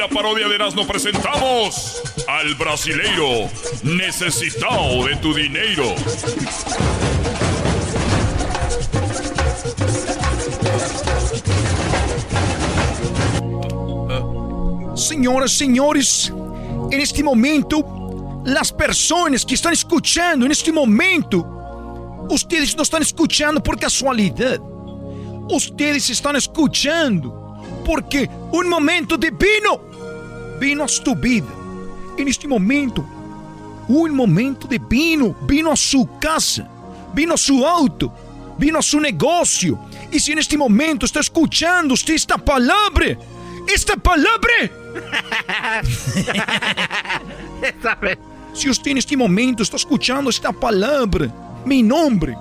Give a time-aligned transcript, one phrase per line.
[0.00, 3.50] la parodia de Erasmo presentamos al brasileiro
[3.82, 5.94] necesitado de tu dinero.
[14.96, 16.32] Senhoras, senhores,
[16.88, 17.84] neste momento,
[18.58, 21.44] as pessoas que estão escutando neste momento,
[22.30, 24.62] ustedes não estão escutando por casualidade.
[25.50, 27.34] Ustedes estão escutando
[27.84, 29.89] porque um momento divino
[30.88, 31.48] sua vida.
[32.16, 33.06] E neste momento,
[33.88, 36.68] um momento divino vino a sua casa,
[37.14, 38.12] vino a seu auto,
[38.58, 39.78] vino a seu negócio.
[40.12, 43.18] E se neste momento está escutando esta palavra,
[43.68, 44.70] esta palavra
[48.54, 51.32] Se você neste momento está escutando esta palavra,
[51.64, 52.36] mi nombre,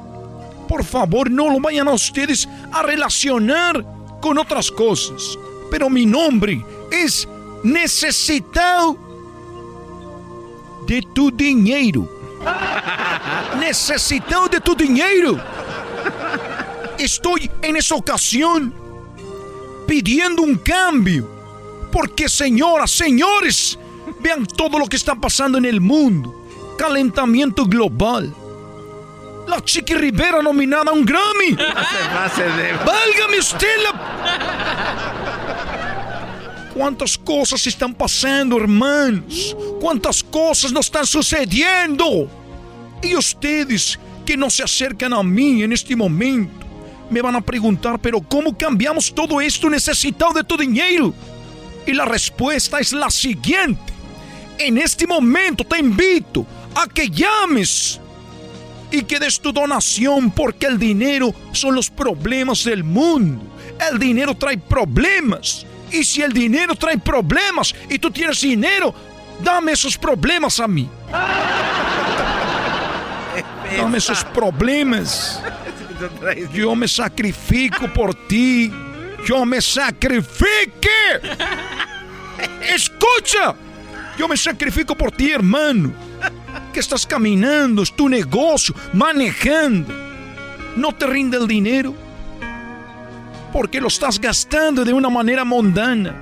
[0.68, 3.84] por favor não lo vayan a ustedes a relacionar
[4.22, 5.38] com outras coisas.
[5.70, 7.28] Pero mi nombre es
[7.64, 8.98] necesitado
[10.86, 12.08] de tu dinheiro.
[13.60, 15.40] Necesitado de tu dinheiro.
[16.98, 18.74] Estou en esa ocasión
[19.88, 21.28] pidiendo un cambio.
[21.92, 23.78] Porque, señoras, señores,
[24.20, 26.46] vean todo lo que está pasando en el mundo.
[26.78, 28.34] Calentamiento global.
[29.48, 31.56] La Chiqui Rivera nominada a un Grammy.
[32.86, 35.79] Válgame usted la...
[36.74, 39.56] ¿Cuántas cosas están pasando, hermanos?
[39.80, 42.30] ¿Cuántas cosas nos están sucediendo?
[43.02, 46.68] Y ustedes que no se acercan a mí en este momento
[47.10, 51.14] me van a preguntar, pero ¿cómo cambiamos todo esto necesitado de tu dinero?
[51.86, 53.94] Y la respuesta es la siguiente.
[54.60, 58.00] En este momento te invito a que llames
[58.92, 63.42] y que des tu donación porque el dinero son los problemas del mundo.
[63.92, 65.66] El dinero trae problemas.
[65.92, 68.94] Y si el dinero trae problemas y tú tienes dinero,
[69.44, 70.90] dame esos problemas a mí.
[73.78, 75.42] Dame esos problemas.
[76.54, 78.72] Yo me sacrifico por ti.
[79.26, 80.90] Yo me sacrifique.
[82.62, 83.56] Escucha.
[84.18, 85.94] Yo me sacrifico por ti, hermano.
[86.74, 89.94] Que estás caminando, es tu negocio, manejando.
[90.76, 91.94] No te rinde el dinero.
[93.52, 96.16] Porque lo estás gastando de una manera mundana.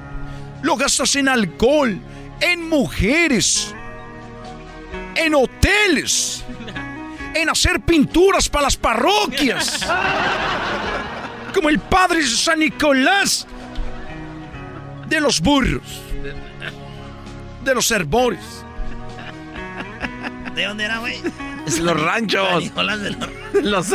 [0.61, 1.99] Lo gastas en alcohol,
[2.39, 3.75] en mujeres,
[5.15, 6.43] en hoteles,
[7.33, 9.85] en hacer pinturas para las parroquias.
[11.53, 13.47] Como el padre San Nicolás
[15.07, 16.01] de los burros,
[17.63, 18.63] de los herbores.
[20.55, 21.21] ¿De dónde era, güey?
[21.67, 22.63] Es los ranchos.
[22.63, 23.29] Nicolás de los...
[23.63, 23.87] Los.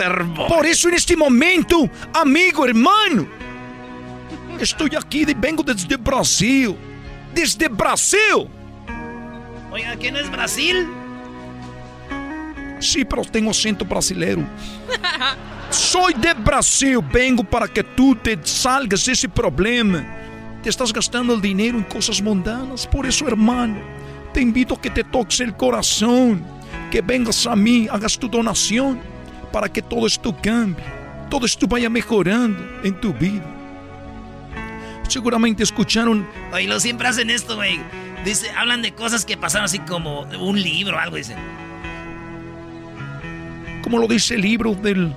[0.49, 3.27] Por eso en este momento, amigo, hermano,
[4.61, 6.77] estoy aquí, de- vengo desde Brasil.
[7.35, 8.47] Desde Brasil.
[9.71, 10.87] Oiga, ¿qué no es Brasil?
[12.79, 14.43] Sí, pero tengo acento brasileiro.
[15.71, 20.05] Soy de Brasil, vengo para que tú te salgas de ese problema.
[20.63, 22.87] Te estás gastando el dinero en cosas mundanas.
[22.87, 23.77] Por eso, hermano,
[24.35, 26.45] te invito a que te toques el corazón.
[26.93, 29.01] Que vengas a mí, hagas tu donación
[29.51, 30.85] para que todo esto cambie.
[31.31, 33.43] Todo esto vaya mejorando en tu vida.
[35.09, 37.81] Seguramente escucharon Oye, lo siempre hacen esto, güey.
[38.27, 41.39] Dice, hablan de cosas que pasaron así como un libro o algo, dicen.
[43.83, 45.15] como lo dice el libro del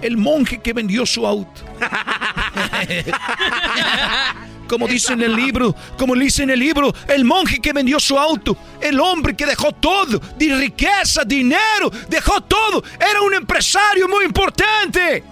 [0.00, 1.60] el monje que vendió su auto.
[4.70, 8.16] como dice en el libro, como dice en el libro, el monje que vendió su
[8.16, 14.24] auto, el hombre que dejó todo, de riqueza, dinero, dejó todo, era un empresario muy
[14.24, 15.24] importante.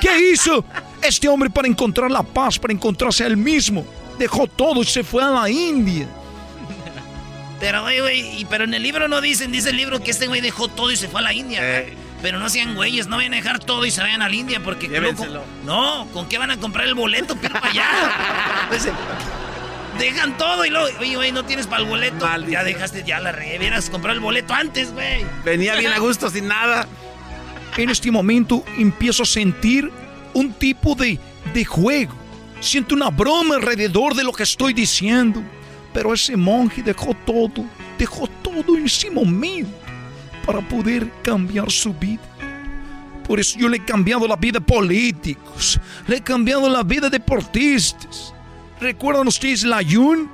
[0.00, 0.64] ¿Qué hizo
[1.00, 3.86] este hombre para encontrar la paz, para encontrarse a él mismo?
[4.18, 6.08] Dejó todo y se fue a la India.
[7.60, 10.66] Pero, güey, pero en el libro no dicen, dice el libro que este güey dejó
[10.66, 11.60] todo y se fue a la India.
[11.78, 11.94] Eh.
[12.24, 14.58] Pero no sean güeyes, no vayan a dejar todo y se vayan a la India
[14.64, 14.88] porque...
[15.66, 17.86] no, ¿con qué van a comprar el boleto para allá?
[18.68, 18.88] Pues,
[19.98, 22.26] dejan todo y luego, oye, güey, no tienes para el boleto.
[22.48, 25.22] Ya dejaste, ya la revieras comprar el boleto antes, güey.
[25.44, 26.88] Venía bien a gusto, sin nada.
[27.76, 29.92] En este momento empiezo a sentir
[30.32, 31.20] un tipo de,
[31.52, 32.14] de juego.
[32.58, 35.42] Siento una broma alrededor de lo que estoy diciendo.
[35.92, 37.66] Pero ese monje dejó todo,
[37.98, 39.83] dejó todo en ese momento
[40.44, 42.22] para poder cambiar su vida.
[43.26, 47.06] Por eso yo le he cambiado la vida a políticos, le he cambiado la vida
[47.06, 48.34] a deportistas.
[48.80, 50.30] ¿Recuerdan ustedes la Yun?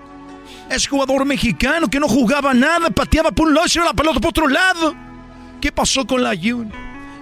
[0.69, 4.31] Es jugador mexicano que no jugaba nada, pateaba por un lado y la pelota por
[4.31, 4.95] otro lado.
[5.61, 6.73] ¿Qué pasó con la Yun?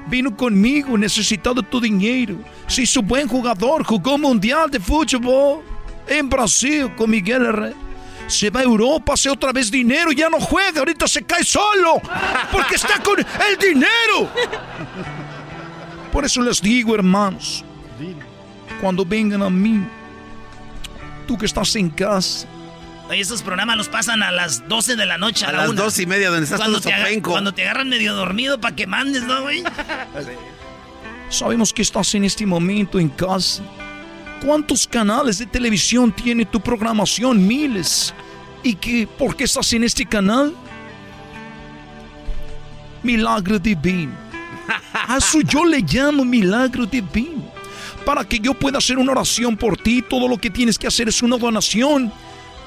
[0.09, 2.39] Vino conmigo, necesitado tu dinero.
[2.67, 5.63] Se hizo buen jugador, jugó mundial de fútbol
[6.07, 7.88] en Brasil con Miguel Herrera
[8.29, 12.01] se va a Europa, hace otra vez dinero, ya no juega, ahorita se cae solo,
[12.53, 14.31] porque está con el dinero.
[16.13, 17.65] Por eso les digo, hermanos,
[18.81, 19.83] cuando vengan a mí,
[21.27, 22.47] tú que estás en casa,
[23.09, 25.47] Oye, esos programas los pasan a las 12 de la noche.
[25.47, 28.77] A, las 2 y media, donde estás cuando te, cuando te agarran medio dormido para
[28.77, 29.65] que mandes, ¿no, güey?
[31.31, 33.63] Sabemos que estás en este momento en casa
[34.45, 37.47] ¿Cuántos canales de televisión tiene tu programación?
[37.47, 38.15] Miles.
[38.63, 40.55] ¿Y qué, por qué estás en este canal?
[43.03, 44.13] Milagro divino.
[44.93, 47.51] A eso yo le llamo milagro divino.
[48.05, 51.09] Para que yo pueda hacer una oración por ti, todo lo que tienes que hacer
[51.09, 52.13] es una donación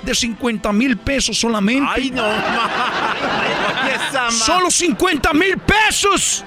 [0.03, 1.89] de 50 mil pesos solamente.
[1.89, 2.23] ¡Ay, no!
[4.31, 6.43] ¡Solo 50 mil pesos!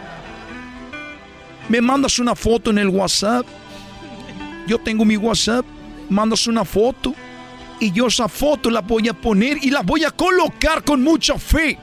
[1.68, 3.46] Me mandas una foto en el WhatsApp
[4.66, 5.64] yo tengo mi WhatsApp,
[6.08, 7.14] mandas una foto
[7.80, 11.38] y yo esa foto la voy a poner y la voy a colocar con mucha
[11.38, 11.78] fe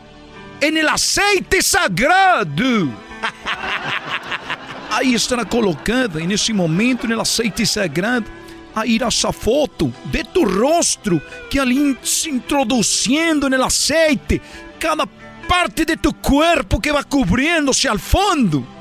[0.60, 2.88] en el aceite sagrado.
[4.92, 8.26] Ahí estará colocada en ese momento en el aceite sagrado.
[8.74, 14.42] Ahí irá esa foto de tu rostro que al se introduciendo en el aceite,
[14.80, 15.06] cada
[15.48, 18.81] parte de tu cuerpo que va cubriéndose al fondo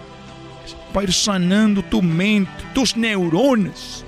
[1.02, 4.04] ir sanando tu mente, tus neuronas,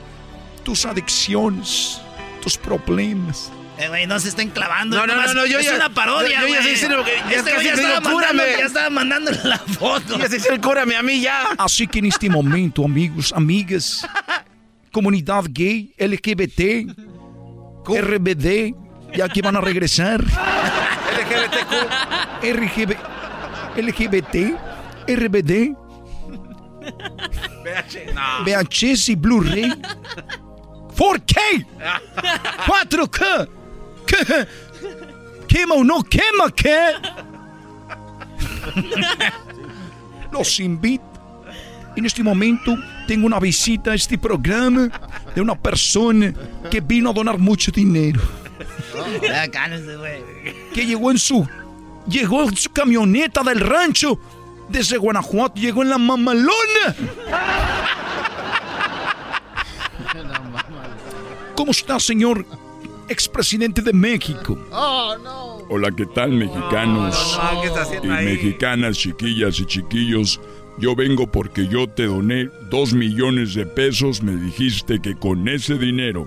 [0.64, 2.00] tus adicciones,
[2.42, 3.50] tus problemas.
[3.78, 4.96] Eh, güey, no se estén clavando.
[4.96, 7.36] No, no, no, no, yo es ya, una parodia, Yo, ya sé lo que ya,
[7.36, 10.18] este ya, estaba mandando, ya estaba mandando la foto.
[10.18, 11.48] Ya se el cúrame a mí ya.
[11.58, 14.06] Así que en este momento, amigos, amigas,
[14.92, 16.94] comunidad gay, LGBT,
[17.86, 18.74] RBD,
[19.16, 20.22] ya que van a regresar.
[21.12, 21.72] LGBTQ.
[22.42, 22.96] RGB,
[23.76, 24.36] LGBT,
[25.08, 25.76] RBD,
[28.44, 29.72] VHS y Blu-ray.
[30.96, 31.66] 4K.
[32.66, 33.48] 4K.
[35.48, 36.92] ¿Quema o no quema qué?
[40.32, 41.04] Los invito.
[41.94, 42.74] En este momento
[43.06, 44.90] tengo una visita a este programa
[45.34, 46.32] de una persona
[46.70, 48.20] que vino a donar mucho dinero.
[50.72, 51.46] Que llegó en su
[52.06, 54.18] llegó en su camioneta del rancho
[54.72, 56.96] desde Guanajuato llegó en la mamalona.
[61.54, 62.44] ¿Cómo está, señor
[63.08, 64.58] expresidente de México?
[65.68, 67.38] Hola, ¿qué tal, mexicanos
[68.02, 70.40] y mexicanas, chiquillas y chiquillos?
[70.78, 74.22] Yo vengo porque yo te doné dos millones de pesos.
[74.22, 76.26] Me dijiste que con ese dinero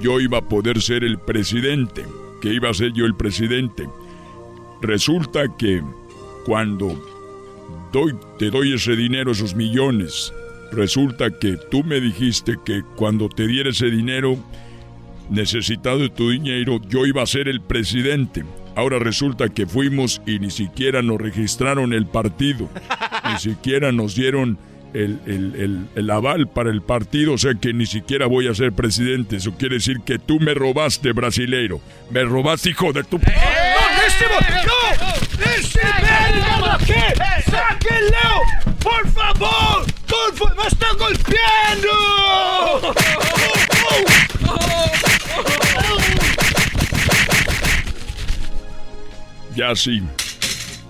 [0.00, 2.04] yo iba a poder ser el presidente,
[2.40, 3.88] que iba a ser yo el presidente.
[4.82, 5.82] Resulta que
[6.44, 7.15] cuando
[8.38, 10.32] te doy ese dinero, esos millones.
[10.72, 14.36] Resulta que tú me dijiste que cuando te diera ese dinero,
[15.30, 18.44] necesitado de tu dinero, yo iba a ser el presidente.
[18.74, 22.68] Ahora resulta que fuimos y ni siquiera nos registraron el partido,
[23.30, 24.58] ni siquiera nos dieron
[24.92, 29.36] el, el, aval para el partido, o sea que ni siquiera voy a ser presidente.
[29.36, 31.80] Eso quiere decir que tú me robaste, brasileiro.
[32.10, 33.16] Me robaste, hijo de tu...
[33.16, 33.22] ¡Eh!
[34.66, 35.25] ¡No!
[35.40, 35.80] ¡Ese
[36.72, 36.94] aquí!
[37.50, 38.42] ¡Sáquenlo!
[38.82, 39.86] ¡Por favor!
[40.06, 40.56] ¡Por favor!
[40.56, 41.88] ¡Me están golpeando!
[49.54, 50.02] Ya sí.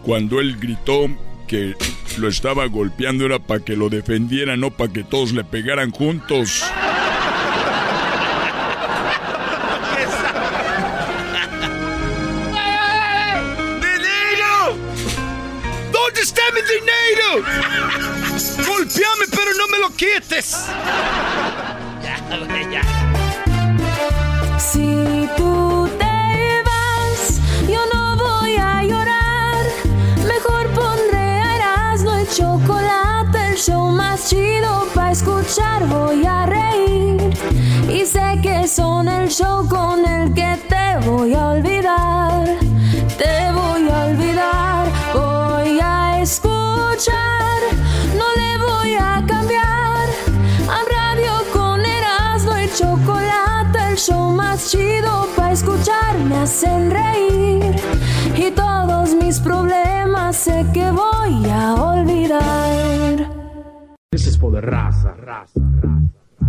[0.02, 1.08] Cuando él gritó,
[1.46, 1.74] que
[2.18, 6.64] lo estaba golpeando era para que lo defendiera, no para que todos le pegaran juntos.
[18.66, 20.66] Golpeame, pero no me lo quites.
[22.02, 22.16] Ya,
[22.70, 22.82] ya.
[24.58, 29.66] Si tú te vas, yo no voy a llorar.
[30.26, 35.86] Mejor pondré a Erasmo el chocolate, el show más chido para escuchar.
[35.88, 37.36] Voy a reír
[37.90, 42.46] y sé que son el show con el que te voy a olvidar.
[43.18, 44.65] Te voy a olvidar,
[54.56, 57.76] más chido para escuchar me hacen reír.
[58.36, 63.30] Y todos mis problemas sé que voy a olvidar.
[64.10, 66.46] This is for the raza, raza, raza.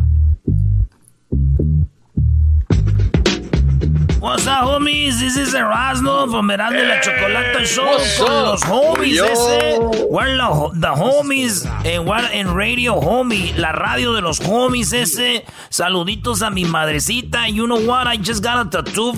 [4.27, 5.21] What's up, homies?
[5.21, 9.79] This is Erasmo from Erasmo y la Chocolata Show con los homies ese.
[10.09, 15.45] We're the, the homies and we're in radio homie, la radio de los homies ese.
[15.69, 17.49] Saluditos a mi madrecita.
[17.49, 18.05] You know what?
[18.05, 19.13] I just got a tattoo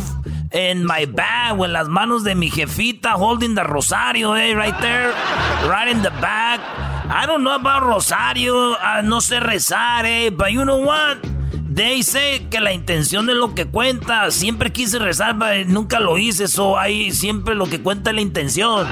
[0.51, 5.09] in my bag with las manos de mi jefita holding the rosario, eh, right there,
[5.67, 6.59] right in the back.
[7.09, 11.38] I don't know about rosario, uh, no sé rezar, eh, but you know what?
[11.71, 14.31] They say que la intención es lo que cuenta.
[14.31, 16.47] Siempre quise rezar, pero nunca lo hice.
[16.47, 18.87] So ahí siempre lo que cuenta es la intención.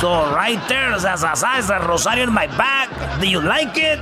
[0.00, 2.90] So right there, es a rosario in my back.
[3.18, 3.98] Do you like it?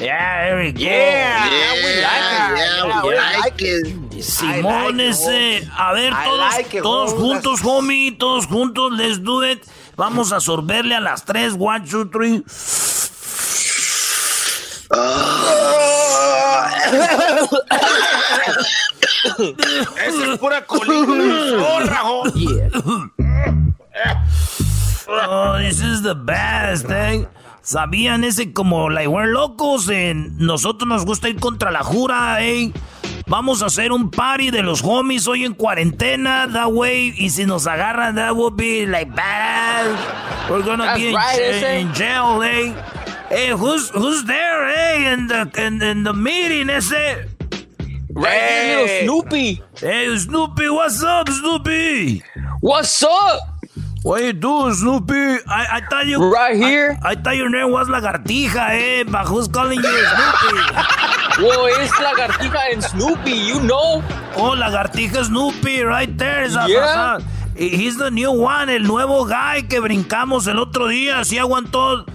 [0.00, 0.80] Yeah, there we go.
[0.80, 1.48] Yeah,
[1.82, 2.56] we like it.
[2.58, 4.22] Yeah, we like it.
[4.22, 5.66] Simón ese.
[5.76, 8.12] A ver, todos, like it, todos juntos, homie.
[8.12, 9.64] Todos juntos, let's do it.
[9.96, 11.54] Vamos a sorberle a las tres.
[11.58, 12.44] One, two, three.
[20.06, 21.06] Esa es pura colina.
[21.58, 22.02] ¡Zorra,
[25.08, 27.26] Oh, this is the best, eh.
[27.62, 29.88] ¿Sabían ese como like we're locos?
[29.88, 32.72] En nosotros nos gusta ir contra la jura, eh.
[33.28, 37.12] Vamos a hacer un party de los homies hoy en cuarentena, that way.
[37.16, 39.86] Y si nos agarran, that will be like bad.
[40.48, 42.72] We're gonna That's be in, right, in jail, eh.
[43.28, 45.12] Hey, who's who's there, eh?
[45.12, 46.92] In the in, in the meeting, ese.
[48.10, 49.62] Right here, little Snoopy.
[49.76, 52.22] Hey, Snoopy, what's up, Snoopy?
[52.60, 53.40] What's up?
[54.04, 55.42] What you doing, Snoopy?
[55.48, 56.96] I, I thought you Right here.
[57.02, 59.02] I, I thought your name was Lagartija, eh?
[59.04, 60.56] But who's calling you Snoopy?
[61.44, 64.02] Whoa, it's Lagartija and Snoopy, you know.
[64.36, 66.44] oh, Lagartija Snoopy, right there.
[66.44, 67.18] Is Yeah.
[67.56, 71.24] He- He's the new one, el nuevo guy que brincamos el otro día.
[71.24, 72.06] Sí aguantó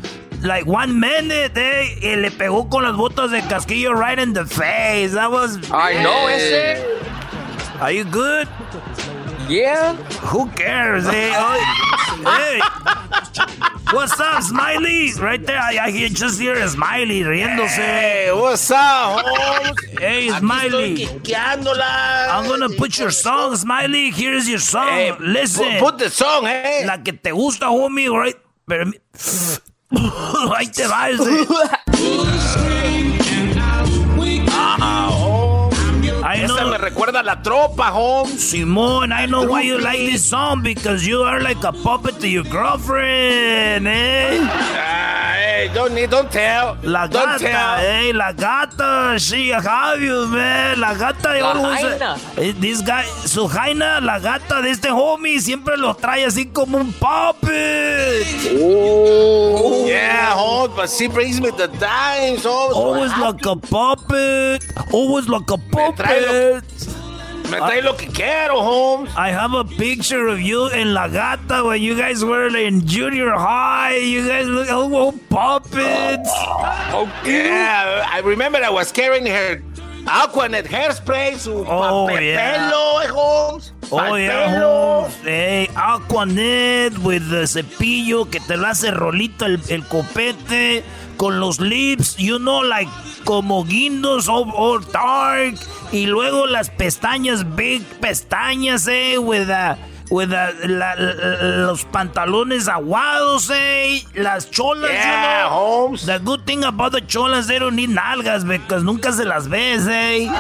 [0.44, 1.96] like one minute, eh?
[2.02, 5.14] Y le pegó con las botas de casquillo right in the face.
[5.14, 5.58] That was.
[5.72, 6.80] I know, ese.
[7.80, 8.48] Are you good?
[9.50, 9.96] Yeah.
[10.32, 11.32] Who cares, eh?
[11.36, 12.62] Oh, hey.
[13.92, 15.12] What's up, Smiley?
[15.20, 17.76] Right there, I, I hear, just hear a Smiley riéndose.
[17.76, 19.26] Hey, what's up?
[20.00, 21.08] Hey, Aquí Smiley.
[21.36, 24.12] I'm gonna put your song, Smiley.
[24.12, 24.88] Here's your song.
[24.88, 25.80] Hey, Listen.
[25.80, 26.84] pu- Put the song, hey.
[26.86, 28.38] La que te gusta, homie, right?
[28.68, 28.92] Pero...
[30.56, 31.48] Ahí te va ese.
[36.82, 38.42] recuerda a la tropa, Holmes.
[38.52, 42.28] Simón, I know why you like this song because you are like a puppet to
[42.28, 44.40] your girlfriend, eh?
[44.42, 46.78] Ah, hey, don't need, don't tell.
[46.84, 47.78] La don't gata, tell.
[47.80, 50.80] eh, la gata, she have you, man.
[50.80, 52.18] La gata, La always- jaina.
[52.38, 56.78] eh, this guy, su jaina, la gata de este homie, siempre lo trae así como
[56.78, 58.26] un puppet.
[58.60, 62.76] Oh, yeah, Holmes, but she brings me the dimes, Holmes.
[62.76, 64.64] Always like a puppet.
[64.92, 66.64] Always like a trae puppet.
[67.50, 69.12] Me trae lo que quiero, Holmes.
[69.18, 73.32] I have a picture of you and La Gata when you guys were in junior
[73.32, 73.96] high.
[73.98, 76.30] You guys look like little puppets.
[77.25, 79.62] Yeah, I remember I was carrying her
[80.06, 83.01] Aquanet hairspray, su Oh, papel yeah.
[83.04, 83.71] eh, Holmes.
[83.94, 90.84] Oh, yeah, Aquanet with the cepillo que te lo hace rolito el, el copete
[91.18, 92.90] con los lips, you know, like
[93.26, 95.56] como guindos or, or dark.
[95.92, 99.76] Y luego las pestañas, big pestañas, eh, with the,
[100.12, 105.50] with the, la- la- los pantalones aguados, eh, las cholas, you Yeah, know.
[105.58, 106.06] Holmes.
[106.06, 109.88] The good thing about the cholas, they don't need nalgas, because nunca se las ves,
[109.88, 110.27] eh.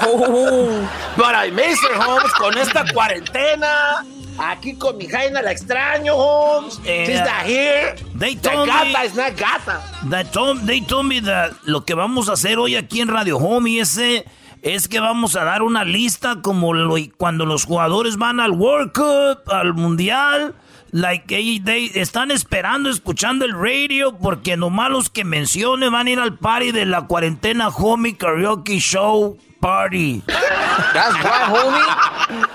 [0.00, 4.04] Oh, but I miss her, Holmes, con esta cuarentena.
[4.38, 6.78] aquí con mi Jaina la extraño, Holmes.
[6.84, 7.96] Eh, She's not here.
[8.14, 9.82] They The told gata me- is not gata.
[10.08, 13.38] They told, they told me that lo que vamos a hacer hoy aquí en Radio
[13.38, 14.24] Homie ese
[14.62, 18.92] es que vamos a dar una lista como lo- cuando los jugadores van al World
[18.92, 20.54] Cup, al Mundial.
[20.90, 21.26] Like,
[21.64, 26.38] they, están esperando, escuchando el radio, porque nomás los que mencione van a ir al
[26.38, 30.22] party de la cuarentena Homie Karaoke Show Party.
[30.94, 32.46] That's right, homie.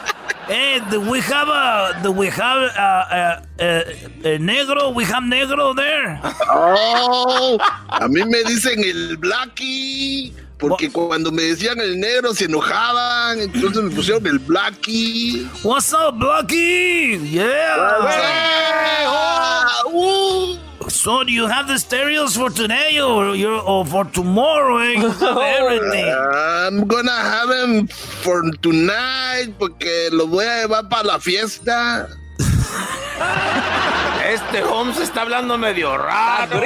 [0.47, 4.89] Hey, do we have a, do we have a, a, a- a negro?
[4.93, 6.19] We have negro there.
[6.51, 7.57] Oh,
[7.89, 10.33] a mí me dicen el Blackie,
[10.69, 15.45] porque cuando me decían el negro se enojaban, entonces me pusieron el Blackie.
[15.61, 17.19] What's up, Blackie?
[17.29, 17.75] Yeah.
[19.85, 20.57] uh.
[20.87, 24.77] So do you have the stereos for today or for tomorrow?
[24.77, 24.95] Eh?
[25.59, 26.05] Everything.
[26.05, 32.07] I'm gonna have him for tonight porque lo voy a llevar para la fiesta.
[34.29, 36.59] Este Holmes está hablando medio raro.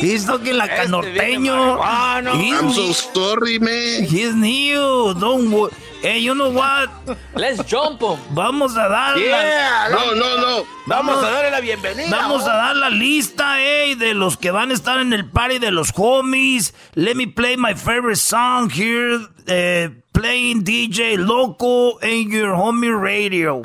[0.00, 1.80] He's looking like a Este viene norteño.
[1.82, 4.04] I'm so sorry, man.
[4.04, 5.14] he's new.
[5.14, 5.70] Don't wo-
[6.02, 6.88] Hey, you know what?
[7.34, 8.16] Let's jump him.
[8.30, 10.64] Vamos a dar la, No, no, no.
[10.86, 12.08] Vamos a darle la bienvenida.
[12.10, 15.58] Vamos a dar la lista, eh, de los que van a estar en el party
[15.58, 16.72] de los homies.
[16.94, 19.20] Let me play my favorite song here.
[19.46, 23.60] eh, playing DJ Loco in your homie radio.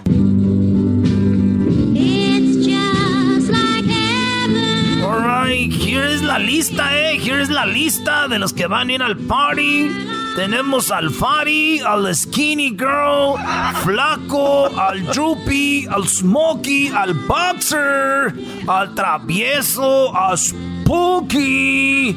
[5.71, 7.17] Here es la lista, eh.
[7.17, 9.89] Here es la lista de los que van a ir al party.
[10.35, 13.35] Tenemos al Fari, al Skinny Girl,
[13.83, 18.33] Flaco, al Droopy, al Smokey, al Boxer,
[18.67, 22.13] al Travieso, a Spooky.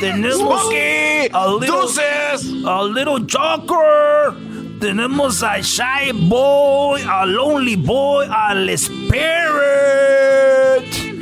[0.00, 2.64] Tenemos Smokey, al Little, Deuces.
[2.64, 4.32] al Little Joker.
[4.80, 10.18] Tenemos al Shy Boy, al Lonely Boy, al Spirit.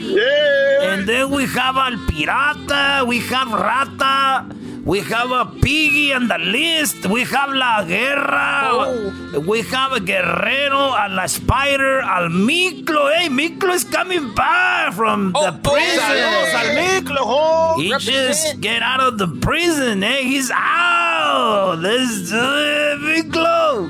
[0.08, 4.46] And then we have Al Pirata, we have Rata,
[4.84, 10.94] we have a Piggy on the list, we have La Guerra, we have a Guerrero,
[10.94, 13.10] a La Spider, al Miklo.
[13.12, 15.98] Hey, Miklo is coming back from the prison.
[15.98, 17.82] Saludos al Miclo, Holmes.
[17.82, 20.22] He just get out of the prison, eh?
[20.22, 21.80] He's out.
[21.82, 23.88] Do it, Miklo.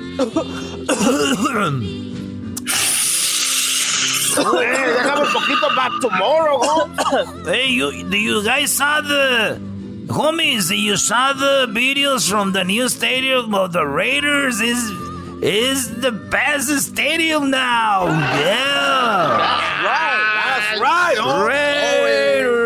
[4.66, 7.46] Eh, déjame un poquito back tomorrow, Holmes.
[7.49, 9.59] Hey, you, do you guys saw the
[10.09, 10.70] homies?
[10.77, 14.61] You saw the videos from the new stadium of the Raiders?
[14.61, 14.79] Is
[15.42, 18.07] is the best stadium now?
[18.07, 21.18] Yeah, That's right, That's right.
[21.18, 21.49] Holmes.
[21.49, 22.57] Raiders.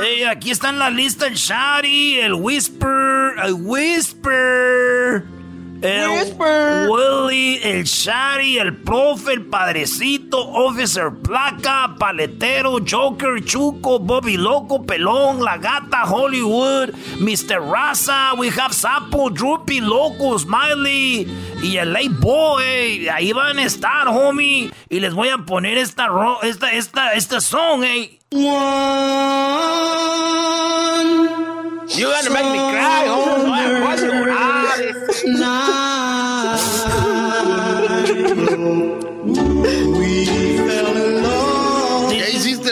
[0.00, 2.97] Hey, aquí está en la lista el Shari, el Whisper,
[3.44, 5.24] el Whisper.
[5.80, 6.08] El
[6.90, 15.40] Willy, el Shari, el Profe, el Padrecito, Officer Placa, Paletero, Joker, Chuco, Bobby Loco, Pelón,
[15.44, 16.88] La Gata, Hollywood,
[17.20, 17.60] Mr.
[17.70, 21.28] Raza, we have Sapo, Droopy, Loco, Smiley
[21.62, 23.08] y el Late Boy.
[23.08, 24.72] Ahí van a estar, homie.
[24.88, 28.17] Y les voy a poner esta, ro- esta, esta, esta song, eh.
[28.30, 28.42] You
[32.04, 33.44] gonna make me cry, Holmes.
[33.44, 33.80] Voy a-
[38.60, 38.97] voy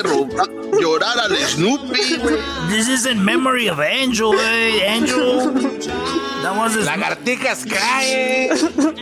[0.03, 1.19] llorar.
[1.19, 2.41] Al Snoopy, güey.
[2.69, 4.85] This is in memory of Angel, eh?
[4.85, 5.53] Angel.
[6.43, 6.87] That was his.
[6.87, 8.51] Lagartijas crying.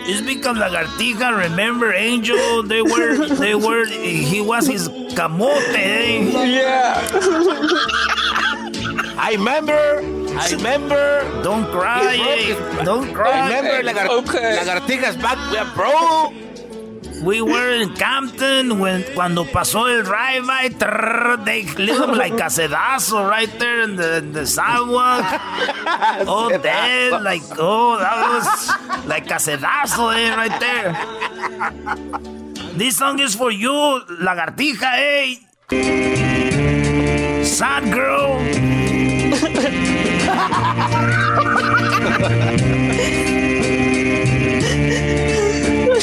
[0.07, 2.63] It's because Lagartija, remember Angel?
[2.63, 6.31] They were, they were, he was his camote, eh?
[9.17, 10.01] I remember.
[10.39, 11.43] I remember.
[11.43, 12.85] Don't cry, eh?
[12.85, 13.49] Don't cry.
[13.49, 14.59] Remember, lagar Okay.
[14.61, 16.33] lagartijas back, we are bro.
[17.25, 22.51] We were in Campton when cuando pasó el drive-by, trrr, they lit him like a
[22.53, 25.25] sedazo right there in the, in the sidewalk.
[26.29, 30.95] oh, dead, like, oh, that was like a sedazo, eh, right there.
[32.77, 33.73] This song is for you,
[34.21, 35.37] lagartija, eh.
[37.43, 38.39] Sad girl.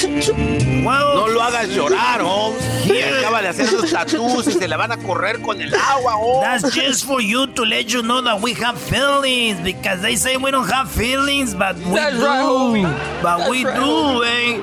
[0.04, 2.64] No lo hagas llorar, Holmes.
[2.86, 6.16] Y acaba de hacer sus tattoos y se le van a correr con el agua,
[6.16, 6.62] Holmes.
[6.62, 10.38] That's just for you to let you know that we have feelings because they say
[10.38, 12.26] we don't have feelings, but we That's do.
[12.26, 13.22] right, homie.
[13.22, 14.62] But That's we right, do, eh?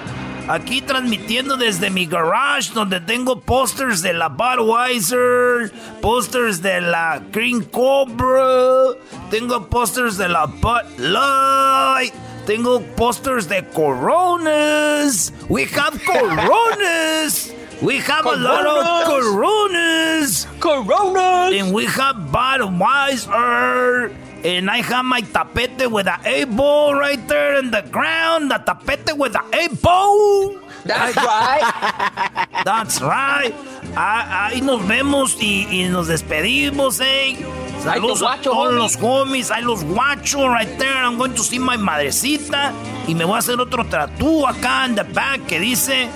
[0.48, 5.70] Aquí transmitiendo desde mi garage donde tengo posters de la Budweiser,
[6.00, 8.94] posters de la Green Cobra,
[9.30, 12.14] tengo posters de la Bud Light.
[12.48, 15.30] Tengo posters de Coronas.
[15.50, 17.52] We have Coronas.
[17.82, 20.46] We have a lot of Coronas.
[20.58, 21.52] Coronas.
[21.52, 24.14] And we have Budweiser.
[24.46, 28.50] And I have my tapete with a A-ball right there in the ground.
[28.50, 30.58] The tapete with a A-ball.
[30.86, 32.46] That's right.
[32.64, 33.52] That's right.
[33.94, 37.36] Ah, ahí nos vemos y, y nos despedimos, eh.
[37.82, 39.50] Saludos a todos los homies.
[39.50, 40.94] Hay los guachos right there.
[40.94, 42.72] I'm going to see my madrecita.
[43.06, 46.08] Y me voy a hacer otro tatú acá en the back que dice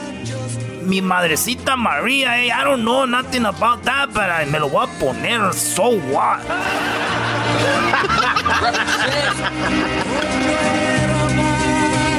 [0.85, 2.51] mi madrecita María, eh.
[2.51, 5.53] I don't know nothing about that, but I, me lo voy a poner.
[5.55, 6.41] So what?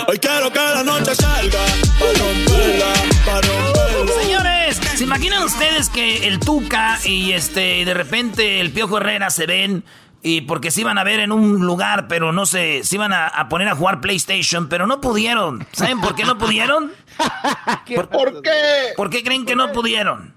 [0.07, 1.59] Hoy quiero que la noche salga
[1.99, 2.93] para romperla,
[3.27, 4.23] para romperla.
[4.23, 9.47] Señores, ¿se imaginan ustedes que el Tuca y este de repente el Piojo Herrera se
[9.47, 9.85] ven
[10.23, 13.27] y porque se iban a ver en un lugar, pero no sé, se iban a,
[13.27, 15.67] a poner a jugar PlayStation, pero no pudieron.
[15.73, 16.93] ¿Saben por qué no pudieron?
[18.11, 18.51] ¿Por, qué?
[18.97, 20.35] ¿Por qué creen que no pudieron?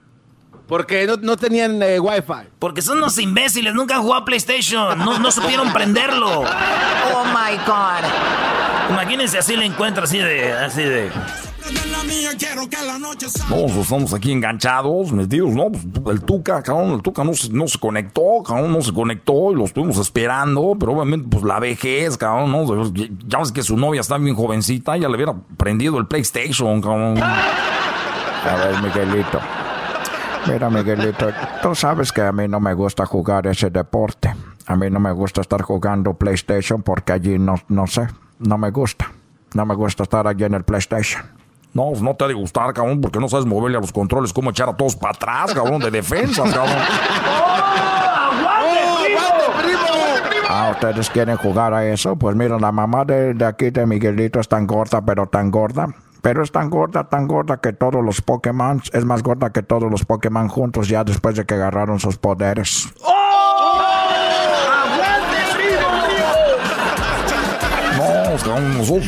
[0.67, 2.49] Porque no, no tenían eh, wifi.
[2.59, 6.41] Porque son unos imbéciles, nunca han jugado PlayStation, no, no supieron prenderlo.
[6.41, 8.46] Oh my God.
[8.89, 11.09] Imagínense así le encuentro así de, así de.
[13.49, 15.69] No, pues estamos aquí enganchados, metidos, ¿no?
[15.71, 19.51] Pues, el Tuca, cabrón, el Tuca no se, no se conectó, cabrón, no se conectó
[19.51, 22.93] y lo estuvimos esperando, pero obviamente, pues la vejez, cabrón, ¿no?
[23.27, 27.21] Ya ves que su novia está bien jovencita, ya le hubiera prendido el PlayStation, cabrón.
[27.21, 29.39] A ver, Miguelito.
[30.47, 31.27] Mira, Miguelito,
[31.61, 34.33] tú sabes que a mí no me gusta jugar ese deporte.
[34.67, 38.07] A mí no me gusta estar jugando PlayStation porque allí no, no sé,
[38.39, 39.11] no me gusta.
[39.53, 41.23] No me gusta estar allí en el PlayStation.
[41.73, 44.33] No, pues no te ha de gustar, cabrón, porque no sabes moverle a los controles,
[44.33, 46.75] cómo echar a todos para atrás, cabrón, de defensa, cabrón.
[50.49, 52.15] Ah, ustedes quieren jugar a eso.
[52.15, 55.87] Pues mira, la mamá de, de aquí de Miguelito es tan gorda, pero tan gorda.
[56.21, 58.81] Pero es tan gorda, tan gorda que todos los Pokémon.
[58.91, 62.91] Es más gorda que todos los Pokémon juntos ya después de que agarraron sus poderes.
[63.01, 63.16] No,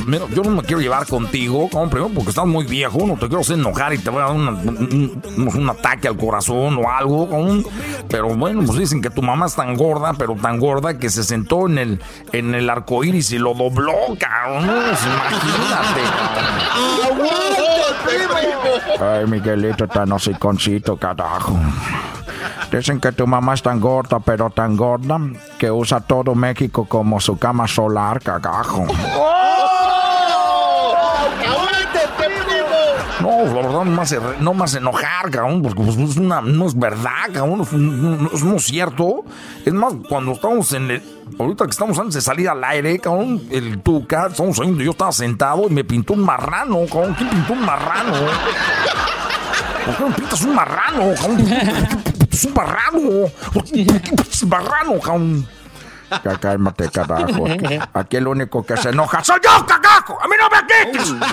[0.05, 3.27] mira, yo no me quiero llevar contigo, cabrón, primero porque estás muy viejo, no te
[3.27, 6.77] quiero hacer enojar y te voy a dar una- un, un- un ataque al corazón
[6.83, 7.27] o algo.
[8.09, 11.23] Pero bueno, pues dicen que tu mamá es tan gorda, pero tan gorda que se
[11.23, 12.01] sentó en el,
[12.33, 14.65] en el arco iris y lo dobló, cabrón.
[14.67, 16.01] Pues imagínate,
[19.01, 21.57] Ay, Miguelito, tan hociconcito, carajo.
[22.71, 25.19] Dicen que tu mamá es tan gorda, pero tan gorda,
[25.57, 28.85] que usa todo México como su cama solar, cagajo.
[33.21, 36.79] No, la verdad no me hace, no me hace enojar, cabrón, porque pues, no es
[36.79, 39.25] verdad, cabrón, es, no es no cierto.
[39.65, 41.03] Es más, cuando estamos en el,
[41.37, 45.11] ahorita que estamos antes de salir al aire, cabrón, el Tuca, estamos saliendo, yo estaba
[45.11, 48.13] sentado y me pintó un marrano, cabrón, ¿quién pintó un marrano?
[49.85, 51.47] ¿Por qué no pintas un marrano, cabrón?
[52.39, 55.47] Es un marrano, ¿por qué pintas un marrano, cabrón?
[56.39, 57.45] Cálmate, carajo.
[57.93, 60.17] Aquí el único que se enoja soy yo, cagajo.
[60.21, 61.13] A mí no me grites.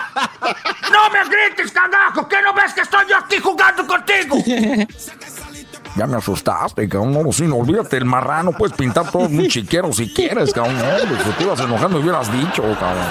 [0.93, 2.27] No me grites, cagajo.
[2.27, 4.37] ¿Qué no ves que estoy yo aquí jugando contigo?
[5.95, 7.13] Ya me asustaste, cabrón.
[7.13, 10.77] No, sí, no, olvídate, el marrano puedes pintar todo muy chiquero si quieres, cabrón.
[10.77, 13.07] No, si te ibas enojando, me hubieras dicho, cabrón.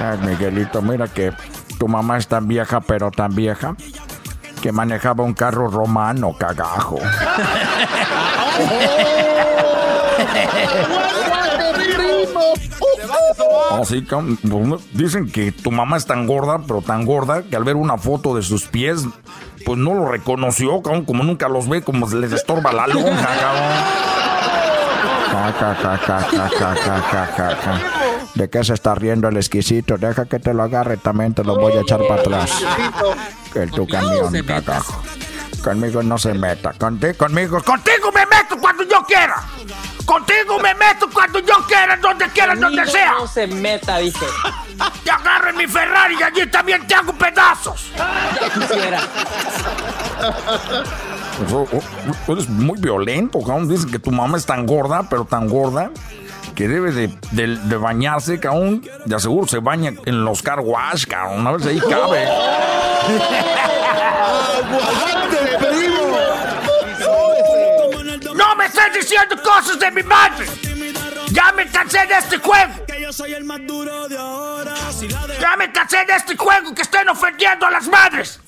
[0.00, 1.34] Ay, Miguelito, mira que
[1.78, 3.74] tu mamá es tan vieja, pero tan vieja,
[4.62, 6.98] que manejaba un carro romano, cagajo.
[13.84, 14.38] Sí, cabrón.
[14.70, 17.98] Pues, Dicen que tu mamá es tan gorda, pero tan gorda, que al ver una
[17.98, 19.04] foto de sus pies,
[19.66, 21.04] pues no lo reconoció, cabrón.
[21.04, 23.72] Como nunca los ve, como se les estorba la lonja, cabrón.
[28.34, 29.98] ¿De qué se está riendo el exquisito?
[29.98, 32.50] Deja que te lo agarre, también te lo voy a echar para atrás.
[33.54, 35.02] El tu camión, cagajo.
[35.62, 36.72] Conmigo no se meta.
[36.72, 39.36] Contigo, conmigo, contigo me meto cuando yo quiera.
[40.04, 43.12] Contigo me meto cuando yo quiera, donde quiera, donde sea.
[43.12, 44.26] No se meta, dije.
[45.04, 47.92] Te agarro mi Ferrari y allí también te hago pedazos.
[47.96, 49.00] Ya quisiera.
[51.38, 51.82] Pues, oh, oh,
[52.26, 55.90] oh, eres muy violento, Dicen que tu mamá es tan gorda, pero tan gorda
[56.54, 58.82] que debe de, de- de bañarse, cabrón.
[59.06, 61.46] De aseguro se baña en los car wash, cabrón.
[61.46, 62.26] A ver si ahí cabe.
[68.34, 70.46] No me estés diciendo cosas de mi madre.
[71.30, 72.72] Ya me cansé de este juego.
[75.40, 78.40] Ya me cansé de este juego que estén ofendiendo a las madres.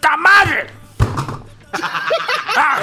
[0.00, 0.66] ¡Ta madre!
[2.56, 2.78] Ah.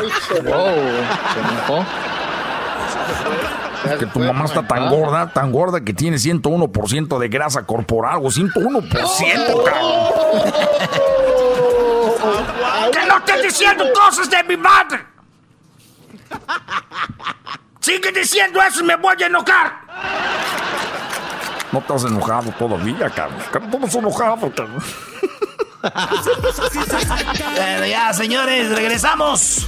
[3.99, 8.29] Que tu mamá está tan gorda, tan gorda que tiene 101% de grasa corporal, o
[8.29, 10.51] 101%, cabrón.
[12.91, 15.05] ¡Que no estés diciendo cosas de mi madre!
[17.79, 19.81] Sigue diciendo eso y me voy a enojar.
[21.71, 23.39] No estás enojado todavía, cabrón.
[23.69, 24.83] No estás enojado, cabrón.
[25.81, 29.67] Bueno, ya, señores, regresamos.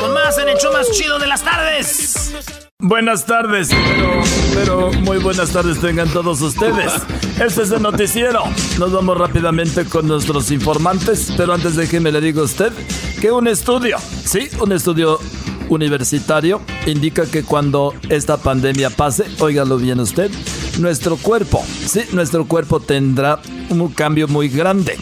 [0.00, 2.64] Con más en el más chido de las tardes.
[2.78, 4.22] Buenas tardes, pero,
[4.54, 6.92] pero muy buenas tardes tengan todos ustedes.
[7.40, 8.44] Este es el noticiero.
[8.78, 12.72] Nos vamos rápidamente con nuestros informantes, pero antes déjeme le digo a usted
[13.20, 15.18] que un estudio, sí, un estudio
[15.68, 20.30] universitario indica que cuando esta pandemia pase, óigalo bien usted,
[20.78, 24.98] nuestro cuerpo, sí, nuestro cuerpo tendrá un cambio muy grande.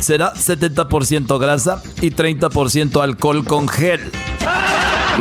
[0.00, 4.00] Será 70% grasa y 30% alcohol con gel.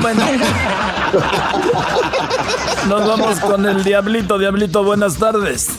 [0.02, 0.26] Bueno.
[2.90, 4.38] Nos vamos con el Diablito.
[4.38, 5.70] Diablito, buenas tardes.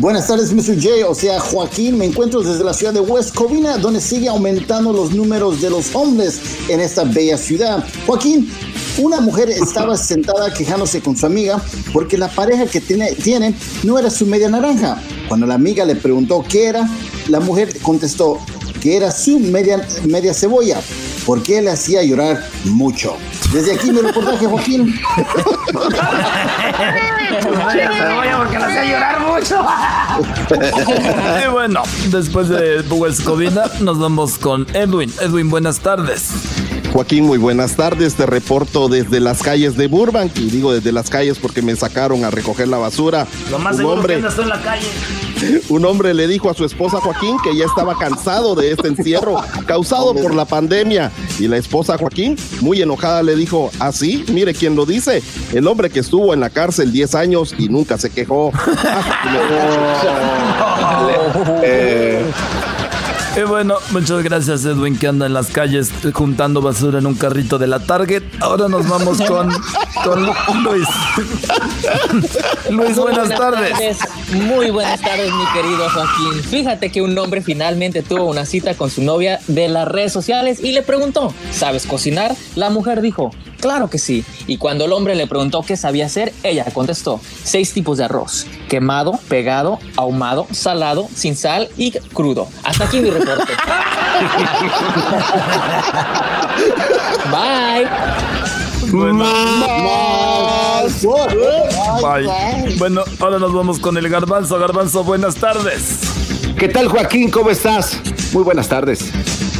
[0.00, 0.74] Buenas tardes, Mr.
[0.74, 1.96] J, o sea, Joaquín.
[1.96, 5.94] Me encuentro desde la ciudad de West Covina, donde sigue aumentando los números de los
[5.94, 7.84] hombres en esta bella ciudad.
[8.04, 8.50] Joaquín,
[8.98, 13.54] una mujer estaba sentada quejándose con su amiga porque la pareja que tiene, tiene
[13.84, 15.00] no era su media naranja.
[15.28, 16.88] Cuando la amiga le preguntó qué era,
[17.28, 18.40] la mujer contestó
[18.80, 20.80] que era su media, media cebolla,
[21.24, 23.16] porque le hacía llorar mucho.
[23.54, 25.00] Desde aquí mi reportaje, Joaquín.
[28.36, 29.64] porque la hacía llorar mucho.
[31.44, 35.12] Y bueno, después de West Covina, nos vamos con Edwin.
[35.20, 36.30] Edwin, buenas tardes.
[36.92, 38.14] Joaquín, muy buenas tardes.
[38.14, 42.24] Te reporto desde las calles de Burbank y digo desde las calles porque me sacaron
[42.24, 43.26] a recoger la basura.
[43.50, 44.86] Lo más Un seguro hombre- que andas en la calle.
[45.68, 49.36] Un hombre le dijo a su esposa Joaquín que ya estaba cansado de este encierro
[49.66, 51.10] causado por la pandemia.
[51.38, 55.90] Y la esposa Joaquín, muy enojada, le dijo, así, mire quién lo dice, el hombre
[55.90, 58.52] que estuvo en la cárcel 10 años y nunca se quejó.
[61.62, 62.03] Eh,
[63.36, 67.58] Y bueno, muchas gracias Edwin que anda en las calles juntando basura en un carrito
[67.58, 68.22] de la Target.
[68.40, 69.50] Ahora nos vamos con,
[70.04, 70.22] con
[70.62, 70.86] Luis.
[72.70, 73.98] Luis, buenas tardes.
[74.32, 76.44] Muy buenas tardes, mi querido Joaquín.
[76.48, 80.60] Fíjate que un hombre finalmente tuvo una cita con su novia de las redes sociales
[80.62, 82.36] y le preguntó, ¿sabes cocinar?
[82.54, 83.32] La mujer dijo,
[83.64, 84.22] claro que sí.
[84.46, 88.46] Y cuando el hombre le preguntó qué sabía hacer, ella contestó, seis tipos de arroz,
[88.68, 92.46] quemado, pegado, ahumado, salado, sin sal y crudo.
[92.62, 93.54] Hasta aquí mi reporte.
[97.32, 97.88] Bye.
[102.02, 102.76] Bye.
[102.76, 104.58] Bueno, ahora nos vamos con el garbanzo.
[104.58, 106.00] Garbanzo, buenas tardes.
[106.58, 107.30] ¿Qué tal, Joaquín?
[107.30, 107.98] ¿Cómo estás?
[108.34, 109.10] Muy buenas tardes.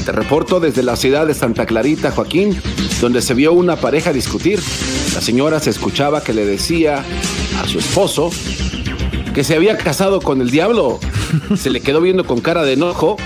[0.04, 2.60] Te reporto desde la ciudad de Santa Clarita, Joaquín,
[3.00, 4.60] donde se vio una pareja discutir.
[5.14, 7.02] La señora se escuchaba que le decía
[7.62, 8.30] a su esposo
[9.32, 11.00] que se había casado con el diablo.
[11.56, 13.16] Se le quedó viendo con cara de enojo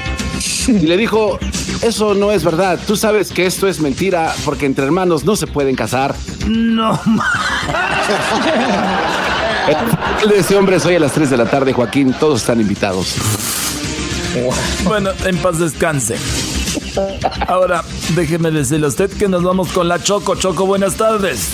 [0.69, 1.39] y le dijo,
[1.83, 2.79] eso no es verdad.
[2.87, 6.15] Tú sabes que esto es mentira porque entre hermanos no se pueden casar.
[6.47, 6.99] No,
[10.23, 12.15] El de ese hombre es hoy a las 3 de la tarde, Joaquín.
[12.19, 13.17] Todos están invitados.
[14.85, 16.17] Bueno, en paz descanse.
[17.47, 17.83] Ahora,
[18.15, 20.35] déjeme decirle a usted que nos vamos con la Choco.
[20.37, 21.49] Choco, buenas tardes.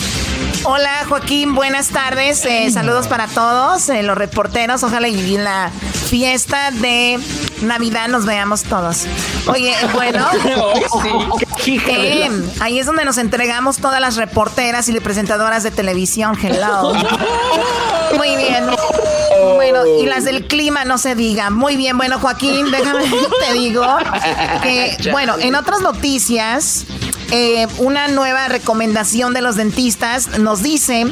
[0.65, 2.45] Hola Joaquín, buenas tardes.
[2.47, 4.83] eh, saludos para todos, eh, los reporteros.
[4.83, 5.71] Ojalá y en la
[6.09, 7.21] fiesta de
[7.63, 9.05] Navidad nos veamos todos.
[9.47, 10.27] Oye, bueno,
[11.67, 12.31] eh,
[12.61, 16.37] ahí es donde nos entregamos todas las reporteras y presentadoras de televisión.
[16.43, 16.95] Hello.
[18.17, 18.65] Muy bien.
[19.55, 21.51] Bueno, y las del clima no se diga.
[21.51, 23.05] Muy bien, bueno, Joaquín, déjame
[23.47, 23.85] te digo
[24.63, 26.85] que, bueno, en otras noticias,
[27.31, 31.07] eh, una nueva recomendación de los dentistas nos dice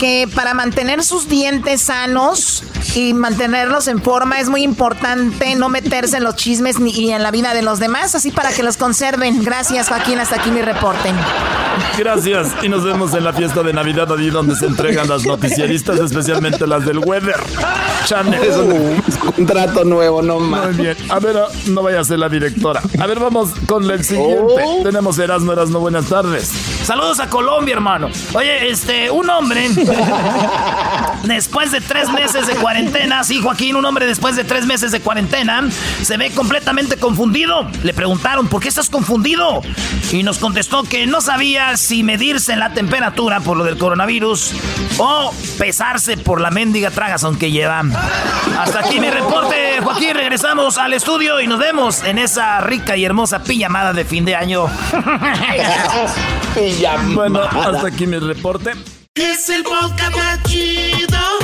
[0.00, 6.18] que para mantener sus dientes sanos Y mantenerlos en forma es muy importante, no meterse
[6.18, 8.76] en los chismes ni y en la vida de los demás, así para que los
[8.76, 9.42] conserven.
[9.42, 10.18] Gracias, Joaquín.
[10.18, 11.10] Hasta aquí mi reporte.
[11.98, 12.52] Gracias.
[12.62, 16.66] Y nos vemos en la fiesta de Navidad, allí donde se entregan las noticieristas, especialmente
[16.66, 17.40] las del Weather
[18.06, 18.42] Channel.
[18.42, 19.00] Es un
[19.34, 20.66] contrato nuevo, no más.
[20.66, 20.96] Muy bien.
[21.08, 22.80] A ver, no vaya a ser la directora.
[23.00, 24.62] A ver, vamos con el siguiente.
[24.64, 24.82] Oh.
[24.82, 26.52] Tenemos Erasmo, Erasmo, buenas tardes.
[26.84, 28.08] Saludos a Colombia, hermano.
[28.34, 29.68] Oye, este, un hombre,
[31.24, 32.73] después de tres meses de cuarentena,
[33.24, 35.68] sí, Joaquín, un hombre después de tres meses de cuarentena,
[36.02, 37.68] se ve completamente confundido.
[37.82, 39.62] Le preguntaron, ¿por qué estás confundido?
[40.12, 44.52] Y nos contestó que no sabía si medirse la temperatura por lo del coronavirus
[44.98, 47.82] o pesarse por la mendiga tragazón que lleva.
[48.58, 50.14] Hasta aquí mi reporte, Joaquín.
[50.14, 54.34] Regresamos al estudio y nos vemos en esa rica y hermosa pijamada de fin de
[54.34, 54.66] año.
[57.14, 58.72] Bueno, hasta aquí mi reporte.
[59.14, 61.43] Es el podcast más chido.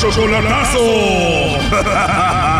[0.00, 0.80] Chocolatazo.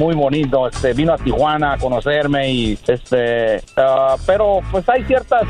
[0.00, 0.66] muy bonito.
[0.66, 5.42] Este, vino a Tijuana a conocerme y este, ah, pero pues hay ciertas,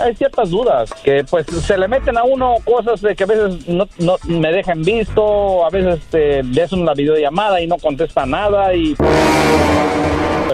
[0.00, 3.68] hay, ciertas dudas que pues se le meten a uno cosas de que a veces
[3.68, 6.42] no, no me dejan visto, a veces este,
[6.74, 8.96] una videollamada y no contesta nada y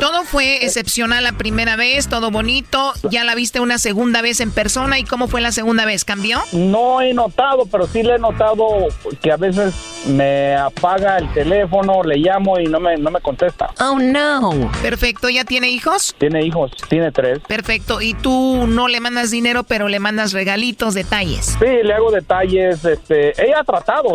[0.01, 2.93] Todo fue excepcional la primera vez, todo bonito.
[3.11, 4.99] Ya la viste una segunda vez en persona.
[4.99, 6.05] ¿Y cómo fue la segunda vez?
[6.05, 6.41] ¿Cambió?
[6.53, 8.89] No he notado, pero sí le he notado
[9.21, 9.75] que a veces
[10.07, 13.71] me apaga el teléfono, le llamo y no me, no me contesta.
[13.81, 14.71] Oh, no.
[14.83, 15.29] Perfecto.
[15.29, 16.15] ¿Ya tiene hijos?
[16.19, 17.41] Tiene hijos, tiene tres.
[17.47, 18.01] Perfecto.
[18.01, 21.57] ¿Y tú no le mandas dinero, pero le mandas regalitos, detalles?
[21.59, 22.85] Sí, le hago detalles.
[22.85, 24.09] Este, ella ha tratado,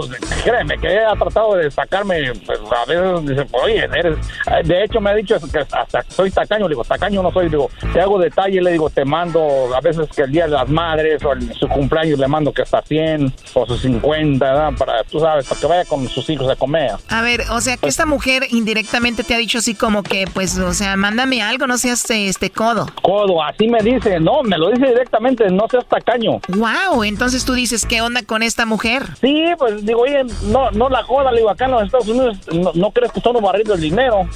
[0.43, 2.33] créeme, que ella ha tratado de sacarme.
[2.45, 4.17] pues, a veces dice, oye, eres.
[4.65, 6.67] De hecho, me ha dicho que hasta soy tacaño.
[6.67, 7.49] Le digo, tacaño no soy.
[7.49, 8.63] Digo, te hago detalles.
[8.63, 9.41] Le digo, te mando
[9.75, 12.61] a veces que el día de las madres o el- su cumpleaños le mando que
[12.61, 14.71] hasta 100 o sus 50, ¿verdad?
[14.77, 16.91] Para, tú sabes, para que vaya con sus hijos a comer.
[17.09, 20.57] A ver, o sea, que esta mujer indirectamente te ha dicho así como que, pues,
[20.57, 22.87] o sea, mándame algo, no seas este codo.
[23.01, 24.19] Codo, así me dice.
[24.19, 26.39] No, me lo dice directamente, no seas tacaño.
[26.49, 29.03] Wow, entonces tú dices, ¿qué onda con esta mujer?
[29.21, 32.37] Sí, pues digo, oye, no, no la joda, le digo, acá en los Estados Unidos
[32.53, 34.27] no, no crees que estamos barriendo el dinero.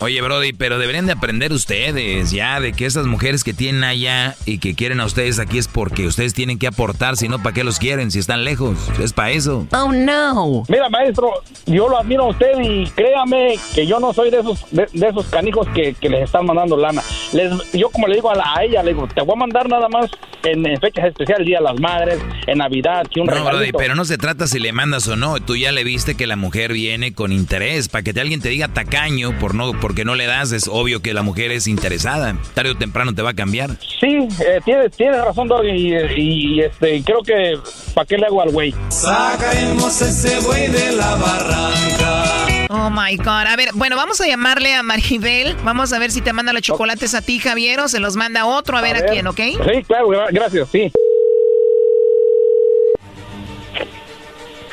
[0.00, 4.36] Oye, Brody, pero deberían de aprender ustedes ya de que esas mujeres que tienen allá
[4.46, 7.52] y que quieren a ustedes aquí es porque ustedes tienen que aportar, si no, ¿para
[7.52, 8.12] qué los quieren?
[8.12, 9.66] Si están lejos, es para eso.
[9.72, 10.62] Oh, no.
[10.68, 11.30] Mira, maestro,
[11.66, 15.08] yo lo admiro a usted y créame que yo no soy de esos de, de
[15.08, 17.02] esos canijos que, que les están mandando lana.
[17.32, 19.68] Les, yo como le digo a, la- a ella, le digo, te voy a mandar
[19.68, 20.08] nada más
[20.44, 23.96] en, en fechas especiales, Día de las Madres, en Navidad, que un No, Brody, pero
[23.96, 25.40] no se trata si le mandas o no.
[25.40, 27.88] Tú ya le viste que la mujer viene con interés.
[27.88, 31.00] Para que te, alguien te diga tacaño por no, porque no le das, es obvio
[31.00, 32.36] que la mujer es interesada.
[32.52, 33.70] Tarde o temprano te va a cambiar.
[33.98, 37.58] Sí, eh, tienes, tienes razón, Doggy, y, y, este, creo que,
[37.94, 38.74] ¿para qué le hago al güey?
[38.90, 42.24] Sacaremos ese güey de la barranca.
[42.68, 43.46] Oh my God.
[43.46, 45.56] A ver, bueno, vamos a llamarle a Maribel.
[45.64, 48.44] Vamos a ver si te manda los chocolates a ti, Javier, o se los manda
[48.44, 49.36] otro, a ver a, quién, ¿ok?
[49.40, 50.92] Sí, claro, gra- gracias, sí.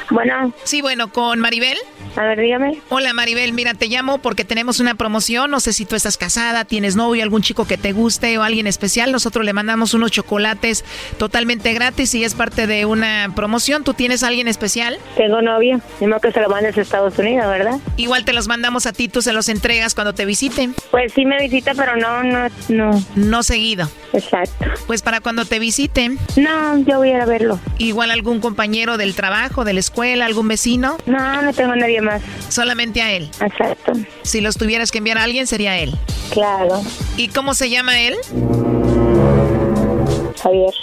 [0.09, 0.53] Bueno.
[0.63, 1.77] Sí, bueno, con Maribel.
[2.15, 2.79] A ver, dígame.
[2.89, 5.51] Hola Maribel, mira, te llamo porque tenemos una promoción.
[5.51, 8.67] No sé si tú estás casada, tienes novio, algún chico que te guste o alguien
[8.67, 9.11] especial.
[9.11, 10.85] Nosotros le mandamos unos chocolates
[11.17, 13.83] totalmente gratis y es parte de una promoción.
[13.83, 14.97] ¿Tú tienes a alguien especial?
[15.17, 15.81] Tengo novio.
[15.99, 17.79] Mismo que se lo mandes a Estados Unidos, ¿verdad?
[17.97, 20.73] Igual te los mandamos a ti, tú se los entregas cuando te visiten.
[20.91, 23.03] Pues sí me visita, pero no, no, no.
[23.15, 23.89] No seguido.
[24.13, 24.65] Exacto.
[24.87, 26.17] Pues para cuando te visiten.
[26.37, 27.59] No, yo voy a ir a verlo.
[27.77, 30.97] Igual algún compañero del trabajo, de la escuela, algún vecino.
[31.05, 32.21] No, no tengo a nadie más.
[32.49, 33.29] Solamente a él.
[33.41, 33.93] Exacto.
[34.23, 35.95] Si los tuvieras que enviar a alguien, sería él.
[36.31, 36.81] Claro.
[37.17, 38.15] ¿Y cómo se llama él?
[40.41, 40.73] Javier.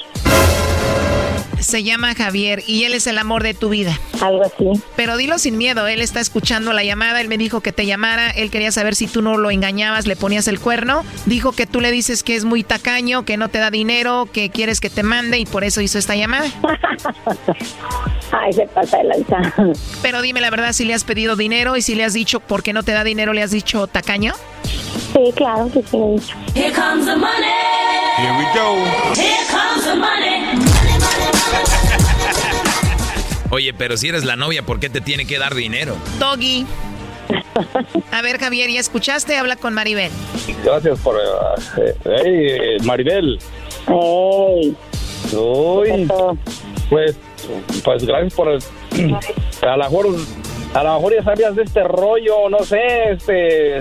[1.62, 3.98] Se llama Javier y él es el amor de tu vida.
[4.20, 4.82] Algo así.
[4.96, 8.30] Pero dilo sin miedo, él está escuchando la llamada, él me dijo que te llamara,
[8.30, 11.04] él quería saber si tú no lo engañabas, le ponías el cuerno.
[11.26, 14.50] Dijo que tú le dices que es muy tacaño, que no te da dinero, que
[14.50, 16.46] quieres que te mande y por eso hizo esta llamada.
[18.32, 19.54] Ay, se pasa de lanza.
[20.02, 22.62] Pero dime la verdad, si le has pedido dinero y si le has dicho por
[22.62, 24.34] qué no te da dinero, le has dicho tacaño.
[25.12, 26.32] Sí, claro que sí.
[26.54, 27.52] Here comes the money.
[28.18, 28.76] Here we go.
[29.14, 30.81] Here comes the money.
[33.50, 35.96] Oye, pero si eres la novia, ¿por qué te tiene que dar dinero?
[36.18, 36.66] Doggy.
[38.10, 39.36] A ver, Javier, ¿ya escuchaste?
[39.36, 40.10] Habla con Maribel.
[40.64, 41.16] Gracias por...
[41.16, 43.38] eh, hey, Maribel.
[43.86, 44.74] Hey.
[45.34, 46.08] Uy,
[46.88, 47.16] pues,
[47.84, 48.48] pues gracias por...
[48.48, 48.62] el-
[49.62, 50.06] a lo mejor...
[50.74, 52.80] A lo mejor ya sabías de este rollo, no sé,
[53.10, 53.78] este...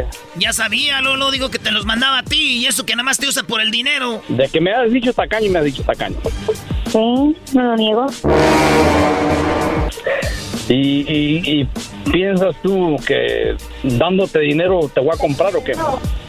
[0.00, 0.04] eh,
[0.34, 3.18] Ya sabía, Lolo, digo que te los mandaba a ti y eso que nada más
[3.18, 4.20] te usa por el dinero.
[4.28, 6.16] de que me has dicho tacaño y me has dicho tacaño.
[6.92, 8.06] Sí, no lo niego.
[10.68, 11.68] Y, y- y
[12.10, 15.72] piensas tú que dándote dinero te voy a comprar o qué?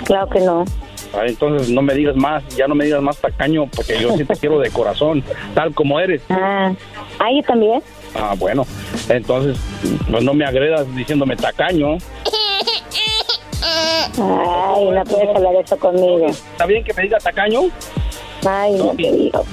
[0.05, 0.63] Claro que no.
[1.13, 4.25] Ah, Entonces no me digas más, ya no me digas más tacaño porque yo sí
[4.25, 6.21] te quiero de corazón, tal como eres.
[6.29, 6.73] Ah,
[7.19, 7.83] ah, yo también.
[8.15, 8.65] Ah, bueno,
[9.09, 9.57] entonces
[10.09, 11.97] pues no me agredas diciéndome tacaño.
[14.15, 16.27] Ay, no puedes hablar eso conmigo.
[16.27, 17.61] ¿Está bien que me diga tacaño?
[18.47, 19.45] Ay, no te digo.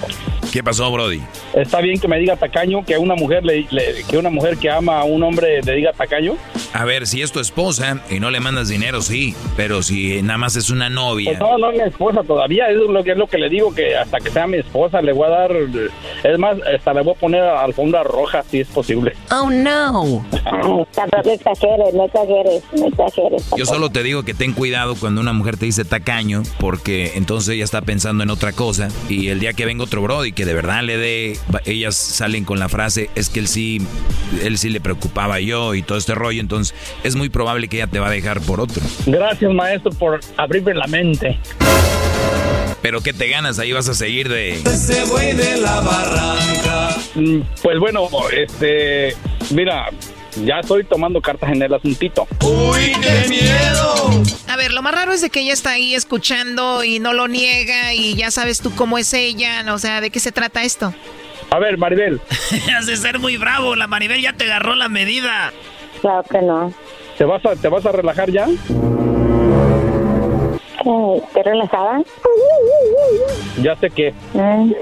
[0.52, 1.20] ¿Qué pasó, Brody?
[1.54, 4.68] ¿Está bien que me diga tacaño que una mujer le, le- que una mujer que
[4.68, 6.36] ama a un hombre le diga tacaño?
[6.72, 9.34] A ver, si es tu esposa y no le mandas dinero, sí.
[9.56, 11.30] Pero si nada más es una novia.
[11.30, 13.74] Pues no, no es mi esposa todavía, es lo que es lo que le digo
[13.74, 15.50] que hasta que sea mi esposa le voy a dar
[16.24, 19.14] es más, hasta le voy a poner alfombra roja si es posible.
[19.30, 20.24] Oh, no.
[20.44, 23.50] Ay, tampoco exageres, no exageres, no exageres.
[23.56, 27.54] Yo solo te digo que ten cuidado cuando una mujer te dice tacaño, porque entonces
[27.54, 28.88] ella está pensando en otra cosa.
[29.08, 32.58] Y el día que venga otro Brody que de verdad le dé, ellas salen con
[32.58, 33.80] la frase, es que él sí,
[34.42, 36.40] él sí le preocupaba yo y todo este rollo.
[36.40, 36.59] Entonces
[37.04, 38.82] es muy probable que ella te va a dejar por otro.
[39.06, 41.38] Gracias, maestro, por abrirme la mente.
[42.82, 43.58] Pero ¿qué te ganas?
[43.58, 44.52] Ahí vas a seguir de...
[44.54, 46.96] Ese güey de la barranca.
[47.14, 49.14] Mm, Pues bueno, este,
[49.50, 49.90] mira,
[50.44, 52.26] ya estoy tomando cartas en el asuntito.
[52.42, 54.22] Uy, qué miedo.
[54.48, 57.28] A ver, lo más raro es de que ella está ahí escuchando y no lo
[57.28, 60.94] niega y ya sabes tú cómo es ella, o sea, ¿de qué se trata esto?
[61.50, 62.20] A ver, Maribel,
[62.78, 65.52] Hace ser muy bravo, la Maribel ya te agarró la medida.
[66.00, 66.72] Claro que no.
[67.18, 68.46] ¿te vas a, te vas a relajar ya?
[70.82, 71.16] ¿Qué?
[71.26, 72.02] ¿Estás relajada?
[73.62, 74.72] Ya sé que, Mm.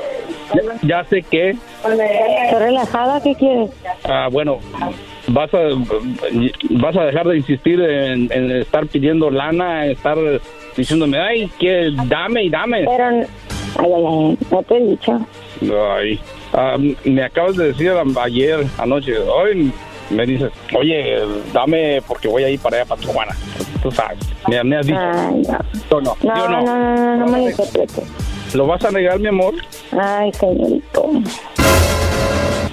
[0.54, 3.20] ya, ya sé que, ¿Estás relajada?
[3.20, 3.70] ¿Qué quieres?
[4.04, 4.58] ah, bueno,
[5.28, 5.58] vas a,
[6.70, 10.16] vas a dejar de insistir en, en estar pidiendo lana, en estar
[10.76, 12.84] diciéndome, ay, que dame y dame.
[12.84, 13.26] Pero, ay,
[13.78, 15.20] ay, no te he dicho.
[15.96, 16.20] Ay,
[16.52, 17.90] ah, me acabas de decir
[18.22, 19.72] ayer, anoche, hoy
[20.10, 21.18] me dices, oye,
[21.52, 23.36] dame porque voy a ir para allá, para Tijuana.
[23.82, 24.98] Tú sabes, me, me has dicho.
[24.98, 25.96] Ay, no.
[25.96, 26.16] ¿O no?
[26.22, 28.04] No, ¿Sí o no, no, no, no, no me lo interpretes.
[28.54, 29.54] ¿Lo vas a negar, mi amor?
[29.92, 31.10] Ay, señorito.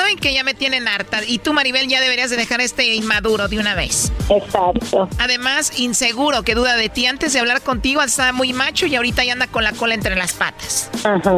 [0.00, 3.48] Saben que ya me tienen harta y tú, Maribel, ya deberías de dejar este inmaduro
[3.48, 4.10] de una vez.
[4.30, 5.10] Exacto.
[5.18, 7.04] Además, inseguro, que duda de ti.
[7.04, 10.16] Antes de hablar contigo estaba muy macho y ahorita ya anda con la cola entre
[10.16, 10.88] las patas.
[11.04, 11.34] Ajá.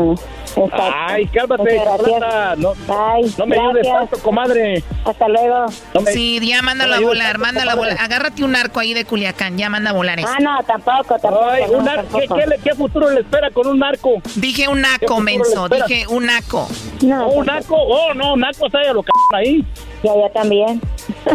[0.54, 0.82] Exacto.
[1.08, 2.54] Ay, cálmate, chocolata.
[2.56, 4.84] No, Ay, no me ayudes tanto, comadre.
[5.04, 5.66] Hasta luego.
[5.94, 7.96] No me- Sí, ya mándalo no a volar, mándalo a volar.
[7.98, 10.28] Agárrate un arco ahí de Culiacán, ya manda a volar eso.
[10.30, 11.48] Ah, no, tampoco, tampoco.
[11.48, 12.34] Ay, no, un ar- ¿qué, tampoco.
[12.36, 14.22] qué le- qué futuro le espera con un narco?
[14.36, 16.68] Dije un ¿Qué naco, menso, dije un naco.
[17.02, 19.64] No, Oh, un naco, oh, no, naco, está lo c ahí.
[20.02, 20.80] Ya, ya también.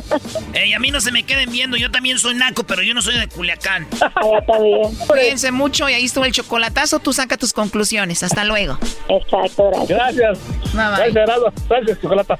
[0.53, 3.01] Ey, a mí no se me queden viendo, yo también soy naco, pero yo no
[3.01, 3.87] soy de Culiacán.
[3.91, 4.93] Ya también.
[5.07, 6.99] Cuídense mucho y ahí estuvo el chocolatazo.
[6.99, 8.23] Tú saca tus conclusiones.
[8.23, 8.77] Hasta luego.
[9.09, 9.89] Exacto, gracias.
[9.89, 10.39] Gracias.
[10.47, 10.73] Bye, bye.
[10.73, 11.53] Gracias, Gerardo.
[11.69, 12.39] Gracias, chocolata.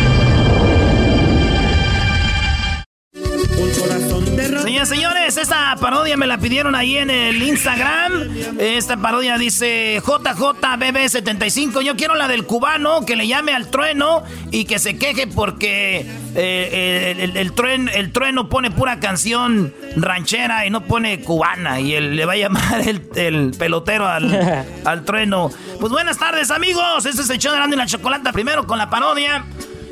[4.85, 8.29] Señores, esta parodia me la pidieron ahí en el Instagram.
[8.57, 11.81] Esta parodia dice JJBB75.
[11.83, 16.05] Yo quiero la del cubano que le llame al trueno y que se queje porque
[16.35, 21.79] eh, el, el, el, trueno pone pura canción ranchera y no pone cubana.
[21.79, 25.51] Y él, le va a llamar el, pelotero al, al, trueno.
[25.79, 27.05] Pues buenas tardes, amigos.
[27.05, 28.33] Este es el show de y la Chocolata.
[28.33, 29.45] Primero con la parodia.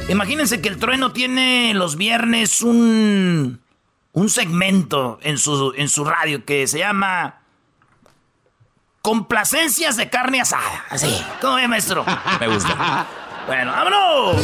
[0.10, 3.60] Imagínense que el trueno tiene los viernes un,
[4.14, 7.42] un segmento en su, en su radio que se llama
[9.02, 10.86] Complacencias de carne asada.
[10.90, 11.24] Así.
[11.42, 12.06] ¿Cómo ve, maestro?
[12.40, 13.08] Me gusta.
[13.48, 14.44] Bueno, vámonos.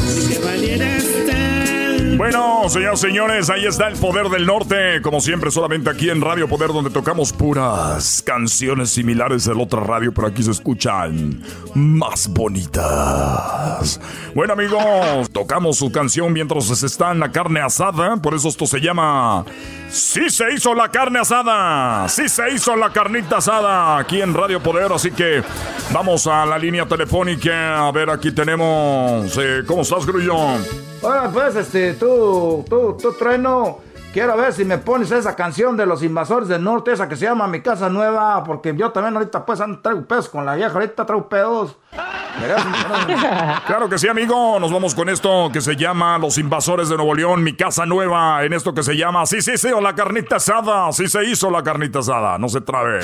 [2.17, 5.01] Bueno, señoras y señores, ahí está el poder del norte.
[5.01, 9.81] Como siempre, solamente aquí en Radio Poder, donde tocamos puras canciones similares de la otra
[9.81, 11.41] radio, pero aquí se escuchan
[11.73, 13.99] más bonitas.
[14.33, 18.15] Bueno, amigos, tocamos su canción mientras se está en la carne asada.
[18.15, 19.43] Por eso esto se llama
[19.89, 22.07] Sí se hizo la carne asada.
[22.07, 24.91] Sí se hizo la carnita asada aquí en Radio Poder.
[24.93, 25.43] Así que
[25.91, 27.87] vamos a la línea telefónica.
[27.87, 29.37] A ver, aquí tenemos.
[29.37, 30.94] Eh, ¿Cómo estás, Grullón?
[31.07, 33.77] Hola, pues, este, tú, tú, tú, trueno.
[34.11, 37.25] Quiero ver si me pones esa canción de los invasores del norte, esa que se
[37.25, 41.05] llama Mi Casa Nueva, porque yo también ahorita pues traigo pedos con la vieja, ahorita
[41.05, 41.77] traigo pedos.
[43.67, 44.59] claro que sí, amigo.
[44.59, 48.43] Nos vamos con esto que se llama Los Invasores de Nuevo León, Mi Casa Nueva,
[48.43, 50.91] en esto que se llama Sí, sí, sí, o la carnita asada.
[50.91, 53.01] Sí se hizo la carnita asada, no se trabe.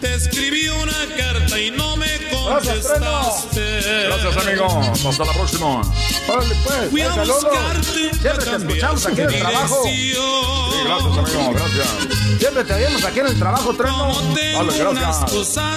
[0.00, 2.15] Te escribí una carta y no me
[2.46, 3.80] contestaste.
[4.06, 4.66] Gracias, amigo.
[5.08, 5.82] Hasta la próxima.
[6.28, 6.90] Órale, pues.
[6.90, 8.10] Fui a buscarte.
[8.20, 9.82] Siempre te escuchamos aquí en el trabajo.
[9.84, 10.14] Sí,
[10.84, 11.52] gracias, amigo.
[11.52, 11.88] Gracias.
[12.38, 14.14] Siempre te vemos aquí en el trabajo, Treno.
[14.14, 15.16] Vale, gracias.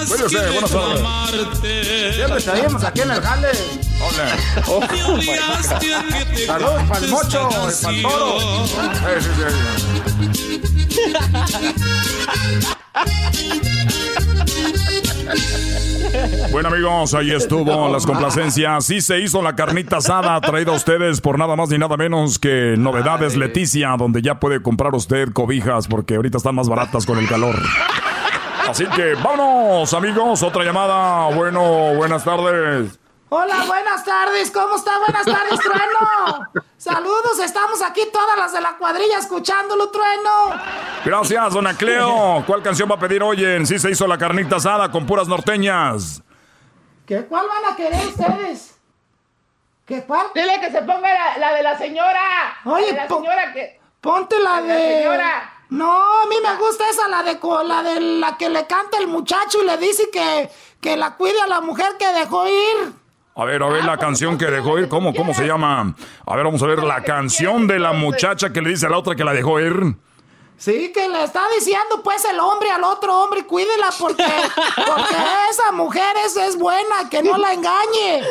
[0.08, 2.14] Cuídese, buenas tardes.
[2.14, 3.48] Siempre te vemos aquí en el jale.
[4.00, 4.36] Hola.
[4.66, 4.80] Oh,
[6.46, 8.66] Saludos para el mocho, para el toro.
[8.66, 9.22] Sí,
[10.90, 11.10] sí,
[16.52, 18.84] Bueno amigos, ahí estuvo las complacencias.
[18.84, 22.38] Sí se hizo la carnita asada traída a ustedes por nada más ni nada menos
[22.38, 27.18] que Novedades Leticia, donde ya puede comprar usted cobijas porque ahorita están más baratas con
[27.18, 27.56] el calor.
[28.68, 31.34] Así que vámonos amigos, otra llamada.
[31.34, 32.99] Bueno, buenas tardes.
[33.32, 34.50] Hola, buenas tardes.
[34.50, 34.98] ¿Cómo está?
[34.98, 36.48] Buenas tardes, Trueno.
[36.76, 40.60] Saludos, estamos aquí todas las de la cuadrilla escuchándolo, Trueno.
[41.04, 42.42] Gracias, dona Cleo.
[42.44, 45.28] ¿Cuál canción va a pedir hoy en Sí se hizo la carnita asada con puras
[45.28, 46.24] norteñas?
[47.06, 48.74] ¿Qué cuál van a querer ustedes?
[49.86, 50.26] ¿Qué cuál?
[50.34, 52.58] Dile que se ponga la, de la señora.
[52.64, 53.80] Oye, la señora que.
[54.00, 54.68] Ponte la de.
[54.68, 55.52] La señora.
[55.68, 59.06] No, a mí me gusta esa, la de la de la que le canta el
[59.06, 60.50] muchacho y le dice que,
[60.80, 62.99] que la cuide a la mujer que dejó ir.
[63.34, 64.88] A ver, a ver la canción que dejó ir.
[64.88, 65.94] ¿Cómo, ¿Cómo se llama?
[66.26, 68.98] A ver, vamos a ver la canción de la muchacha que le dice a la
[68.98, 69.94] otra que la dejó ir.
[70.60, 74.22] Sí, que le está diciendo pues el hombre al otro hombre, cuídela porque,
[74.76, 75.16] porque
[75.50, 78.22] esa mujer es, es buena, que no la engañe.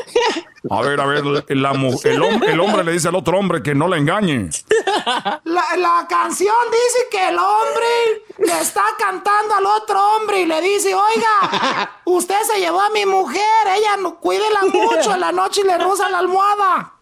[0.70, 3.88] A ver, a ver, la, el, el, hombre le dice al otro hombre que no
[3.88, 4.48] la engañe.
[5.44, 10.62] La, la, canción dice que el hombre le está cantando al otro hombre y le
[10.62, 13.42] dice, oiga, usted se llevó a mi mujer,
[13.76, 16.94] ella no, cuídela mucho, en la noche y le roza la almohada.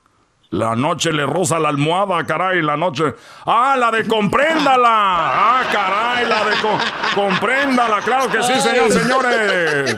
[0.51, 3.03] La noche le roza la almohada, caray, la noche.
[3.45, 4.87] ¡Ah, la de compréndala!
[4.89, 6.55] ¡Ah, caray, la de
[7.13, 8.01] compréndala!
[8.01, 9.97] ¡Claro que sí, señores, señores!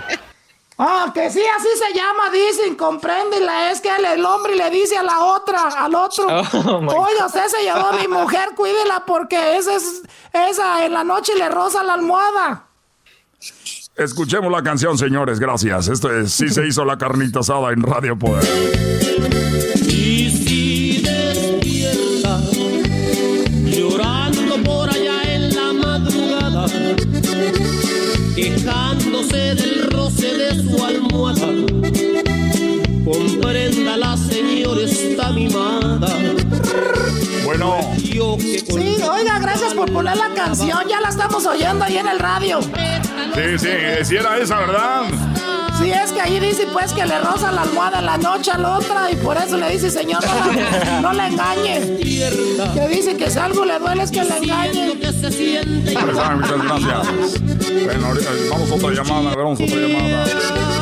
[0.82, 3.70] Ah, que sí, así se llama, dicen, compréndela.
[3.72, 7.64] Es que el, hombre le dice a la otra, al otro, oh, oye, usted se
[7.64, 10.02] llevó a mi mujer, cuídela porque esa, es,
[10.34, 12.64] esa en la noche le roza la almohada.
[13.98, 15.90] Escuchemos la canción, señores, gracias.
[15.90, 18.99] Esto es Sí se hizo la carnita asada en Radio Poder.
[30.56, 31.48] Su almohada.
[33.06, 36.39] Comprenda la señora está mimada.
[37.50, 37.80] Bueno.
[37.98, 40.88] Sí, oiga, gracias por poner la canción.
[40.88, 42.62] Ya la estamos oyendo ahí en el radio.
[42.62, 43.70] Sí, sí,
[44.04, 45.02] sí era esa, ¿verdad?
[45.80, 48.78] Sí, es que ahí dice pues que le roza la almohada la noche a la
[48.78, 50.22] otra y por eso le dice, señor,
[51.02, 51.98] no la, engañe.
[52.76, 54.94] Que dice que si algo le duele es que le engañe.
[54.94, 57.42] muchas gracias.
[57.84, 58.14] Bueno,
[58.52, 60.79] vamos a otra llamada, vamos a otra llamada.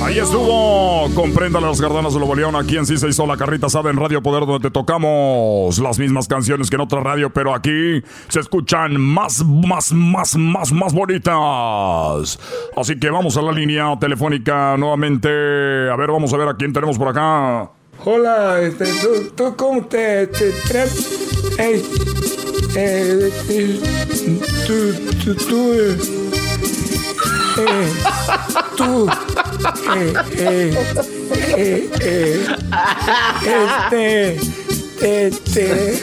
[0.00, 3.66] Ahí estuvo, comprenda las gardanas de Nuevo León, aquí en sí se hizo la carrita
[3.66, 7.54] asada en Radio Poder, donde te tocamos las mismas canciones que en otra radio, pero
[7.54, 12.38] aquí se escuchan más, más, más, más, más bonitas.
[12.76, 15.28] Así que vamos a la línea telefónica nuevamente.
[15.28, 17.70] A ver, vamos a ver a quién tenemos por acá.
[18.04, 20.52] Hola, este, ¿tú, tú cómo te, te,
[21.58, 21.82] eh,
[24.64, 24.94] tú,
[25.24, 25.98] tú, tú, eh,
[27.58, 27.92] eh,
[28.76, 29.08] tú,
[29.96, 30.74] eh, eh,
[31.56, 32.46] eh, eh,
[35.00, 35.98] este, este,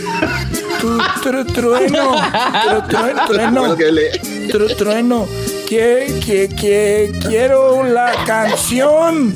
[0.81, 5.27] tú, tru- trueno, tru- tru- trueno, tru- trueno,
[5.67, 9.33] que, que, que quiero la canción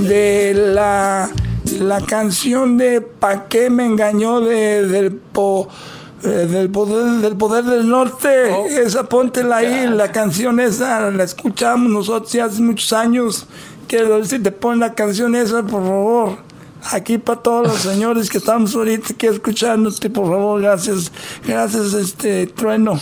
[0.00, 1.30] de la,
[1.80, 5.68] la canción de Pa' qué me engañó de, del po,
[6.22, 8.28] eh, del poder del poder del norte,
[8.82, 13.46] esa póntela ahí, la canción esa la escuchamos nosotros ya hace muchos años.
[13.86, 16.50] Quiero ver si te ponen la canción esa, por favor.
[16.92, 21.10] Aquí para todos los señores que estamos ahorita aquí escuchándote, por favor, gracias,
[21.46, 23.00] gracias, este trueno.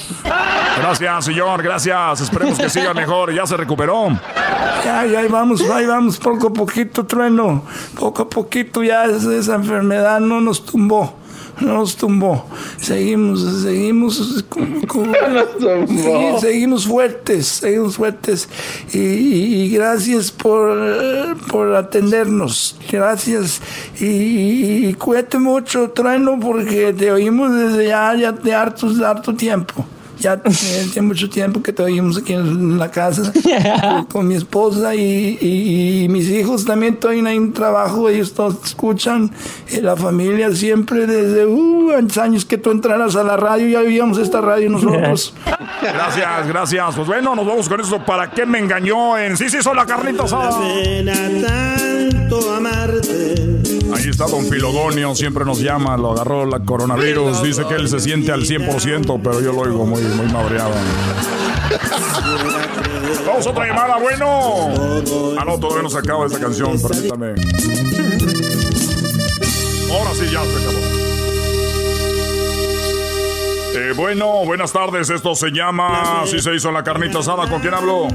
[0.79, 2.21] Gracias, señor, gracias.
[2.21, 3.35] Esperemos que siga mejor.
[3.35, 4.09] Ya se recuperó.
[4.85, 7.65] Ya, ya ahí vamos, ahí vamos, poco a poquito, trueno.
[7.99, 11.18] Poco a poquito ya esa, esa enfermedad no nos tumbó.
[11.61, 12.47] No nos tumbó.
[12.79, 14.45] Seguimos, seguimos.
[14.49, 15.13] con- con-
[15.89, 18.49] Sí, seguimos fuertes, seguimos fuertes.
[18.93, 22.77] Y, y- y gracias por, por atendernos.
[22.91, 23.61] Gracias.
[24.01, 29.05] Y, y, y cuídate mucho, trueno, porque te oímos desde ya, ya de harto, de
[29.07, 29.85] harto tiempo.
[30.21, 33.33] Ya eh, tiene mucho tiempo que te oímos aquí en la casa
[33.81, 38.33] con, con mi esposa y, y- y mis hijos también estoy en un trabajo, ellos
[38.35, 39.31] todos escuchan,
[39.71, 43.81] eh, la familia siempre desde uh, antes años que tú entraras a la radio, ya
[43.81, 45.35] vivíamos esta radio nosotros.
[45.83, 46.95] Gracias, gracias.
[46.97, 48.05] Pues bueno, nos vamos con eso.
[48.05, 50.51] ¿Para qué me engañó en Sí, sí, son la carnita asada?
[51.47, 53.58] tanto amarte.
[53.95, 58.01] Ahí está Don Filogonio, siempre nos llama, lo agarró la coronavirus, dice que él se
[58.01, 60.73] siente al 100%, pero yo lo oigo muy, muy madreado.
[63.27, 64.27] Vamos a otra llamada, bueno.
[65.39, 67.29] Ah, no, todavía no se acaba esta canción, permítame.
[69.91, 70.79] Ahora sí, ya se acabó.
[73.75, 77.75] Eh, bueno, buenas tardes, esto se llama Si se hizo la carnita asada, ¿con quién
[77.75, 78.09] hablo?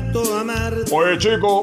[0.92, 1.62] Oye, chico,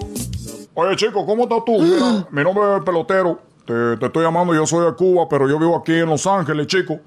[0.75, 1.79] oye, chico, ¿cómo estás tú?
[1.81, 3.50] Mira, mi nombre es Pelotero.
[3.65, 6.67] Te, te estoy llamando, yo soy de Cuba, pero yo vivo aquí en Los Ángeles,
[6.67, 7.01] chico.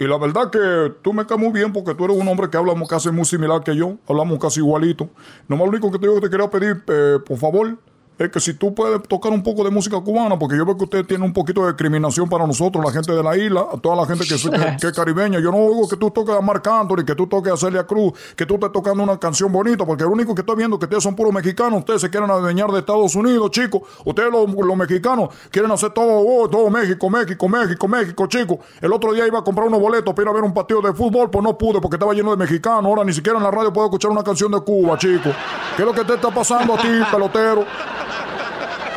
[0.00, 2.56] Y la verdad que tú me caes muy bien porque tú eres un hombre que
[2.56, 3.96] hablamos casi muy similar que yo.
[4.08, 5.10] Hablamos casi igualito.
[5.48, 7.76] Nomás lo único que te digo que te quería pedir, eh, por favor,
[8.18, 10.84] es que si tú puedes tocar un poco de música cubana, porque yo veo que
[10.84, 14.06] usted tiene un poquito de discriminación para nosotros, la gente de la isla, toda la
[14.06, 15.38] gente que, es- que- que es caribeña.
[15.40, 18.12] Yo no oigo que tú toques a Marc Anthony, que tú toques a Celia Cruz,
[18.34, 20.86] que tú estés tocando una canción bonita, porque lo único que estoy viendo es que
[20.86, 23.82] ustedes son puros mexicanos, ustedes se quieren adueñar de Estados Unidos, chicos.
[24.04, 28.58] Ustedes los, los mexicanos quieren hacer todo, oh, todo México, México, México, México, chicos.
[28.80, 30.92] El otro día iba a comprar unos boletos para ir a ver un partido de
[30.92, 32.84] fútbol, pues no pude porque estaba lleno de mexicanos.
[32.84, 35.32] Ahora ni siquiera en la radio puedo escuchar una canción de Cuba, chicos.
[35.76, 37.64] ¿Qué es lo que te está pasando a ti, pelotero?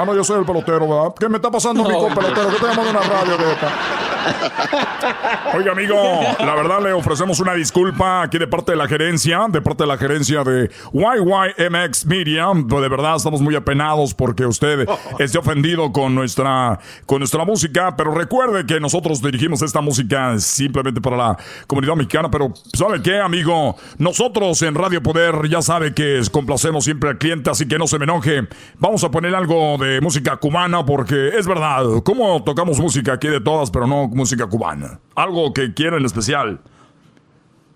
[0.01, 1.13] Ah, no, yo soy el pelotero, ¿verdad?
[1.19, 2.49] ¿Qué me está pasando a mí con pelotero?
[2.49, 4.10] ¿Qué te llamando una radio de esta?
[5.53, 5.95] Oiga, amigo,
[6.39, 9.87] la verdad le ofrecemos una disculpa aquí de parte de la gerencia, de parte de
[9.87, 12.47] la gerencia de YYMX Media.
[12.53, 14.87] De verdad estamos muy apenados porque usted
[15.19, 21.01] esté ofendido con nuestra, con nuestra música, pero recuerde que nosotros dirigimos esta música simplemente
[21.01, 23.75] para la comunidad mexicana, pero ¿sabe qué, amigo?
[23.97, 27.97] Nosotros en Radio Poder ya sabe que complacemos siempre al cliente, así que no se
[27.97, 28.47] me enoje.
[28.77, 33.41] Vamos a poner algo de música cubana porque es verdad, ¿cómo tocamos música aquí de
[33.41, 34.99] todas, pero no música cubana?
[35.15, 36.59] Algo que quiero en especial.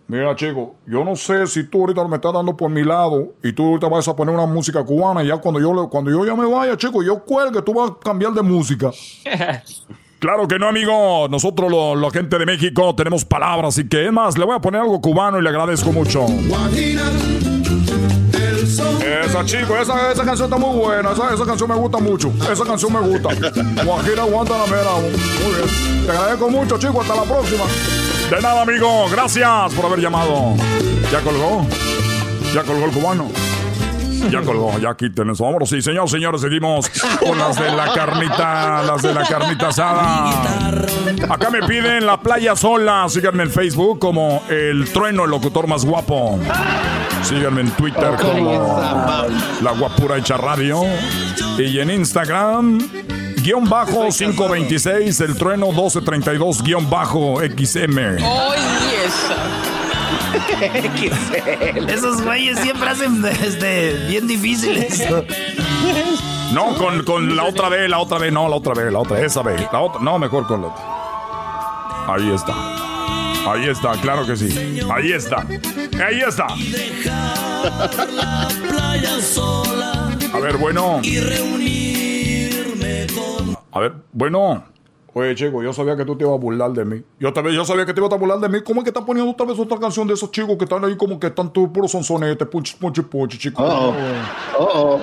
[0.08, 3.54] Mira, chico, yo no sé si tú ahorita me estás dando por mi lado y
[3.54, 6.36] tú ahorita vas a poner una música cubana y ya cuando yo, cuando yo ya
[6.36, 8.92] me vaya, chico, yo cuelgue, tú vas a cambiar de música.
[10.18, 11.28] Claro que no, amigo.
[11.30, 14.60] Nosotros, lo- la gente de México, tenemos palabras y que es más, le voy a
[14.60, 16.26] poner algo cubano y le agradezco mucho.
[18.80, 21.12] Esa chico, esa, esa canción está muy buena.
[21.12, 22.32] Esa, esa canción me gusta mucho.
[22.52, 23.30] Esa canción me gusta.
[23.84, 24.92] Guajira Guantanamera.
[24.94, 26.06] Muy bien.
[26.06, 27.02] Te agradezco mucho, chico.
[27.02, 27.66] Hasta la próxima.
[28.30, 29.08] De nada, amigo.
[29.10, 30.56] Gracias por haber llamado.
[31.12, 31.66] ¿Ya colgó?
[32.54, 33.30] ¿Ya colgó el cubano?
[34.30, 35.44] Ya colgó, ya quiten eso.
[35.44, 40.46] Vámonos, sí, señor, señores, seguimos con las de la carnita, las de la carnita asada.
[41.30, 43.06] Acá me piden la playa sola.
[43.10, 46.40] Síganme en Facebook como el trueno, el locutor más guapo.
[47.24, 49.28] Síganme en Twitter como
[49.62, 50.84] la guapura hecha radio.
[51.58, 52.80] Y en Instagram,
[53.44, 58.18] guion bajo 526, el trueno 1232, guion bajo XM.
[61.88, 65.04] Esos güeyes siempre hacen este, bien difíciles.
[66.54, 69.20] No, con, con la otra vez, la otra vez, no, la otra vez, la otra,
[69.20, 69.62] esa vez.
[69.72, 72.14] La otra, no, mejor con la otra.
[72.14, 72.54] Ahí está.
[73.48, 74.80] Ahí está, claro que sí.
[74.92, 75.46] Ahí está.
[76.04, 76.48] Ahí está.
[80.34, 81.02] A ver, bueno.
[83.72, 84.64] A ver, bueno.
[85.18, 87.02] Oye, chico, yo sabía que tú te ibas a burlar de mí.
[87.22, 88.62] Yo también, yo sabía que te ibas a burlar de mí.
[88.62, 90.98] ¿Cómo es que estás poniendo otra vez otra canción de esos chicos que están ahí
[90.98, 93.64] como que están todos puros sonsonetes, punch, punch, punch, chico?
[93.64, 93.94] Oh,
[94.60, 95.00] oh.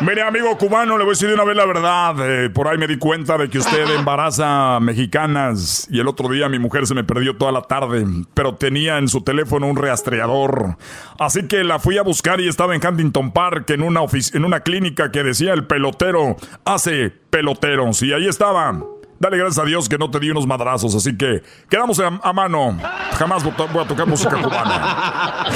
[0.00, 2.14] Mire, amigo cubano, le voy a decir de una vez la verdad.
[2.20, 6.48] Eh, por ahí me di cuenta de que usted embaraza mexicanas y el otro día
[6.48, 10.76] mi mujer se me perdió toda la tarde, pero tenía en su teléfono un rastreador.
[11.18, 14.60] Así que la fui a buscar y estaba en Huntington Park, en una, en una
[14.60, 18.00] clínica que decía el pelotero hace peloteros.
[18.02, 18.78] Y ahí estaba.
[19.18, 22.32] Dale gracias a Dios que no te di unos madrazos, así que quedamos a, a
[22.32, 22.78] mano.
[23.18, 25.46] Jamás voy a tocar música cubana.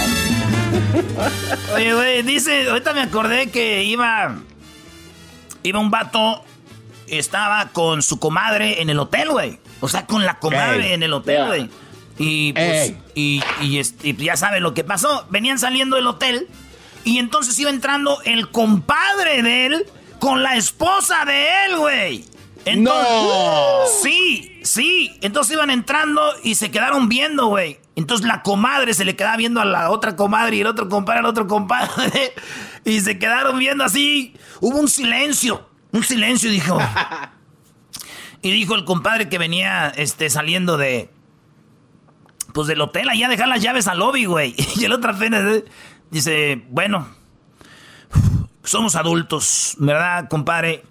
[1.74, 4.36] Oye, güey, dice, ahorita me acordé que iba.
[5.62, 6.44] Iba un vato,
[7.06, 9.58] estaba con su comadre en el hotel, güey.
[9.80, 10.92] O sea, con la comadre Ey.
[10.94, 11.70] en el hotel, güey.
[12.18, 15.26] Y, pues, y, y, este, y ya sabe lo que pasó.
[15.30, 16.48] Venían saliendo del hotel
[17.04, 19.86] y entonces iba entrando el compadre de él
[20.20, 22.24] con la esposa de él, güey.
[22.64, 23.80] Entonces, No.
[24.02, 25.18] Sí, sí.
[25.22, 27.78] Entonces iban entrando y se quedaron viendo, güey.
[27.96, 31.20] Entonces la comadre se le quedaba viendo a la otra comadre y el otro compadre
[31.20, 32.34] al otro compadre.
[32.86, 34.36] Y se quedaron viendo así.
[34.60, 35.70] Hubo un silencio.
[35.92, 36.78] Un silencio, dijo.
[38.42, 41.08] Y dijo el compadre que venía este, saliendo de.
[42.52, 44.54] Pues del hotel, allá a dejar las llaves al lobby, güey.
[44.76, 45.62] Y el otro apenas
[46.10, 47.08] dice: Bueno,
[48.62, 50.84] somos adultos, ¿verdad, compadre?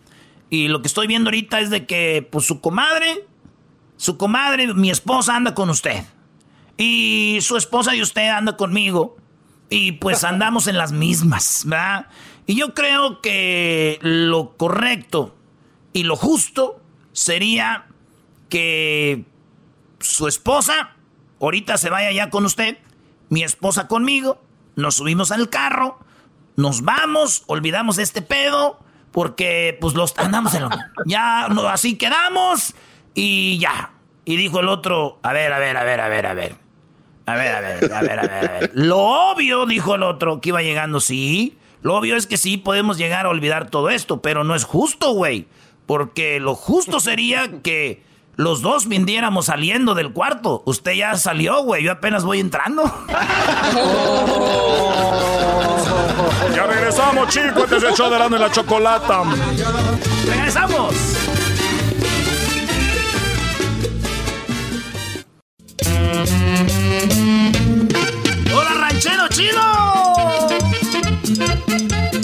[0.50, 3.28] Y lo que estoy viendo ahorita es de que, pues su comadre,
[3.98, 6.04] su comadre, mi esposa anda con usted.
[6.78, 9.18] Y su esposa y usted anda conmigo.
[9.70, 12.08] Y pues andamos en las mismas, ¿verdad?
[12.46, 15.36] Y yo creo que lo correcto
[15.94, 16.82] y lo justo
[17.14, 17.86] sería
[18.50, 19.26] que
[20.00, 20.96] su esposa
[21.40, 22.78] ahorita se vaya ya con usted,
[23.30, 24.42] mi esposa conmigo,
[24.76, 26.00] nos subimos al carro,
[26.56, 28.80] nos vamos, olvidamos este pedo,
[29.12, 30.70] porque pues los andamos en lo...
[31.06, 32.74] Ya, no, así quedamos
[33.14, 33.92] y ya.
[34.26, 36.63] Y dijo el otro, a ver, a ver, a ver, a ver, a ver.
[37.26, 38.72] A ver, a ver, a ver, a ver, a ver.
[38.74, 39.00] Lo
[39.32, 41.58] obvio, dijo el otro, que iba llegando, sí.
[41.82, 45.12] Lo obvio es que sí podemos llegar a olvidar todo esto, pero no es justo,
[45.14, 45.48] güey.
[45.86, 48.04] Porque lo justo sería que
[48.36, 50.64] los dos viniéramos saliendo del cuarto.
[50.66, 51.84] Usted ya salió, güey.
[51.84, 52.84] Yo apenas voy entrando.
[56.56, 57.64] Ya regresamos, chicos.
[57.64, 59.24] Este es el show de Erasmo y la Chocolata.
[60.26, 60.94] ¡Regresamos!
[68.56, 69.62] ¡Hola, ranchero chido!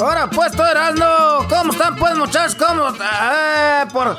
[0.01, 1.05] Ahora pues, tú Erasmo,
[1.49, 2.55] ¿cómo están pues muchachos?
[2.55, 2.87] ¿Cómo?
[2.89, 4.17] Eh, por...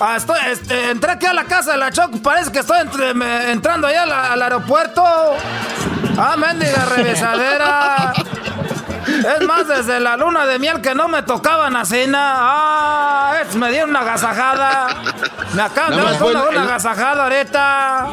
[0.00, 3.14] ah, estoy, este, entré aquí a la casa de la Choco, parece que estoy entre-
[3.14, 5.02] me- entrando allá al, al aeropuerto.
[6.18, 8.12] Ah, mendiga revisadera.
[9.06, 12.18] Es más, desde la luna de miel que no me tocaban a cena.
[12.38, 14.88] Ah, es- me dieron una agasajada.
[15.54, 18.08] Me acaban de dar una, una el- agasajada ahorita.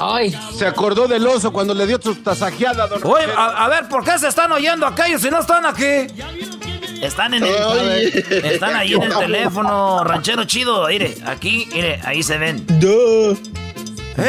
[0.00, 0.36] Ay.
[0.56, 4.04] Se acordó del oso cuando le dio su tasajeada, don Oye, a, a ver, ¿por
[4.04, 6.06] qué se están oyendo aquellos si no están aquí?
[7.02, 8.24] Están en el, Ay.
[8.44, 10.88] están ahí en el teléfono, ranchero chido.
[10.88, 12.64] Mire, aquí, mire, ahí se ven.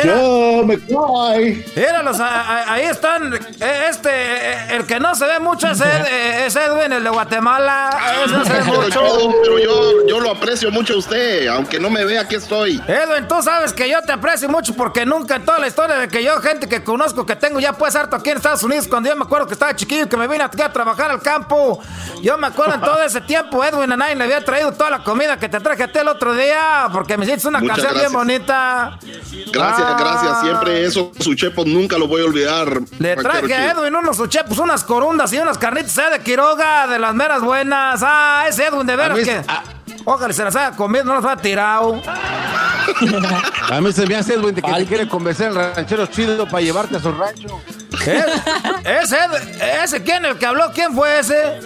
[0.03, 1.63] Yo me cae.
[1.75, 3.33] Míralos, a- a- ahí están.
[3.33, 6.05] Eh, Este, eh, el que no se ve mucho es, Ed-
[6.47, 7.89] es Edwin, el de Guatemala.
[8.29, 8.89] No se ve Pero mucho.
[9.29, 12.81] yo, pero yo, yo lo aprecio mucho a usted, aunque no me vea, aquí estoy.
[12.87, 16.07] Edwin, tú sabes que yo te aprecio mucho porque nunca en toda la historia de
[16.07, 19.09] que yo, gente que conozco, que tengo ya pues harto aquí en Estados Unidos, cuando
[19.09, 21.79] yo me acuerdo que estaba chiquillo y que me vine aquí a trabajar al campo,
[22.21, 24.99] yo me acuerdo en todo ese tiempo, Edwin, a nadie le había traído toda la
[25.03, 27.99] comida que te traje a ti el otro día, porque me hiciste una Muchas canción
[27.99, 28.97] bien bonita.
[29.53, 29.97] Gracias, Ah.
[29.99, 30.41] gracias.
[30.41, 32.81] Siempre eso, su chepo, nunca lo voy a olvidar.
[32.99, 36.99] Le traje a Edwin unos uchepos, unas corundas y unas carnitas eh, de Quiroga, de
[36.99, 38.01] las meras buenas.
[38.03, 39.41] Ah, ese Edwin de veras que...
[40.07, 41.99] Ojalá se las haya comido, no las haya tirado.
[43.69, 46.61] A mí se me hace Edwin de que te quiere convencer al ranchero chido para
[46.61, 47.59] llevarte a su rancho.
[48.05, 48.23] ¿Eh?
[49.01, 49.17] ¿Ese,
[49.83, 50.25] ese quién?
[50.25, 50.71] ¿El que habló?
[50.73, 51.59] ¿Quién fue ese?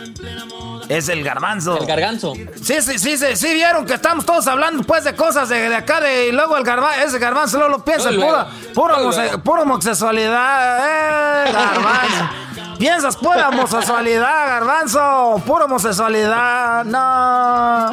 [0.90, 1.78] Es el garbanzo.
[1.80, 2.34] El garganzo.
[2.62, 5.76] Sí, sí, sí, sí, sí vieron que estamos todos hablando pues de cosas de, de
[5.76, 9.12] acá de, y luego el garbanzo, ese garbanzo luego lo piensa, Luego, pura, pura, luego.
[9.12, 12.30] homose- pura homosexualidad, eh, garbanzo.
[12.80, 17.92] Piensas pura homosexualidad, garbanzo, pura homosexualidad, no.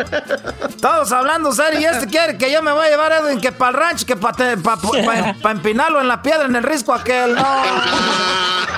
[0.81, 3.51] Todos hablando serio y este quiere que yo me voy a llevar a Edwin que
[3.51, 4.53] para el rancho, que para
[5.51, 7.45] empinarlo en la piedra, en el risco aquel, no.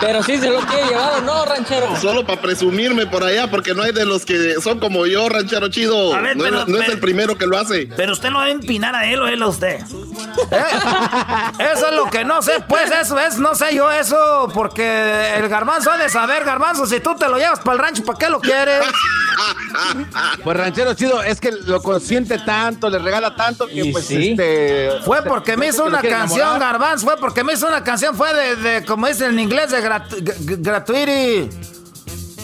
[0.01, 1.95] Pero sí se lo quiere llevar o no, ranchero.
[2.01, 5.69] Solo para presumirme por allá, porque no hay de los que son como yo, ranchero
[5.69, 6.15] chido.
[6.15, 7.89] A ver, no, pero- es, no es el primero que lo hace.
[7.97, 9.81] Pero usted lo va a empinar a él o él a usted.
[9.81, 10.63] ¿Eh?
[11.75, 15.49] Eso es lo que no sé, pues eso es, no sé yo eso, porque el
[15.49, 18.29] garbanzo ha de saber, garbanzo, si tú te lo llevas para el rancho, ¿para qué
[18.29, 18.81] lo quieres?
[20.43, 24.91] Pues ranchero chido, es que lo consiente tanto, le regala tanto que pues este...
[25.05, 28.57] Fue porque me hizo una canción, garbanzo, fue porque me hizo una canción, fue de,
[28.57, 29.81] de como dicen en inglés, de
[30.57, 31.49] gratuity.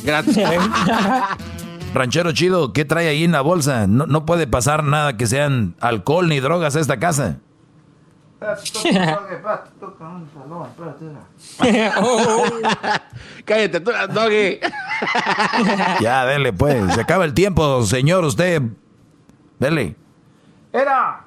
[1.95, 3.87] Ranchero chido, ¿qué trae ahí en la bolsa?
[3.87, 7.39] No, no puede pasar nada que sean alcohol ni drogas a esta casa.
[13.45, 14.59] Cállate, tú, doggy.
[16.01, 16.95] ya, dele, pues.
[16.95, 18.61] Se acaba el tiempo, señor, usted.
[19.59, 19.97] Dele.
[20.73, 21.24] Era.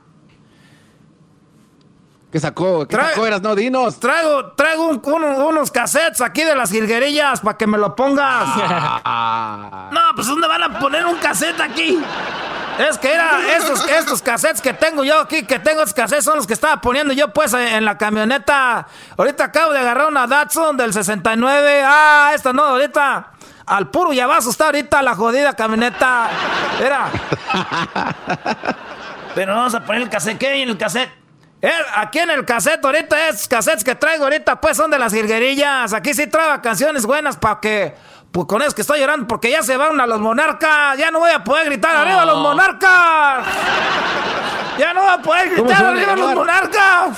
[2.37, 2.87] ¿Qué sacó?
[2.87, 3.25] ¿Qué sacó?
[3.25, 3.99] Eras, no, dinos.
[3.99, 8.47] Traigo, traigo unos cassettes aquí de las jilguerillas para que me lo pongas.
[9.91, 11.99] no, pues ¿dónde van a poner un cassette aquí?
[12.77, 16.35] Es que era estos, estos cassettes que tengo yo aquí, que tengo estos cassettes, son
[16.35, 18.85] los que estaba poniendo yo pues en la camioneta.
[19.17, 21.81] Ahorita acabo de agarrar una Datsun del 69.
[21.83, 23.31] Ah, esta no, ahorita.
[23.65, 26.29] Al puro llavazo está ahorita la jodida camioneta.
[26.79, 27.09] Era.
[29.33, 30.37] Pero vamos a poner el cassette.
[30.37, 31.26] ¿Qué hay en el cassette?
[31.95, 35.93] Aquí en el cassette ahorita es cassettes que traigo ahorita pues son de las jilguerillas.
[35.93, 37.95] Aquí sí traigo canciones buenas para que
[38.31, 40.97] pues con eso que estoy llorando porque ya se van a los monarcas.
[40.97, 43.47] Ya no voy a poder gritar arriba a los monarcas.
[44.77, 47.17] Ya no voy a poder gritar arriba a los monarcas.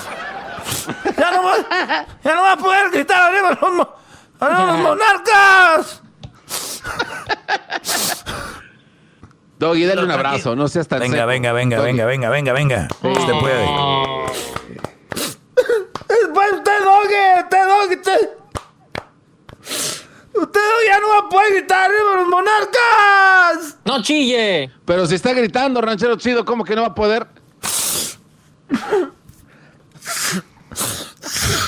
[1.18, 1.66] Ya no voy,
[2.24, 3.88] ya no voy a poder gritar arriba a los,
[4.40, 6.02] a los monarcas.
[9.60, 12.88] Doggy, dale un abrazo, no seas tan Venga, venga, venga, venga, venga, venga, venga.
[13.04, 13.66] Usted puede.
[16.10, 18.30] Usted, Doggy, usted, Doggy, usted.
[20.34, 23.78] Usted ya no va a poder gritar arriba los monarcas.
[23.84, 24.72] No chille.
[24.86, 27.28] Pero si está gritando, ranchero chido, ¿cómo que no va a poder?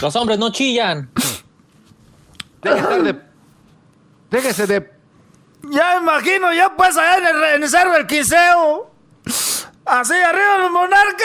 [0.01, 1.09] Los hombres no chillan.
[2.61, 3.21] Déjese de.
[4.29, 5.00] Déjese de
[5.71, 8.91] ya me imagino, ya pues allá en el, en el cerro del Quiseo.
[9.85, 11.21] Así arriba los monarcas.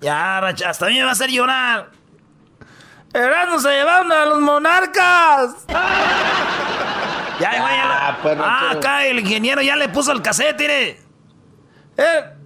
[0.01, 1.91] ya, hasta a mí me va a hacer llorar.
[3.13, 5.55] Erasmo se llevaron a los monarcas.
[5.69, 8.09] ya, ya, ya.
[8.09, 11.01] Ah, pues, ah, acá el ingeniero ya le puso el cassette, mire.
[11.97, 12.38] Eh,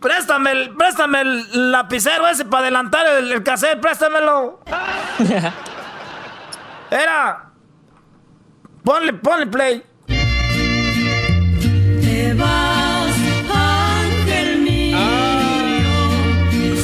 [0.00, 4.60] Préstame el, préstame el lapicero ese para adelantar el, el cassette, préstamelo.
[6.90, 7.50] Era.
[8.84, 9.82] Ponle, ponle play.
[12.00, 13.14] Te vas,
[13.54, 14.98] ángel mío.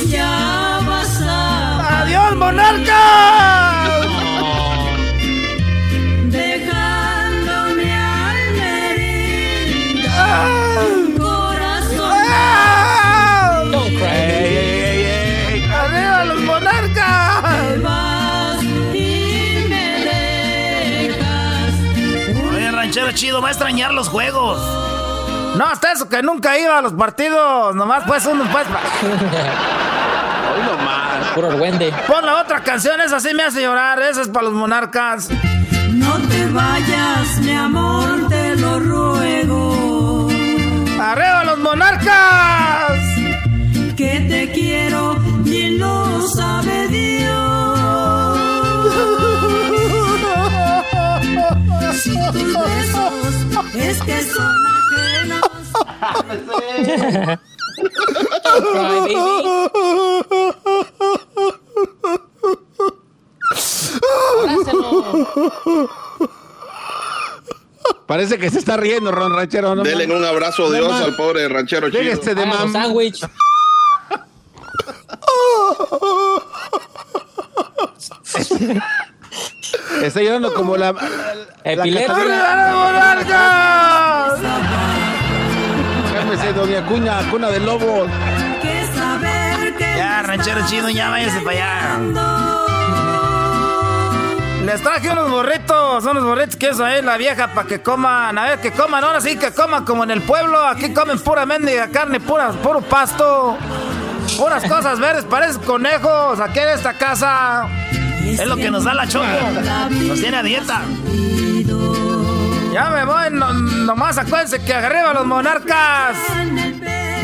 [0.06, 2.02] Ya vas a.
[2.02, 2.87] ¡Adiós, monarca!
[23.18, 24.60] Chido, va a extrañar los juegos.
[25.56, 27.74] No, hasta eso que nunca iba a los partidos.
[27.74, 28.64] Nomás pues uno pues.
[30.54, 31.26] Hoy nomás.
[31.34, 31.90] Puro Wendy.
[32.06, 34.00] Pon la otra canción, esa sí me hace llorar.
[34.00, 35.30] Esa es para los monarcas.
[35.90, 40.28] No te vayas, mi amor, te lo ruego.
[41.00, 43.00] ¡Arriba los monarcas!
[43.96, 48.38] Que te quiero y lo sabe Dios.
[51.98, 52.97] Si tus besos
[53.80, 55.40] es que son ajenos.
[68.06, 69.74] Parece que se está riendo, Ron Ranchero.
[69.74, 69.82] ¿no?
[69.82, 72.02] Denle un abrazo de Dios al pobre ranchero chido.
[72.02, 72.72] Este de mam.
[72.72, 73.20] Sándwich.
[80.02, 80.94] Está llorando como la.
[81.64, 82.14] Epilepsia.
[86.14, 88.08] Cálmese, doña Cuña, cuna de lobos.
[89.96, 91.98] Ya, ranchero chido, ya váyase para allá.
[94.64, 98.44] Les traje unos burritos, unos burritos que eso ahí la vieja para que coman, a
[98.44, 101.88] ver que coman, ahora sí que coman como en el pueblo, aquí comen pura mendiga
[101.88, 103.56] carne, pura, puro pasto,
[104.36, 107.66] puras cosas verdes, parecen conejos, aquí en esta casa.
[108.32, 109.26] Es lo que nos da la choco,
[109.90, 110.82] nos tiene a dieta.
[112.72, 116.16] Ya me voy, no, nomás acuérdense que arriba los monarcas.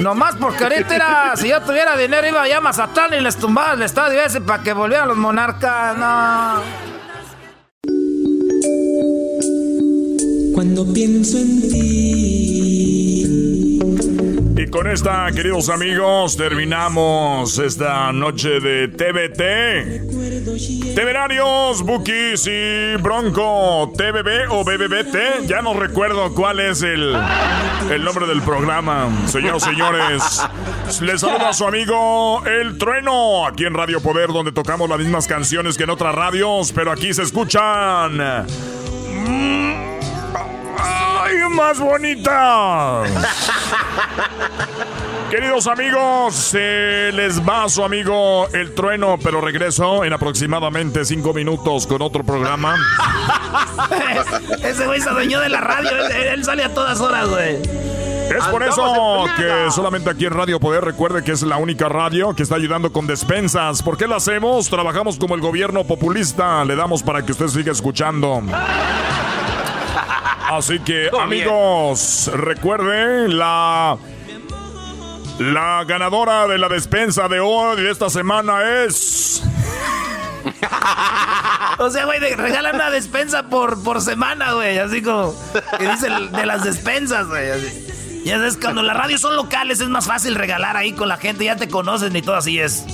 [0.00, 4.20] Nomás porque ahorita si yo tuviera dinero iba a Mazatlán y les tumbaba el estadio
[4.22, 6.84] ese para que volvieran los monarcas, no.
[10.54, 12.23] cuando pienso en ti.
[14.64, 20.94] Y con esta, queridos amigos, terminamos esta noche de TBT.
[20.94, 25.46] Temerarios, Bookies y Bronco, TBB o BBBT.
[25.46, 27.14] Ya no recuerdo cuál es el,
[27.90, 29.10] el nombre del programa.
[29.26, 30.42] Señoras señores,
[31.02, 35.26] les saluda a su amigo El Trueno, aquí en Radio Poder, donde tocamos las mismas
[35.26, 38.46] canciones que en otras radios, pero aquí se escuchan.
[41.44, 43.10] Mm, ¡Ay, más bonitas!
[45.30, 51.86] Queridos amigos, se les va su amigo El Trueno, pero regreso en aproximadamente cinco minutos
[51.86, 52.76] con otro programa.
[54.62, 57.56] Ese güey se adueñó de la radio, él, él sale a todas horas, güey.
[58.30, 62.34] Es por eso que solamente aquí en Radio Poder recuerde que es la única radio
[62.34, 63.82] que está ayudando con despensas.
[63.82, 64.70] ¿Por qué lo hacemos?
[64.70, 66.64] Trabajamos como el gobierno populista.
[66.64, 68.42] Le damos para que usted siga escuchando.
[70.56, 73.96] Así que, amigos, recuerden la.
[75.38, 79.42] La ganadora de la despensa de hoy, de esta semana, es.
[81.78, 84.78] O sea, güey, regalan una despensa por, por semana, güey.
[84.78, 85.34] Así como
[85.76, 87.50] que dice de las despensas, güey.
[87.50, 88.22] así.
[88.24, 91.44] Ya sabes, cuando las radios son locales es más fácil regalar ahí con la gente,
[91.44, 92.84] ya te conocen y todo así es.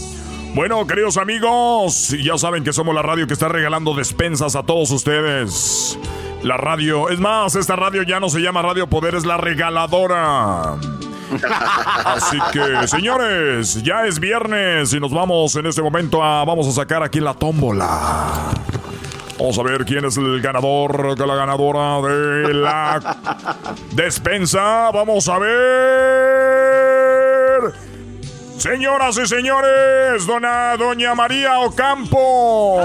[0.54, 4.90] Bueno, queridos amigos, ya saben que somos la radio que está regalando despensas a todos
[4.90, 5.96] ustedes.
[6.42, 10.76] La radio, es más, esta radio ya no se llama Radio Poder, es la regaladora.
[12.04, 16.44] Así que, señores, ya es viernes y nos vamos en este momento a.
[16.44, 18.52] Vamos a sacar aquí la tómbola.
[19.38, 23.16] Vamos a ver quién es el ganador, la ganadora de la
[23.92, 24.90] despensa.
[24.92, 25.50] Vamos a ver.
[28.58, 32.78] Señoras y señores, dona, doña María Ocampo.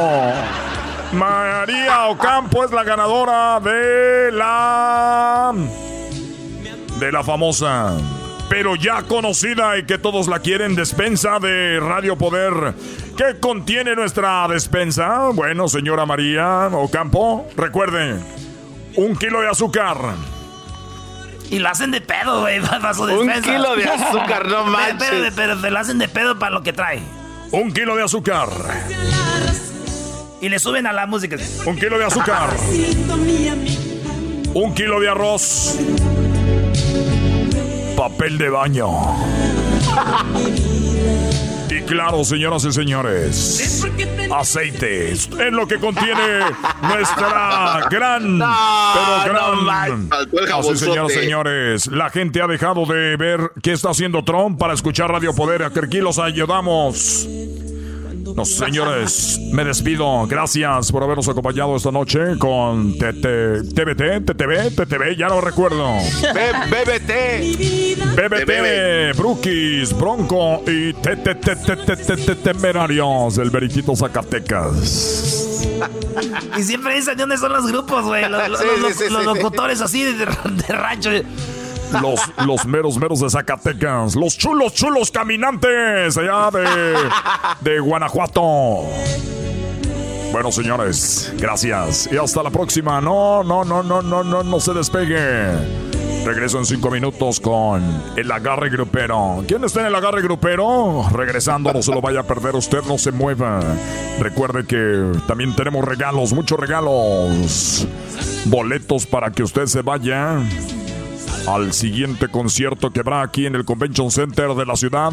[1.13, 5.53] María Ocampo es la ganadora de la.
[6.99, 7.93] de la famosa,
[8.49, 12.73] pero ya conocida y que todos la quieren, despensa de Radio Poder.
[13.17, 15.29] ¿Qué contiene nuestra despensa?
[15.33, 18.15] Bueno, señora María Ocampo, recuerde,
[18.97, 19.97] un kilo de azúcar.
[21.49, 23.51] Y lo hacen de pedo, güey, para su Un despensa.
[23.51, 25.09] kilo de azúcar, no Pero- manches.
[25.09, 27.01] Pero, pero te lo hacen de pedo para lo que trae.
[27.51, 28.49] Un kilo de azúcar.
[30.41, 31.37] Y le suben a la música.
[31.65, 32.49] Un kilo de azúcar.
[34.53, 35.79] Un kilo de arroz.
[37.95, 38.89] Papel de baño.
[41.69, 43.85] Y claro, señoras y señores,
[44.33, 45.11] aceite.
[45.11, 46.39] Es lo que contiene
[46.81, 50.09] nuestra gran, pero gran.
[50.31, 54.59] El Así, señoras y señores, la gente ha dejado de ver qué está haciendo Trump
[54.59, 55.63] para escuchar Radio Poder.
[55.63, 57.27] Aquí los ayudamos.
[58.33, 60.25] No, señores, me despido.
[60.27, 65.97] Gracias por habernos acompañado esta noche con TBT, TTV, TTV, ya no recuerdo.
[66.69, 67.95] BBT.
[68.15, 75.67] BBT, Brookies, Bronco y TTT Temerarios del Veriquito Zacatecas.
[76.57, 78.27] Y siempre dicen de dónde son los grupos, güey.
[78.29, 81.11] Los, locutores así de rancho.
[82.01, 84.15] Los, los meros meros de Zacatecas.
[84.15, 86.95] Los chulos chulos caminantes allá de,
[87.61, 88.83] de Guanajuato.
[90.31, 92.09] Bueno, señores, gracias.
[92.11, 92.99] Y hasta la próxima.
[92.99, 95.85] No, no, no, no, no, no, no se despegue.
[96.25, 97.83] Regreso en cinco minutos con
[98.17, 99.43] el agarre grupero.
[99.47, 101.05] ¿Quién está en el agarre grupero?
[101.11, 102.55] Regresando, no se lo vaya a perder.
[102.55, 103.61] Usted no se mueva.
[104.19, 107.87] Recuerde que también tenemos regalos, muchos regalos.
[108.45, 110.39] Boletos para que usted se vaya
[111.47, 115.11] al siguiente concierto que habrá aquí en el Convention Center de la ciudad.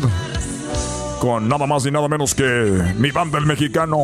[1.20, 3.98] Con nada más y nada menos que mi banda el mexicano.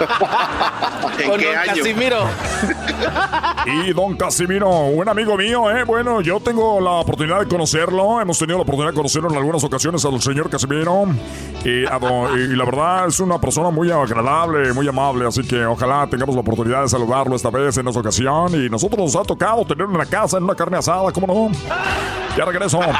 [1.18, 1.74] ¿En Con qué don año?
[1.76, 2.18] Casimiro.
[3.66, 5.82] Y don Casimiro, un amigo mío, ¿eh?
[5.84, 8.20] Bueno, yo tengo la oportunidad de conocerlo.
[8.20, 11.06] Hemos tenido la oportunidad de conocerlo en algunas ocasiones al señor Casimiro.
[11.64, 15.26] Y, a don- y la verdad es una persona muy agradable, muy amable.
[15.26, 18.54] Así que ojalá tengamos la oportunidad de saludarlo esta vez en esta ocasión.
[18.54, 21.50] Y nosotros nos ha tocado tenerlo en la casa, en una carne asada, ¿cómo no?
[22.36, 22.78] Ya regreso.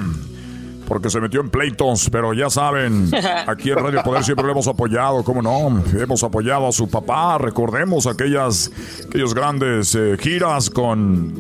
[0.91, 3.13] Porque se metió en pleitos, pero ya saben,
[3.47, 5.85] aquí en Radio Poder siempre lo hemos apoyado, ¿cómo no?
[5.97, 8.73] Hemos apoyado a su papá, recordemos aquellas,
[9.07, 11.33] aquellos grandes eh, giras con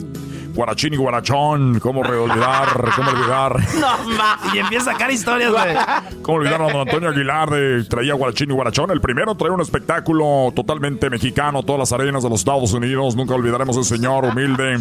[0.54, 3.56] Guarachín y Guarachón, cómo olvidar, cómo olvidar.
[3.80, 4.38] No, ma.
[4.52, 5.74] Y empieza a sacar historias, güey.
[6.22, 8.90] ¿Cómo olvidar a don Antonio Aguilar de traía Guarachín y Guarachón?
[8.90, 13.16] El primero traía un espectáculo totalmente mexicano, todas las arenas de los Estados Unidos.
[13.16, 14.78] Nunca olvidaremos ese señor humilde,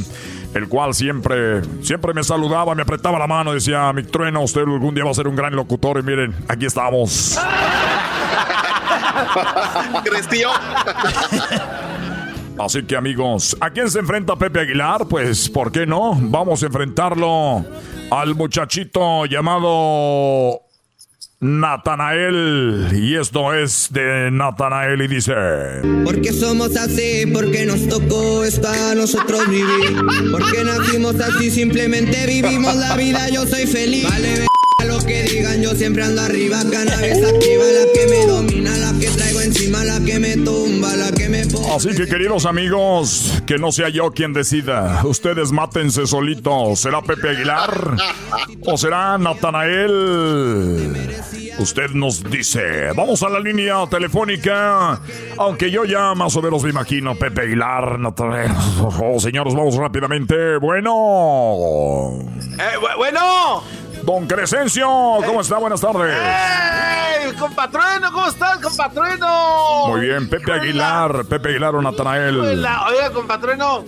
[0.53, 4.95] el cual siempre, siempre me saludaba, me apretaba la mano decía, mi trueno, usted algún
[4.95, 5.99] día va a ser un gran locutor.
[5.99, 7.39] Y miren, aquí estamos.
[10.03, 10.49] Creció.
[12.59, 15.07] Así que amigos, ¿a quién se enfrenta Pepe Aguilar?
[15.07, 16.17] Pues, ¿por qué no?
[16.19, 17.65] Vamos a enfrentarlo
[18.11, 20.59] al muchachito llamado
[21.41, 22.89] Natanael.
[22.93, 25.33] Y esto es de Natanael y dice...
[26.03, 30.03] Porque somos así, porque nos tocó esto a nosotros vivir.
[30.31, 34.03] Porque nacimos así, simplemente vivimos la vida, yo soy feliz.
[34.03, 34.47] Vale,
[34.85, 36.61] lo que digan, yo siempre ando arriba.
[36.69, 41.11] Cannabis activa, la que me domina, la que traigo encima, la que me tumba, la
[41.11, 41.73] que me pone.
[41.73, 45.01] Así que queridos amigos, que no sea yo quien decida.
[45.05, 46.79] Ustedes mátense solitos.
[46.79, 47.95] ¿Será Pepe Aguilar?
[48.65, 50.97] ¿O será Natanael?
[51.59, 52.91] Usted nos dice.
[52.95, 54.99] Vamos a la línea telefónica.
[55.37, 58.51] Aunque yo ya más o menos me imagino Pepe Aguilar, Natanael.
[59.01, 60.57] Oh, señores, vamos rápidamente.
[60.57, 60.91] Bueno.
[62.57, 63.63] Eh, bu- bueno.
[64.03, 64.87] Don Crescencio,
[65.25, 65.57] ¿cómo está?
[65.57, 66.15] Buenas tardes.
[66.15, 67.33] ¡Ey!
[67.37, 68.11] ¡Compatrueno!
[68.11, 69.87] ¿Cómo estás, compatrueno?
[69.87, 72.39] Muy bien, Pepe Aguilar, Pepe Aguilar o Natanael.
[72.39, 73.83] Oiga, compatrueno.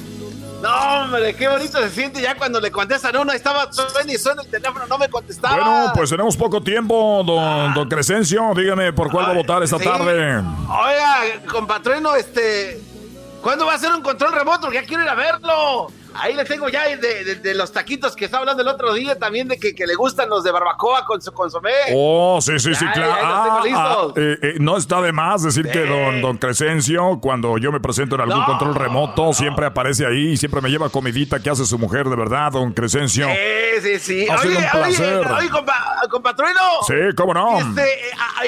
[0.62, 3.32] No, hombre, qué bonito se siente ya cuando le contestan uno.
[3.34, 5.55] Estaba suena y suena el teléfono, no me contestaba.
[5.55, 8.53] Bueno, pues tenemos poco tiempo, don, don Crescencio.
[8.55, 9.84] Dígame por cuál va a votar esta sí.
[9.84, 10.38] tarde.
[10.38, 12.80] Oiga, compatrueno, este.
[13.41, 14.62] ¿Cuándo va a ser un control remoto?
[14.62, 15.88] Porque ya quiero ir a verlo.
[16.14, 19.18] Ahí le tengo ya de, de- de los taquitos que estaba hablando el otro día
[19.18, 21.72] también de que, que le gustan los de barbacoa con su consomé.
[21.93, 23.14] Oh, sí, sí, sí, claro.
[23.24, 24.14] Ah, listos.
[24.16, 27.80] ah, eh, eh, no está de más decir que don, don Crescencio, cuando yo me
[27.80, 28.45] presento en algún No.
[28.45, 32.16] control remoto, siempre aparece ahí y siempre me lleva comidita que hace su mujer, de
[32.16, 33.28] verdad, don Crescencio.
[33.28, 34.30] Sí, sí, sí.
[34.30, 35.18] Ha sido un placer.
[35.26, 36.59] Oye, oye compa- compatrueno.
[36.88, 37.57] Sí, cómo no.
[37.59, 37.84] Este,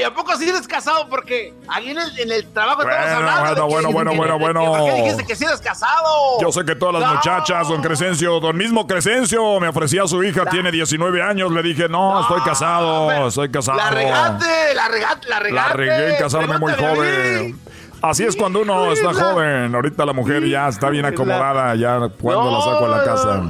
[0.03, 1.07] ¿a, a poco sí eres casado?
[1.09, 3.55] Porque ahí en el, en el trabajo estamos Bueno, hablando.
[3.55, 4.83] de bueno, bueno, de bueno, que- bueno, de bueno.
[4.85, 6.39] ¿Por qué dijiste que sí eres casado?
[6.41, 7.15] Yo sé que todas las No.
[7.15, 11.61] muchachas, don Crescencio, don mismo Crescencio, me ofrecía a su hija, tiene 19 años, le
[11.61, 13.77] dije, no, estoy casado, estoy casado.
[13.77, 14.45] La regaste,
[14.75, 15.73] la regaste, la La regaste.
[15.77, 17.59] regué en casarme muy joven.
[18.03, 19.73] Así es cuando uno está joven.
[19.73, 23.41] Ahorita la mujer ya está bien acomodada, ya cuando la saco a la casa.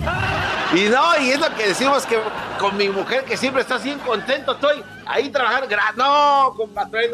[0.75, 2.19] Y no, y es lo que decimos que
[2.59, 5.67] con mi mujer que siempre está así contento, estoy ahí trabajando.
[5.97, 6.53] No.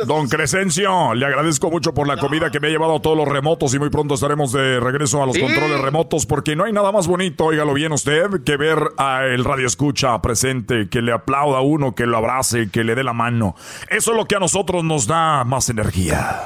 [0.06, 3.28] Don Crescencio, le agradezco mucho por la comida que me ha llevado a todos los
[3.28, 5.42] remotos y muy pronto estaremos de regreso a los Sí.
[5.42, 9.46] controles remotos porque no hay nada más bonito, óigalo bien usted, que ver a el
[9.46, 13.14] radio escucha presente, que le aplauda a uno, que lo abrace, que le dé la
[13.14, 13.56] mano.
[13.90, 16.44] Eso es lo que a nosotros nos da más energía.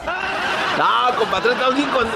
[1.24, 2.08] Compatrón, estamos bien, con-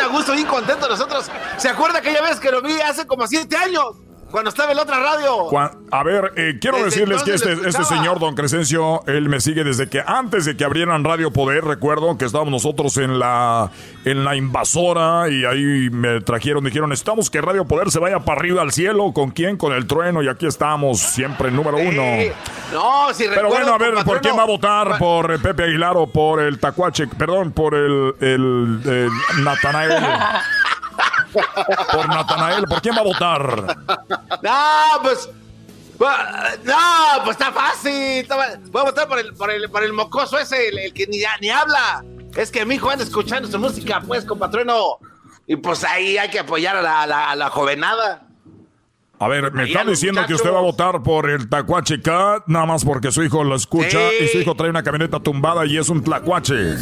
[0.00, 1.30] a gusto, bien contentos nosotros.
[1.56, 3.96] ¿Se acuerda aquella vez que lo vi hace como siete años?
[4.32, 5.48] Cuando estaba en la otra radio.
[5.90, 9.62] A ver, eh, quiero Desde decirles que este, este señor, don Crescencio, él me sigue
[9.62, 13.70] desde que antes de que abrieran Radio Poder, recuerdo que estábamos nosotros en la,
[14.06, 18.40] en la invasora y ahí me trajeron, dijeron, necesitamos que Radio Poder se vaya para
[18.40, 19.12] arriba al cielo.
[19.12, 19.58] ¿Con quién?
[19.58, 22.02] Con el trueno y aquí estamos, siempre el número uno.
[22.72, 24.98] No, si Pero recuerdo, bueno, a ver, ¿por quién va a votar?
[24.98, 27.06] ¿Por eh, Pepe Aguilar o por el Tacuache?
[27.06, 29.92] Perdón, por el, el, el Natanael.
[31.92, 33.76] Por Natanael, ¿por quién va a votar?
[34.42, 35.28] No, pues.
[36.64, 37.92] No, pues está fácil.
[37.92, 41.06] está Voy a votar por el, por el, por el mocoso ese, el, el que
[41.06, 42.04] ni, ni habla.
[42.36, 44.98] Es que mi hijo anda escuchando su música, pues, compatrueno.
[45.46, 48.22] Y pues ahí hay que apoyar a la, la, la jovenada.
[49.18, 52.66] A ver, me está diciendo que usted va a votar por el Tacuache Cat, nada
[52.66, 55.88] más porque su hijo lo escucha y su hijo trae una camioneta tumbada y es
[55.88, 56.74] un tlacuache.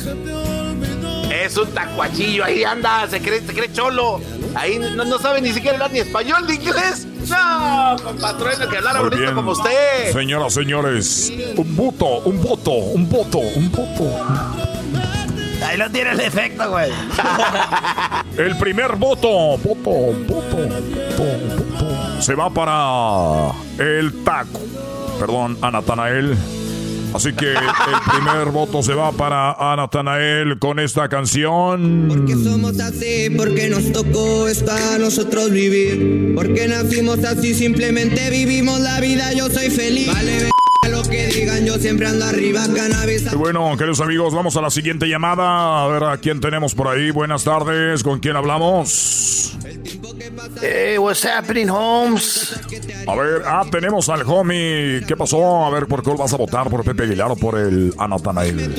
[1.40, 4.20] Es un tacuachillo, ahí anda, se cree, se cree cholo.
[4.54, 7.06] Ahí no, no sabe ni siquiera hablar ni español ni inglés.
[7.28, 9.34] No, compatrueno, que hablara Muy bonito bien.
[9.34, 10.12] como usted.
[10.12, 14.26] Señoras, señores, un voto, un voto, un voto, un voto.
[15.64, 16.90] Ahí lo tiene el efecto, güey.
[18.36, 20.56] El primer voto, voto, voto, voto,
[21.18, 24.60] voto, se va para el taco.
[25.18, 26.36] Perdón, a Natanael.
[27.14, 32.08] Así que el primer voto se va para a Natanael con esta canción.
[32.44, 36.34] Somos así porque nos tocó esto a nosotros vivir.
[36.34, 39.32] Porque nacimos así, simplemente vivimos la vida.
[39.32, 40.06] Yo soy feliz.
[40.06, 40.50] Vale,
[40.90, 43.32] lo que digan, yo siempre ando arriba, cannabis.
[43.32, 45.84] Y bueno, queridos amigos, vamos a la siguiente llamada.
[45.84, 47.10] A ver a quién tenemos por ahí.
[47.10, 49.56] Buenas tardes, ¿con quién hablamos?
[50.62, 52.54] Hey, what's happening, Holmes?
[53.06, 55.02] A ver, ah, tenemos al homie.
[55.06, 55.64] ¿Qué pasó?
[55.64, 56.68] A ver, ¿por qué vas a votar?
[56.68, 58.74] ¿Por Pepe Aguilar o por el a Natanael?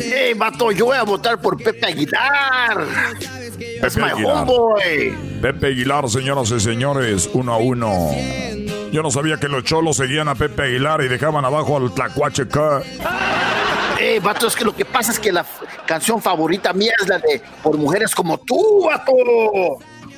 [0.00, 2.86] Hey, vato, yo voy a votar por Pepe Aguilar.
[3.58, 4.36] Es Pepe my Aguilar.
[4.36, 5.14] homeboy.
[5.42, 8.10] Pepe Aguilar, señoras y señores, uno a uno.
[8.92, 12.48] Yo no sabía que los cholos seguían a Pepe Aguilar y dejaban abajo al Tlacuache
[12.48, 12.82] K.
[13.98, 15.44] Hey, vato, es que lo que pasa es que la
[15.86, 19.12] canción favorita mía es la de Por Mujeres Como Tú, vato.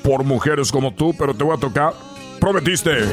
[0.03, 1.93] Por mujeres como tú, pero te voy a tocar.
[2.41, 2.91] Prometiste.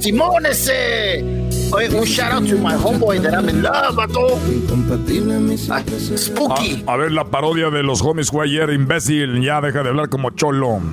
[0.00, 1.22] Simón ese.
[1.70, 4.38] Oye, un shout out to my homeboy that I'm in love, vato.
[5.70, 5.82] Ah,
[6.16, 6.82] Spooky.
[6.86, 9.42] A, a ver la parodia de los homies fue ayer, imbécil.
[9.42, 10.80] Ya deja de hablar como cholo.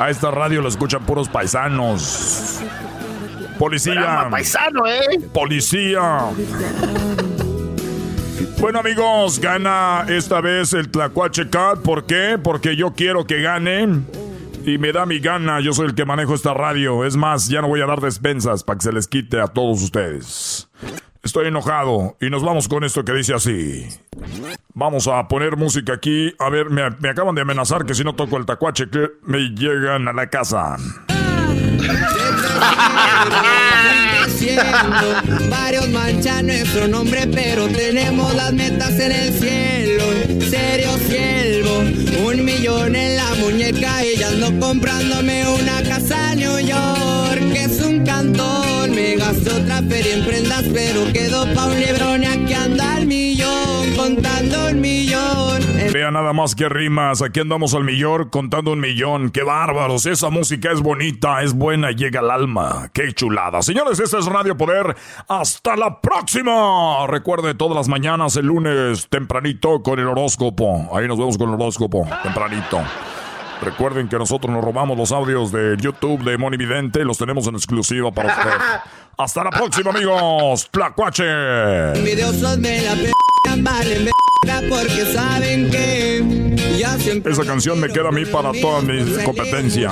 [0.00, 2.60] A esta radio lo escuchan puros paisanos.
[3.58, 4.28] Policía.
[4.30, 5.20] Paisano, eh.
[5.32, 6.30] Policía.
[8.60, 11.80] Bueno amigos, gana esta vez el Tlacuache Cat.
[11.80, 12.38] ¿Por qué?
[12.42, 14.02] Porque yo quiero que gane.
[14.64, 17.04] Y me da mi gana, yo soy el que manejo esta radio.
[17.04, 19.82] Es más, ya no voy a dar despensas para que se les quite a todos
[19.82, 20.68] ustedes.
[21.22, 23.86] Estoy enojado y nos vamos con esto que dice así.
[24.74, 26.34] Vamos a poner música aquí.
[26.38, 28.86] A ver, me, me acaban de amenazar que si no toco el tacuache
[29.22, 30.76] me llegan a la casa.
[35.48, 40.04] Varios manchan nuestro nombre, pero tenemos las metas en el cielo.
[40.50, 41.78] Serio, siervo.
[42.26, 47.52] Un millón en la muñeca y ya ando comprándome una casa en New York.
[47.52, 48.67] Que es un cantón.
[49.28, 53.94] Gasté otra en prendas, pero quedó anda el millón.
[53.94, 55.60] Contando un millón.
[55.92, 57.20] Vea nada más que rimas.
[57.20, 59.28] Aquí andamos al millón contando un millón.
[59.28, 60.06] ¡Qué bárbaros!
[60.06, 62.88] Esa música es bonita, es buena, llega al alma.
[62.94, 63.60] ¡Qué chulada!
[63.60, 64.96] Señores, este es Radio Poder.
[65.28, 67.06] ¡Hasta la próxima!
[67.06, 70.88] Recuerde todas las mañanas, el lunes, tempranito, con el horóscopo.
[70.96, 72.80] Ahí nos vemos con el horóscopo, tempranito.
[73.60, 77.04] Recuerden que nosotros nos robamos los audios de YouTube de Moni Vidente.
[77.04, 78.54] Los tenemos en exclusiva para ustedes.
[79.18, 80.68] ¡Hasta la próxima, amigos!
[80.70, 81.24] ¡Tlacuache!
[87.24, 89.90] Esa canción me queda a mí para toda mi competencia.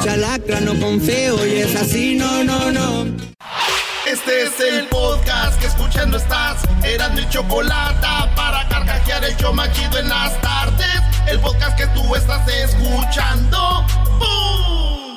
[4.06, 6.62] Este es el podcast que escuchando estás.
[6.84, 8.06] Eran mi chocolate
[8.36, 11.02] para carcajear el show más chido en las tardes.
[11.26, 13.84] El podcast que tú estás escuchando.
[14.20, 15.16] ¡Bum!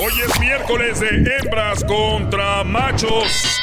[0.00, 3.61] Hoy es miércoles de hembras contra machos.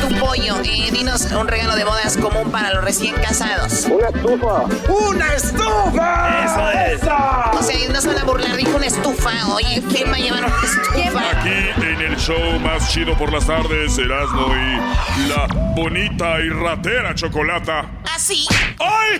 [0.00, 3.84] Tu pollo, eh, dinos un regalo de bodas común para los recién casados.
[3.86, 4.62] Una estufa.
[4.88, 6.44] ¡Una estufa!
[6.44, 7.02] Eso es.
[7.02, 9.30] O sea, no se van a burlar, dijo una estufa.
[9.54, 11.30] Oye, ¿quién va a llevar una estufa?
[11.40, 17.14] Aquí en el show más chido por las tardes, Erasmo y la bonita y ratera
[17.14, 17.90] chocolata.
[18.14, 18.46] Así.
[18.78, 19.18] ¡Ay!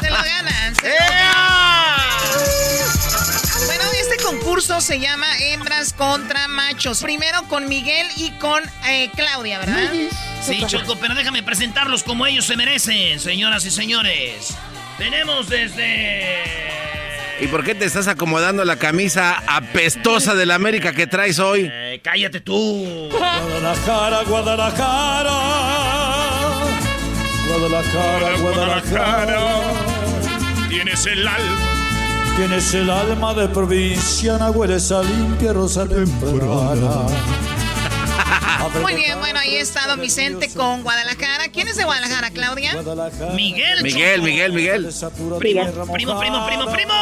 [0.00, 0.74] Se lo ganan.
[0.74, 1.10] se lo ganan.
[4.10, 7.00] Este concurso se llama Hembras contra Machos.
[7.00, 9.92] Primero con Miguel y con eh, Claudia, ¿verdad?
[10.42, 14.56] Sí, Choco, pero déjame presentarlos como ellos se merecen, señoras y señores.
[14.98, 16.42] Tenemos desde...
[17.40, 21.70] ¿Y por qué te estás acomodando la camisa apestosa de la América que traes hoy?
[21.72, 23.08] Eh, cállate tú.
[23.12, 25.40] Guadalajara, Guadalajara.
[27.46, 29.40] Guadalajara, Guadalajara.
[30.68, 31.79] Tienes el alma.
[32.40, 37.06] Tienes el alma de provinciana, hueles a limpia rosa temprana.
[38.80, 41.48] Muy bien, bueno, ahí está Don Vicente con Guadalajara.
[41.52, 42.72] ¿Quién es de Guadalajara, Claudia?
[43.34, 43.82] Miguel.
[43.82, 44.22] Miguel.
[44.22, 44.88] Miguel, Miguel.
[45.38, 46.94] Primo, primo, primo, primo, primo.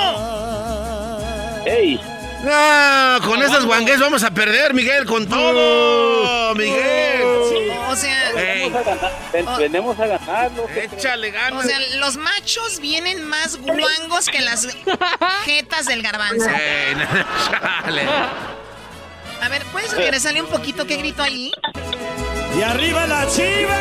[1.65, 2.01] Hey,
[2.47, 7.23] Ah, con esas guangues vamos a perder, Miguel, con todo, Miguel.
[7.89, 8.32] O sea,
[9.59, 10.51] Venimos a ganar.
[10.77, 11.65] Échale ganas.
[11.65, 14.69] o sea, los machos vienen más guangos que las
[15.44, 16.48] jetas del garbanzo.
[16.48, 18.16] No.
[19.40, 21.52] A ver, ¿puedes regresarle un poquito qué grito ahí?
[22.56, 23.77] ¡Y arriba la chiva!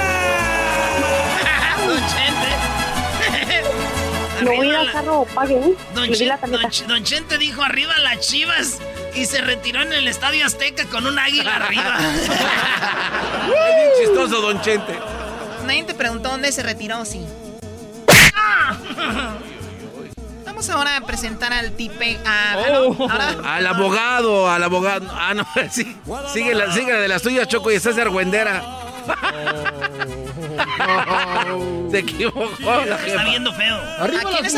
[4.77, 5.75] Arriba al la- carro, pague, ¿eh?
[5.93, 8.77] Don, la Ch- Chente dijo arriba las chivas
[9.15, 11.97] y se retiró en el Estadio Azteca con un águila arriba.
[13.47, 14.97] Es bien chistoso, Don Chente.
[15.65, 17.25] Nadie te preguntó dónde se retiró, sí.
[20.45, 22.17] Vamos ahora a presentar al tipe.
[22.25, 25.07] A, no, ahora- Al abogado, al abogado.
[25.11, 25.95] Ah, no, sí.
[26.33, 28.63] Sigue la, sigue la de las tuyas, Choco, y estás de argüendera.
[31.91, 32.49] Se equivocó
[32.85, 33.75] la Está viendo feo.
[33.75, 34.55] ¿A quién es.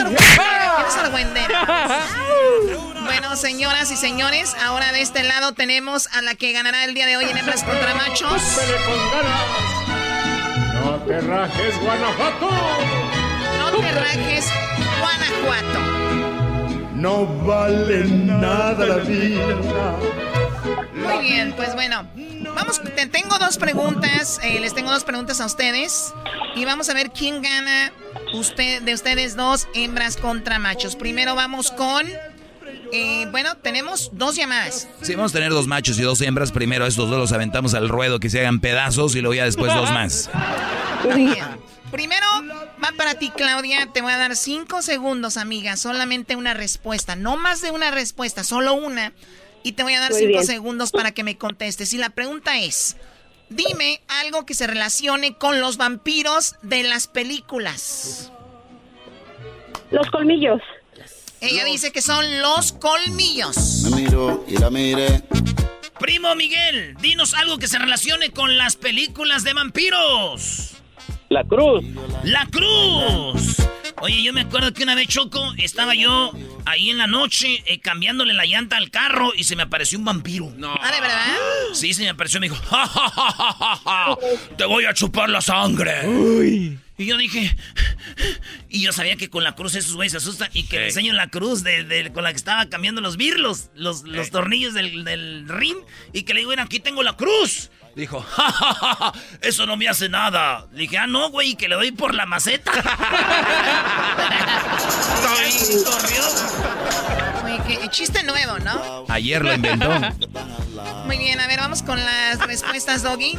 [3.03, 7.05] Bueno, señoras y señores, ahora de este lado tenemos a la que ganará el día
[7.05, 8.59] de hoy en Hembras contra Machos.
[10.83, 12.49] No te rajes, Guanajuato.
[13.59, 14.45] No te rajes,
[14.99, 15.79] Guanajuato.
[16.93, 19.95] No vale nada la vida.
[20.93, 22.07] Muy bien, pues bueno,
[22.55, 26.13] vamos, te tengo dos preguntas, eh, les tengo dos preguntas a ustedes
[26.55, 27.91] y vamos a ver quién gana
[28.33, 30.95] usted de ustedes dos hembras contra machos.
[30.95, 32.05] Primero vamos con,
[32.91, 34.87] eh, bueno, tenemos dos llamadas.
[35.01, 36.51] Sí, vamos a tener dos machos y dos hembras.
[36.51, 39.73] Primero estos dos los aventamos al ruedo que se hagan pedazos y luego ya después
[39.73, 40.29] dos más.
[41.03, 41.45] Muy bien.
[41.91, 42.27] Primero
[42.83, 43.87] va para ti, Claudia.
[43.91, 45.75] Te voy a dar cinco segundos, amiga.
[45.75, 47.15] Solamente una respuesta.
[47.15, 49.11] No más de una respuesta, solo una.
[49.69, 50.45] Y te voy a dar Muy cinco bien.
[50.47, 51.93] segundos para que me contestes.
[51.93, 52.97] Y la pregunta es:
[53.49, 58.31] dime algo que se relacione con los vampiros de las películas.
[59.91, 60.59] Los colmillos.
[61.39, 63.83] Ella dice que son los colmillos.
[63.91, 65.21] Me miro y la miré.
[65.99, 70.71] Primo Miguel, dinos algo que se relacione con las películas de vampiros.
[71.29, 71.85] La cruz.
[72.23, 73.57] La cruz.
[74.01, 76.31] Oye, yo me acuerdo que una vez Choco estaba yo
[76.65, 80.05] ahí en la noche eh, cambiándole la llanta al carro y se me apareció un
[80.05, 80.53] vampiro.
[80.57, 80.73] No.
[80.79, 81.35] Ah, ¿de verdad?
[81.73, 84.17] Sí, se me apareció y me dijo, "Ja, ja, ja, ja, ja, ja,
[84.57, 86.01] te voy a chupar la sangre.
[86.97, 87.55] Y yo dije,
[88.69, 91.13] y yo sabía que con la cruz esos güeyes se asustan y que le enseño
[91.13, 95.03] la cruz de, de- con la que estaba cambiando los birlos, los, los tornillos del,
[95.05, 95.77] del ring,
[96.11, 97.69] y que le digo, "Ven, aquí tengo la cruz.
[97.95, 100.67] Dijo, "Ja, ja, ja, ja, eso no me hace nada.
[100.71, 102.71] Le dije, ah, no, güey, que le doy por la maceta.
[107.45, 109.05] Oye, chiste nuevo, ¿no?
[109.09, 109.89] Ayer lo inventó.
[111.05, 113.37] Muy bien, a ver, vamos con las respuestas, Doggy.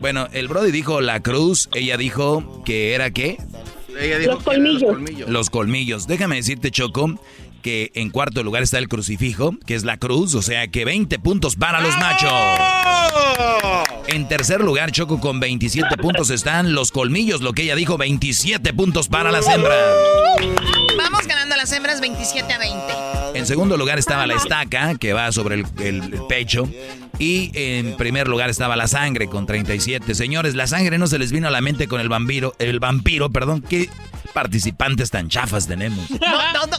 [0.00, 3.38] Bueno, el Brody dijo la cruz, ella dijo que era qué?
[3.98, 4.82] Ella dijo Los que eran colmillos.
[4.82, 5.28] los colmillos.
[5.30, 6.06] Los colmillos.
[6.06, 7.18] Déjame decirte, Choco,
[7.64, 11.18] que en cuarto lugar está el crucifijo, que es la cruz, o sea que 20
[11.18, 12.30] puntos para los machos.
[14.06, 18.74] En tercer lugar, Choco, con 27 puntos están los colmillos, lo que ella dijo, 27
[18.74, 19.78] puntos para las hembras.
[20.98, 21.26] Vamos
[21.64, 23.38] las hembras 27 a 20.
[23.38, 26.68] En segundo lugar estaba la estaca, que va sobre el, el pecho.
[27.18, 30.14] Y en primer lugar estaba la sangre, con 37.
[30.14, 33.30] Señores, la sangre no se les vino a la mente con el vampiro, el vampiro,
[33.30, 33.88] perdón, qué
[34.34, 36.10] participantes tan chafas tenemos.
[36.10, 36.76] No, no, no.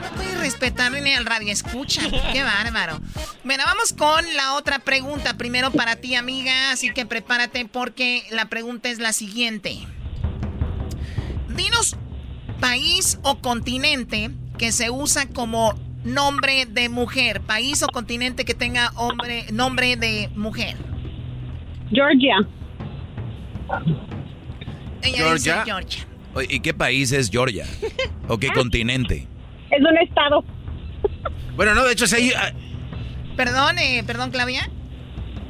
[0.00, 2.00] No puedes respetar ni al radio escucha.
[2.32, 2.98] Qué bárbaro.
[3.44, 5.36] Bueno, vamos con la otra pregunta.
[5.36, 6.70] Primero para ti, amiga.
[6.70, 9.86] Así que prepárate porque la pregunta es la siguiente.
[11.56, 11.96] Dinos
[12.60, 15.74] país o continente que se usa como
[16.04, 17.40] nombre de mujer.
[17.40, 20.76] País o continente que tenga hombre, nombre de mujer.
[21.90, 22.36] Georgia.
[25.02, 25.32] Ella Georgia.
[25.34, 26.06] dice Georgia.
[26.48, 27.66] ¿Y qué país es Georgia?
[28.28, 29.26] ¿O qué continente?
[29.70, 30.44] Es un estado.
[31.56, 32.30] Bueno, no, de hecho, sí hay...
[32.36, 32.52] ah,
[33.36, 34.68] Perdón, eh, perdón, Claudia.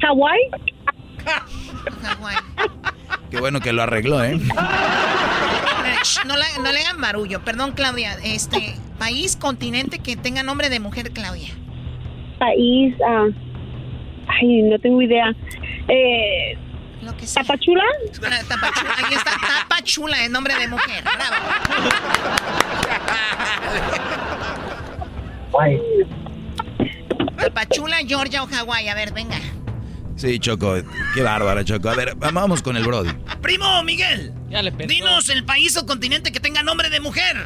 [0.01, 0.39] Hawái.
[3.31, 4.39] Qué bueno que lo arregló, ¿eh?
[6.27, 7.43] No, la- no le hagan barullo.
[7.45, 8.17] Perdón, Claudia.
[8.23, 11.49] Este, país, continente que tenga nombre de mujer, Claudia.
[12.39, 12.95] País.
[13.07, 13.27] ah,
[14.29, 15.33] ay, no tengo idea.
[15.89, 16.57] Eh,
[17.03, 17.43] Lo que sea.
[17.43, 17.83] ¿Tapachula?
[18.25, 18.91] Ah, Tapachula.
[18.97, 19.33] Ahí está,
[19.69, 21.03] Tapachula, es nombre de mujer.
[21.03, 21.37] Bravo.
[27.37, 28.89] Tapachula, Georgia o Hawái.
[28.89, 29.37] A ver, venga.
[30.17, 30.77] Sí, Choco,
[31.15, 31.91] qué bárbara, Choco.
[31.91, 33.11] A ver, vamos con el Brody.
[33.43, 34.33] Primo Miguel,
[34.89, 37.37] dinos el país o continente que tenga nombre de mujer.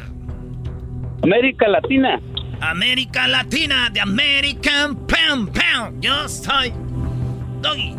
[1.21, 2.19] América Latina.
[2.61, 5.99] América Latina, de American Pam Pam.
[5.99, 6.71] Yo soy
[7.61, 7.95] Doggy.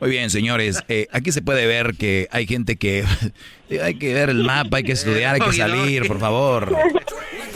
[0.00, 0.82] Muy bien, señores.
[0.88, 3.04] eh, aquí se puede ver que hay gente que...
[3.82, 6.76] hay que ver el mapa, hay que estudiar, hay que salir, por favor.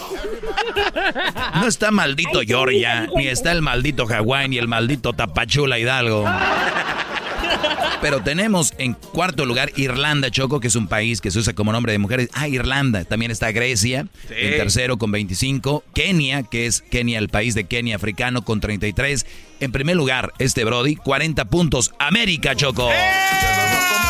[1.54, 6.24] No está maldito Georgia, ni está el maldito Hawái, ni el maldito Tapachula Hidalgo.
[8.02, 11.70] Pero tenemos en cuarto lugar Irlanda, Choco, que es un país que se usa como
[11.70, 12.28] nombre de mujeres.
[12.34, 13.04] Ah, Irlanda.
[13.04, 15.84] También está Grecia, en tercero con 25.
[15.94, 19.24] Kenia, que es Kenia, el país de Kenia africano, con 33.
[19.60, 21.92] En primer lugar, este Brody, 40 puntos.
[22.00, 22.88] América, Choco.
[22.88, 24.01] No,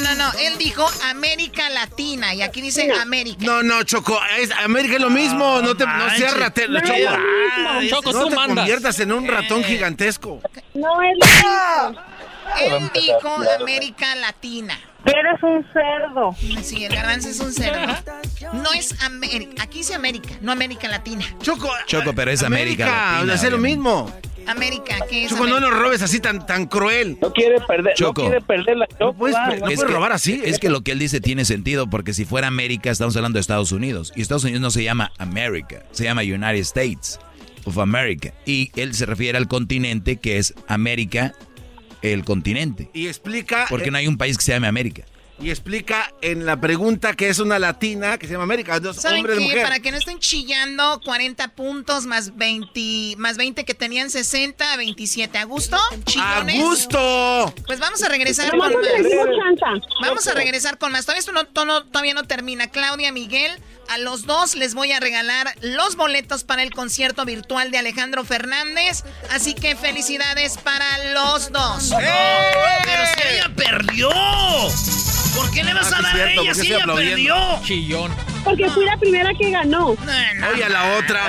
[0.00, 0.32] no, no.
[0.38, 3.44] Él dijo América Latina y aquí dice América.
[3.44, 6.84] No, no, Choco, es- América es lo mismo, no te no seas ratero, No es
[6.84, 6.98] Choco.
[6.98, 8.12] lo mismo.
[8.12, 10.40] no te conviertas en un ratón gigantesco.
[10.74, 12.00] No es lo mismo.
[12.60, 14.78] Él dijo América Latina.
[15.04, 16.36] Eres un cerdo.
[16.62, 17.94] Sí, el garbanzo es un cerdo.
[18.52, 19.62] No es América.
[19.62, 21.24] Aquí dice América, no América Latina.
[21.40, 24.12] Choco, Choco, pero es América, América, Latina, o sea, es lo mismo.
[24.46, 27.18] América, ¿qué es Choco, no nos robes así tan, tan cruel.
[27.20, 28.22] No quiere perder, Choco.
[28.22, 29.14] no quiere perder la Choco.
[29.14, 30.40] puedes no es puede que, robar así.
[30.44, 33.40] Es que lo que él dice tiene sentido, porque si fuera América, estamos hablando de
[33.40, 34.12] Estados Unidos.
[34.16, 37.18] Y Estados Unidos no se llama América, se llama United States
[37.64, 38.32] of America.
[38.46, 41.32] Y él se refiere al continente que es América,
[42.02, 42.90] el continente.
[42.92, 43.66] Y explica.
[43.68, 45.04] Porque no hay un país que se llame América.
[45.42, 48.78] Y explica en la pregunta que es una latina que se llama América.
[48.78, 49.44] Dos ¿Saben hombres qué?
[49.44, 49.62] mujer.
[49.62, 55.38] Para que no estén chillando, 40 puntos más 20, más 20 que tenían 60, 27.
[55.38, 55.78] ¿A gusto?
[56.04, 56.60] ¿Chillones?
[56.60, 57.54] ¡A gusto!
[57.66, 58.72] Pues vamos a regresar con más.
[60.02, 61.06] Vamos a regresar con más.
[61.06, 62.68] Todavía esto no, to- no- todavía no termina.
[62.68, 63.52] Claudia, Miguel,
[63.90, 68.24] a los dos les voy a regalar los boletos para el concierto virtual de Alejandro
[68.24, 69.04] Fernández.
[69.30, 71.90] Así que felicidades para los dos.
[71.96, 74.10] Pero si ella perdió.
[75.34, 77.60] ¿Por qué le vas Ah, a dar cierto, a ella ¿por qué si ella perdió?
[77.64, 78.14] Chillón.
[78.44, 79.88] Porque fui la primera que ganó.
[80.52, 81.20] Oye a la otra.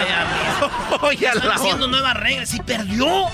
[1.02, 2.00] Oye a Están la haciendo otra.
[2.00, 2.50] nuevas reglas.
[2.50, 3.28] Si perdió.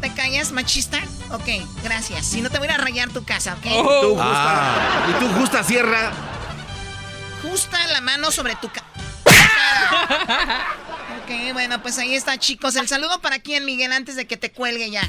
[0.00, 0.98] ¿Te callas, machista?
[1.30, 1.48] Ok,
[1.82, 2.26] gracias.
[2.26, 3.66] Si no te voy a ir a rayar tu casa, ¿ok?
[3.66, 5.06] Y tú, justa, Ah.
[5.10, 6.12] y tú, justa sierra.
[7.48, 8.86] Justa la mano sobre tu cara.
[11.22, 12.76] ok, bueno, pues ahí está, chicos.
[12.76, 15.02] El saludo para quién, Miguel, antes de que te cuelgue ya.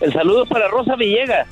[0.00, 1.46] El saludo para Rosa Villegas.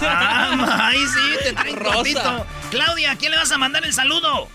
[0.00, 2.46] Ah, ay, sí, te traen cortito.
[2.70, 4.48] Claudia, ¿a quién le vas a mandar el saludo?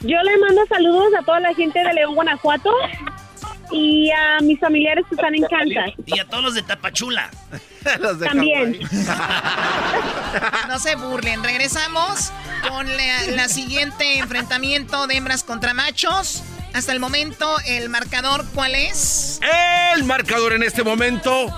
[0.00, 2.70] Yo le mando saludos a toda la gente de León, Guanajuato
[3.72, 5.94] y a mis familiares que están en Kansas.
[6.06, 7.30] Y a todos los de Tapachula.
[8.00, 8.78] Los de También.
[10.68, 11.42] No se burlen.
[11.42, 12.30] Regresamos
[12.68, 16.42] con la, la siguiente enfrentamiento de hembras contra machos.
[16.72, 19.40] Hasta el momento, el marcador, ¿cuál es?
[19.94, 21.52] El marcador en este momento.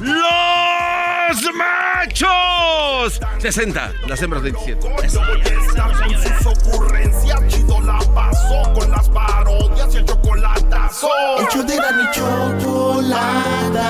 [0.00, 3.20] ¡Los machos!
[3.38, 4.80] 60, las hembras 27.
[5.08, 7.98] sus ocurrencias, chido la
[8.46, 11.08] pasó con las parodias y el chocolatazo.
[11.38, 13.88] El show de la chocolata.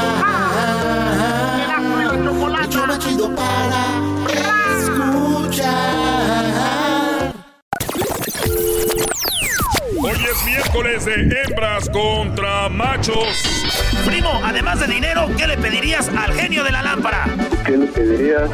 [2.13, 3.87] El show más chido para
[4.79, 5.75] escuchar.
[9.99, 13.43] Hoy es miércoles de hembras contra machos.
[14.05, 17.27] Primo, además de dinero, ¿qué le pedirías al genio de la lámpara?
[17.65, 18.51] ¿Qué le pedirías?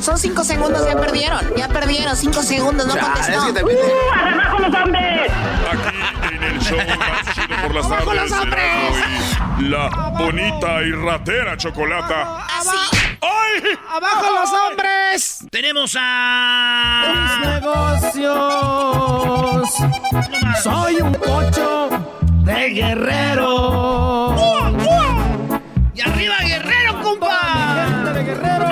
[0.00, 1.40] Son cinco segundos, ya perdieron.
[1.56, 3.40] Ya perdieron, cinco segundos, no contestó.
[3.40, 5.32] ¡Abajo los hombres!
[5.72, 8.30] Aquí en el show más chido por las ¡Abajo tardes.
[8.30, 8.62] los hombres!
[8.62, 9.88] Erasmo y La
[10.18, 12.44] bonita y ratera chocolata.
[12.58, 12.76] Así.
[13.22, 13.62] ¡Ay!
[13.90, 15.38] ¡Abajo los hombres!
[15.50, 17.40] Tenemos a.
[17.44, 19.70] negocios.
[20.62, 21.88] Soy un cocho
[22.44, 24.34] de guerrero.
[25.94, 27.45] ¡Y arriba, guerrero, compa!
[28.16, 28.66] De guerrero.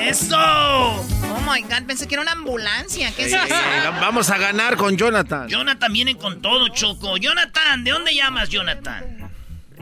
[0.00, 0.36] ¡Eso!
[0.36, 3.12] Oh my god, pensé que era una ambulancia.
[3.14, 3.54] ¿Qué es eso?
[4.00, 5.48] vamos a ganar con Jonathan.
[5.48, 7.16] Jonathan viene con todo, Choco.
[7.16, 9.30] Jonathan, ¿de dónde llamas, Jonathan?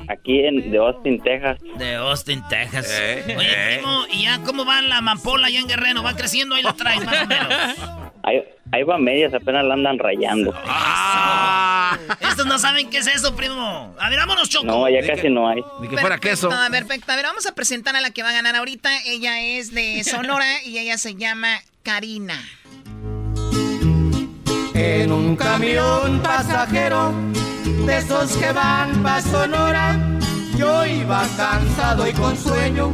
[0.08, 1.58] Aquí en de Austin, Texas.
[1.78, 2.86] De Austin, Texas.
[2.90, 3.76] Eh, Oye, eh.
[3.76, 6.02] primo, ¿y ya cómo va la amapola allá en Guerrero?
[6.02, 6.56] ¿Va creciendo?
[6.56, 7.54] Ahí la traes, más o menos.
[8.22, 8.42] Ahí,
[8.72, 10.52] ahí va medias, apenas la andan rayando.
[10.66, 11.73] Ah,
[12.20, 13.94] Estos no saben qué es eso, primo.
[13.98, 14.66] A ver, vámonos, Choco.
[14.66, 15.62] No, ya casi no hay.
[15.80, 16.48] ni que fuera queso.
[16.48, 17.12] Perfecto, perfecto.
[17.12, 18.90] A ver, vamos a presentar a la que va a ganar ahorita.
[19.04, 22.40] Ella es de Sonora y ella se llama Karina.
[24.74, 27.12] En un camión pasajero
[27.86, 29.96] de esos que van pa' Sonora,
[30.56, 32.92] yo iba cansado y con sueño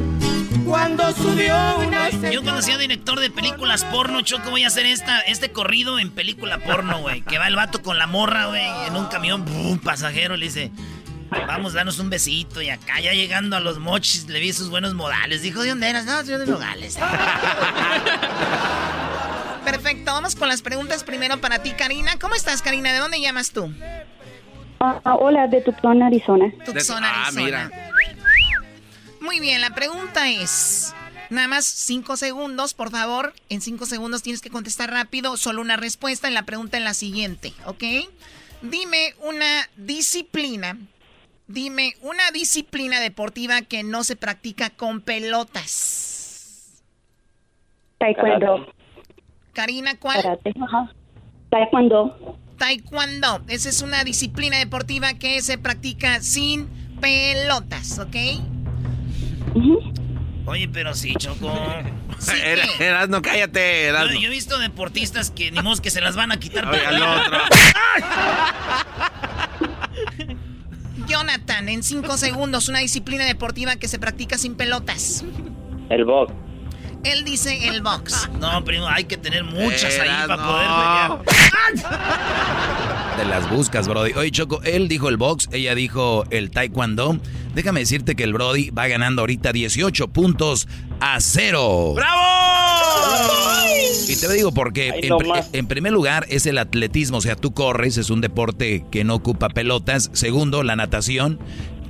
[0.71, 5.19] cuando subió una Yo cuando sea director de películas porno, Choco, voy a hacer esta,
[5.23, 7.23] este corrido en película porno, güey.
[7.23, 10.71] Que va el vato con la morra, güey, en un camión, un pasajero, le dice,
[11.49, 12.63] vamos, danos un besito.
[12.63, 15.43] Y acá ya llegando a los mochis, le vi sus buenos modales.
[15.43, 16.05] Dijo, ¿de dónde eras?
[16.05, 16.97] No, yo de Nogales.
[19.65, 22.13] Perfecto, vamos con las preguntas primero para ti, Karina.
[22.21, 22.93] ¿Cómo estás, Karina?
[22.93, 23.73] ¿De dónde llamas tú?
[24.81, 26.47] Ah, hola, de Tucson, Arizona.
[26.65, 27.45] Tucson, Ah, Arizona.
[27.45, 27.71] mira.
[29.21, 30.95] Muy bien, la pregunta es,
[31.31, 33.33] Nada más cinco segundos, por favor.
[33.49, 35.37] En cinco segundos tienes que contestar rápido.
[35.37, 37.85] Solo una respuesta en la pregunta en la siguiente, ¿ok?
[38.63, 40.77] Dime una disciplina.
[41.47, 46.83] Dime una disciplina deportiva que no se practica con pelotas.
[47.99, 48.67] Taekwondo.
[49.53, 50.23] Karina, ¿cuál?
[50.23, 50.53] Karate.
[50.61, 50.93] Ajá.
[51.49, 52.39] Taekwondo.
[52.59, 53.43] Taekwondo.
[53.47, 56.69] Esa es una disciplina deportiva que se practica sin
[57.01, 58.17] pelotas, ¿ok?
[60.47, 61.53] Oye, pero sí, Choco.
[62.21, 62.37] Sí.
[62.81, 64.21] Erasno, cállate, Yo, Erasno.
[64.21, 66.69] yo he visto deportistas que ni modo que se las van a quitar.
[66.69, 67.39] Oye, al otro.
[71.09, 75.25] Jonathan, en cinco segundos, una disciplina deportiva que se practica sin pelotas.
[75.89, 76.35] El box.
[77.05, 78.29] Él dice el box.
[78.39, 81.41] No, primo, hay que tener muchas ahí para poder pelear.
[83.17, 84.13] Te las buscas, Brody.
[84.13, 87.19] Oye, Choco, él dijo el box, ella dijo el taekwondo.
[87.55, 90.69] Déjame decirte que el Brody va ganando ahorita 18 puntos
[91.01, 91.95] a cero.
[91.95, 92.21] ¡Bravo!
[94.09, 95.15] Y te lo digo porque, en,
[95.53, 97.19] en primer lugar, es el atletismo.
[97.19, 100.11] O sea, tú corres, es un deporte que no ocupa pelotas.
[100.13, 101.39] Segundo, la natación.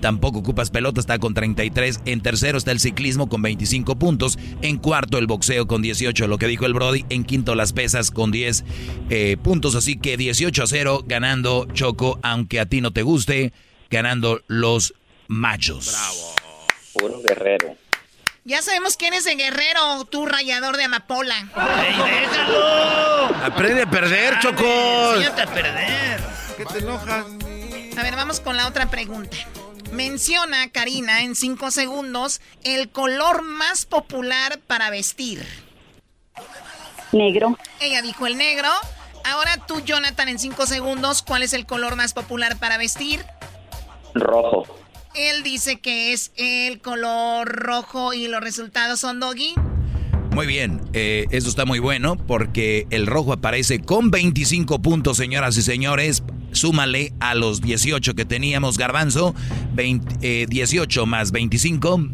[0.00, 2.00] Tampoco ocupas pelotas, está con 33.
[2.04, 4.38] En tercero está el ciclismo con 25 puntos.
[4.62, 7.04] En cuarto, el boxeo con 18, lo que dijo el Brody.
[7.08, 8.64] En quinto, las pesas con 10
[9.10, 9.74] eh, puntos.
[9.74, 13.52] Así que 18 a 0 ganando Choco, aunque a ti no te guste,
[13.90, 14.94] ganando los
[15.28, 15.94] machos.
[16.94, 17.76] Puro guerrero.
[18.44, 21.36] Ya sabemos quién es el guerrero, tú rayador de amapola.
[21.36, 23.26] ¡Ey, déjalo!
[23.44, 25.14] Aprende a perder, Choco.
[25.14, 26.20] Enséñate a perder.
[26.56, 27.26] ¿Qué te enojas?
[27.96, 29.36] A ver, vamos con la otra pregunta.
[29.92, 35.44] Menciona, Karina, en cinco segundos, el color más popular para vestir.
[37.12, 37.58] Negro.
[37.80, 38.68] Ella dijo el negro.
[39.24, 43.24] Ahora tú, Jonathan, en cinco segundos, ¿cuál es el color más popular para vestir?
[44.14, 44.66] Rojo.
[45.14, 49.54] Él dice que es el color rojo y los resultados son doggy.
[50.32, 55.56] Muy bien, eh, eso está muy bueno porque el rojo aparece con 25 puntos, señoras
[55.56, 56.22] y señores.
[56.52, 59.34] Súmale a los 18 que teníamos, Garbanzo.
[59.74, 62.08] 20, eh, 18 más 25.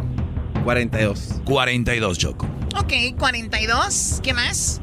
[0.64, 1.40] 42.
[1.44, 2.46] 42, Choco.
[2.78, 4.20] Ok, 42.
[4.22, 4.80] ¿Qué más?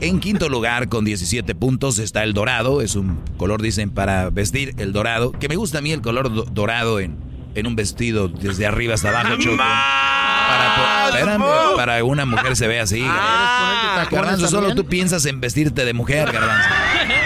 [0.00, 2.82] En quinto lugar, con 17 puntos, está el dorado.
[2.82, 5.32] Es un color, dicen, para vestir el dorado.
[5.32, 7.16] Que me gusta a mí el color do- dorado en,
[7.54, 9.56] en un vestido desde arriba hasta abajo, Choco.
[9.58, 11.44] Para, espérame,
[11.76, 13.02] para una mujer se ve así.
[13.06, 16.68] Ah, Garbanzo, solo tú piensas en vestirte de mujer, Garbanzo.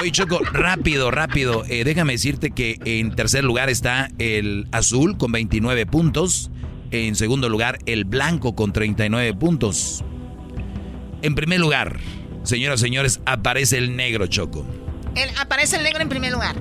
[0.00, 1.64] Oye, Choco, rápido, rápido.
[1.68, 6.50] Eh, déjame decirte que en tercer lugar está el azul con 29 puntos.
[6.90, 10.02] En segundo lugar, el blanco con 39 puntos.
[11.20, 11.98] En primer lugar,
[12.44, 14.64] señoras y señores, aparece el negro, Choco.
[15.16, 16.56] El, aparece el negro en primer lugar.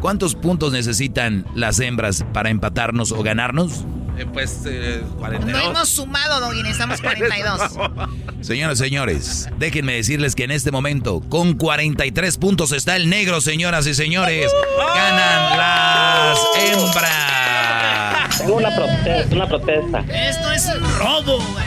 [0.00, 3.84] ¿Cuántos puntos necesitan las hembras para empatarnos o ganarnos?
[4.16, 5.64] Eh, pues, eh, No 42.
[5.64, 7.60] hemos sumado, Doggy, necesitamos 42.
[8.42, 13.40] Señoras y señores, déjenme decirles que en este momento, con 43 puntos está el negro,
[13.40, 14.52] señoras y señores.
[14.94, 18.38] Ganan las hembras.
[18.38, 19.98] Tengo una protesta, una protesta.
[20.08, 21.64] Esto es un robo, güey.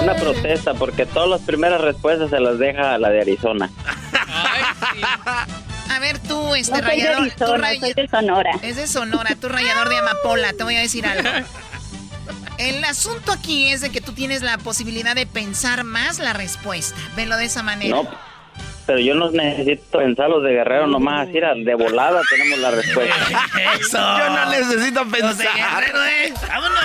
[0.00, 3.70] Una protesta porque todas las primeras respuestas se las deja a la de Arizona.
[5.90, 7.22] A ver, tú, este No soy de rayador.
[7.22, 8.50] Arizona, tú ray- soy de Sonora.
[8.62, 10.52] Es de Sonora, tú rayador de amapola.
[10.52, 11.28] Te voy a decir algo.
[12.58, 16.98] El asunto aquí es de que tú tienes la posibilidad de pensar más la respuesta.
[17.16, 17.96] Velo de esa manera.
[17.96, 18.08] No,
[18.86, 23.14] pero yo no necesito pensarlos de guerrero nomás, así de volada tenemos la respuesta.
[23.78, 23.98] Eso.
[23.98, 25.84] Yo no necesito Los de pensar.
[25.84, 26.34] Guerrero, eh.
[26.48, 26.80] Vámonos.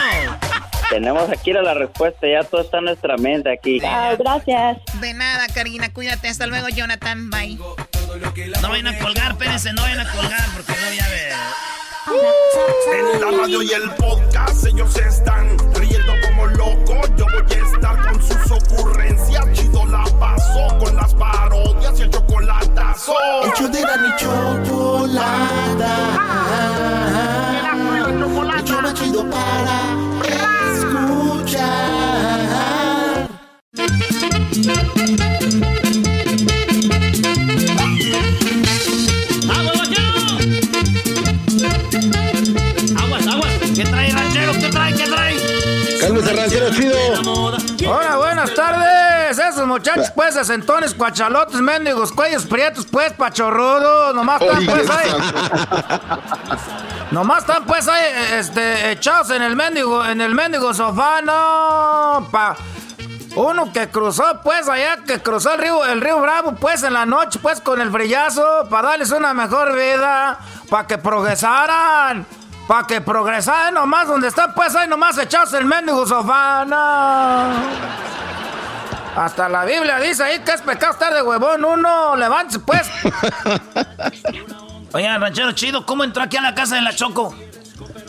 [0.89, 3.79] Tenemos aquí la respuesta, ya todo está en nuestra mente aquí.
[3.83, 4.77] Ah, gracias.
[4.99, 5.91] De nada, Karina.
[5.91, 6.27] Cuídate.
[6.27, 7.29] Hasta luego, Jonathan.
[7.29, 7.57] Bye.
[8.61, 11.33] No vayan a colgar, espérense, no vayan a colgar porque no voy a ver.
[12.05, 17.09] En la radio y el podcast ellos están riendo como locos.
[17.15, 19.45] Yo voy a estar con sus ocurrencias.
[19.53, 23.13] Chido la paso con las parodias y el chocolatazo.
[23.43, 25.93] El show de la chocolata.
[28.09, 29.95] El show chido para
[30.75, 31.73] escuchar.
[46.35, 46.97] Ranchero chido.
[47.87, 49.37] Hola, buenas tardes.
[49.37, 54.13] Esos muchachos, pues, de sentones, cuachalotes, mendigos, cuellos prietos, pues, pachorrudos.
[54.15, 55.11] Nomás están, pues, ahí.
[57.11, 62.55] Nomás están, pues, ahí, este, echados en el mendigo, en el mendigo sofá, no, pa...
[63.35, 67.03] Uno que cruzó, pues, allá, que cruzó el río, el río Bravo, pues, en la
[67.07, 70.37] noche, pues, con el brillazo, para darles una mejor vida,
[70.69, 72.27] para que progresaran.
[72.67, 76.65] Para que progresar nomás donde está pues ahí nomás echados el mendigo sofá.
[76.65, 77.53] No.
[79.15, 82.15] Hasta la Biblia dice ahí que es pecado estar de huevón uno.
[82.15, 82.83] Levántese pues.
[84.93, 87.35] Oye, ranchero chido, ¿cómo entró aquí a la casa de la Choco?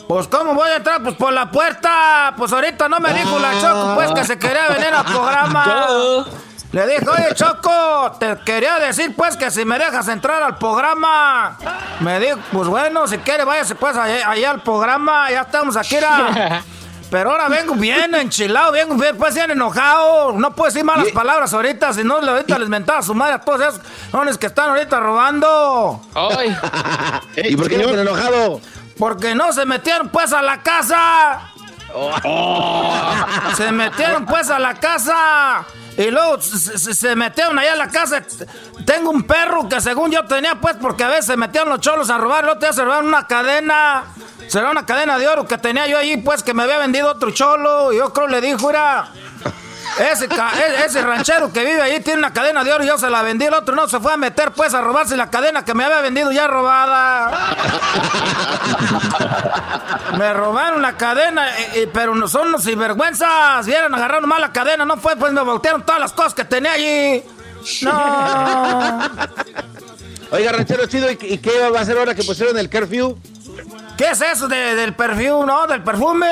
[0.07, 2.33] Pues cómo voy a entrar, pues por la puerta.
[2.37, 6.25] Pues ahorita no me dijo la Choco, pues que se quería venir al programa.
[6.75, 11.57] Le dije, oye Choco, te quería decir pues que si me dejas entrar al programa.
[12.01, 15.95] Me dijo, pues bueno, si quiere váyase pues allá, al programa, ya estamos aquí.
[17.09, 20.33] Pero ahora vengo bien enchilado, vengo bien, pues bien enojado.
[20.33, 23.39] No puedo decir malas palabras ahorita, si no ahorita les mentaba a su madre a
[23.39, 23.79] todos esos
[24.11, 26.01] hombres que están ahorita robando.
[26.13, 26.57] Ay.
[27.37, 28.59] ¿Y por qué no enojado?
[28.99, 31.53] Porque no se metieron pues a la casa.
[31.93, 33.25] Oh.
[33.55, 35.65] Se metieron pues a la casa.
[35.97, 38.21] Y luego se, metieron allá a la casa.
[38.85, 42.09] Tengo un perro que según yo tenía pues porque a veces se metieron los cholos
[42.09, 42.43] a robar.
[42.43, 44.03] El otro día se robaron una cadena.
[44.47, 47.31] Será una cadena de oro que tenía yo ahí pues que me había vendido otro
[47.31, 47.93] cholo.
[47.93, 49.09] Y yo creo le dijo, era...
[49.97, 53.09] Ese, e, ese ranchero que vive ahí tiene una cadena de oro y yo se
[53.09, 53.45] la vendí.
[53.45, 56.01] El otro no se fue a meter pues a robarse la cadena que me había
[56.01, 57.55] vendido ya robada.
[60.17, 61.47] me robaron la cadena,
[61.93, 63.65] pero no son unos sinvergüenzas.
[63.65, 64.83] Vieron, agarraron mal la cadena.
[64.85, 67.23] No fue, pues me voltearon todas las cosas que tenía allí.
[67.81, 68.99] No.
[70.31, 73.17] Oiga, ranchero chido, ¿y, qué va a hacer ahora que pusieron el curfew?
[73.97, 75.67] ¿Qué es eso del perfume, no?
[75.67, 76.27] ¿Del perfume?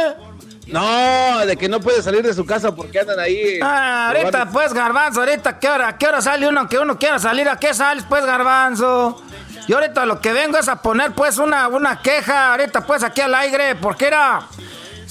[0.68, 3.60] No, de que no puede salir de su casa porque andan ahí.
[3.62, 7.50] Ah, ahorita pues, garbanzo, ahorita, ¿qué hora, ¿qué hora sale uno que uno quiera salir?
[7.50, 9.22] ¿A qué sales pues, garbanzo?
[9.68, 13.22] Y ahorita lo que vengo es a poner pues una, una queja, ahorita pues aquí
[13.22, 14.48] al aire, porque era...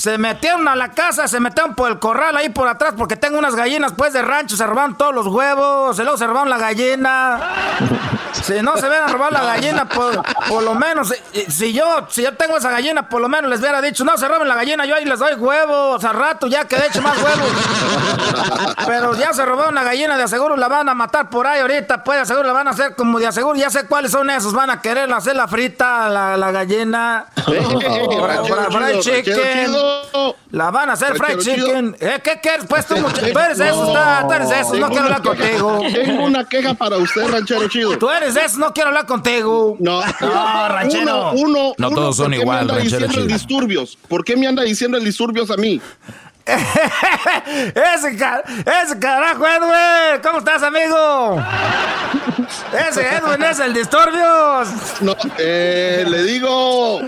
[0.03, 3.39] Se metieron a la casa, se metieron por el corral ahí por atrás porque tengo
[3.39, 6.59] unas gallinas pues de rancho, se robaron todos los huevos, se luego se robaron la
[6.59, 7.41] gallina.
[8.33, 11.13] Si no se hubieran robado la gallina, por, por lo menos,
[11.49, 14.27] si, yo si yo tengo esa gallina, por lo menos les hubiera dicho, no se
[14.27, 17.17] roben la gallina, yo ahí les doy huevos, al rato ya que de hecho más
[17.19, 18.75] huevos.
[18.87, 22.03] Pero ya se robaron la gallina, de aseguro la van a matar por ahí ahorita,
[22.03, 24.55] pues de aseguro la van a hacer como de aseguro, ya sé cuáles son esos,
[24.55, 27.27] van a querer hacer la frita, la, la gallina.
[28.71, 29.77] para, chicken.
[30.51, 31.97] La van a hacer fried chicken.
[31.99, 32.21] ¿Eh?
[32.23, 32.67] ¿Qué quieres?
[32.69, 35.81] Pues tú, tú eres eso, está, tú eres eso, no quiero hablar contigo.
[35.93, 37.99] Tengo una queja para usted, ranchero chido.
[37.99, 39.77] Tú eres eso, no quiero hablar contigo.
[39.81, 41.33] No, no ranchero.
[41.33, 43.27] Uno, no todos son igual, ranchero chido.
[43.27, 43.99] disturbios?
[44.09, 45.81] ¿Por qué me anda diciendo el disturbios a mí?
[46.47, 50.21] ese, ese carajo, Edwin.
[50.23, 51.41] ¿Cómo estás, amigo?
[52.89, 54.69] ese Edwin es el disturbios.
[55.01, 57.01] No, eh, le digo.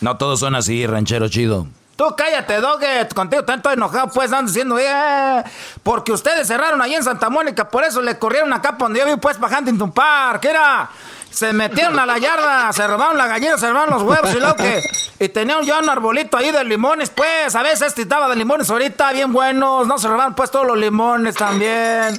[0.00, 1.66] No todos son así, ranchero chido.
[1.98, 3.12] Tú cállate, Doget.
[3.12, 5.42] Contigo tanto enojado, pues, ando diciendo, eh,
[5.82, 9.16] porque ustedes cerraron ahí en Santa Mónica, por eso le corrieron acá donde yo vi,
[9.16, 10.44] pues, para Huntington Park.
[10.44, 10.88] Era,
[11.28, 14.54] se metieron a la yarda, se robaron la gallina, se robaron los huevos y luego
[14.54, 14.80] que.
[15.18, 18.70] Y tenían ya un arbolito ahí de limones, pues, a veces este estaba de limones
[18.70, 19.88] ahorita, bien buenos.
[19.88, 22.16] No se robaron, pues, todos los limones también.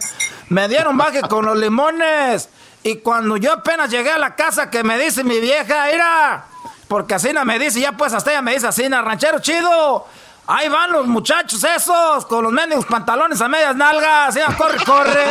[0.49, 2.49] Me dieron baje con los limones.
[2.83, 6.48] Y cuando yo apenas llegué a la casa, que me dice mi vieja, era.
[6.89, 10.07] Porque Asina me dice, ya pues hasta ella me dice Asina, ranchero chido.
[10.47, 14.33] Ahí van los muchachos esos, con los mendigos pantalones a medias nalgas.
[14.33, 15.23] Ya, corre, corre.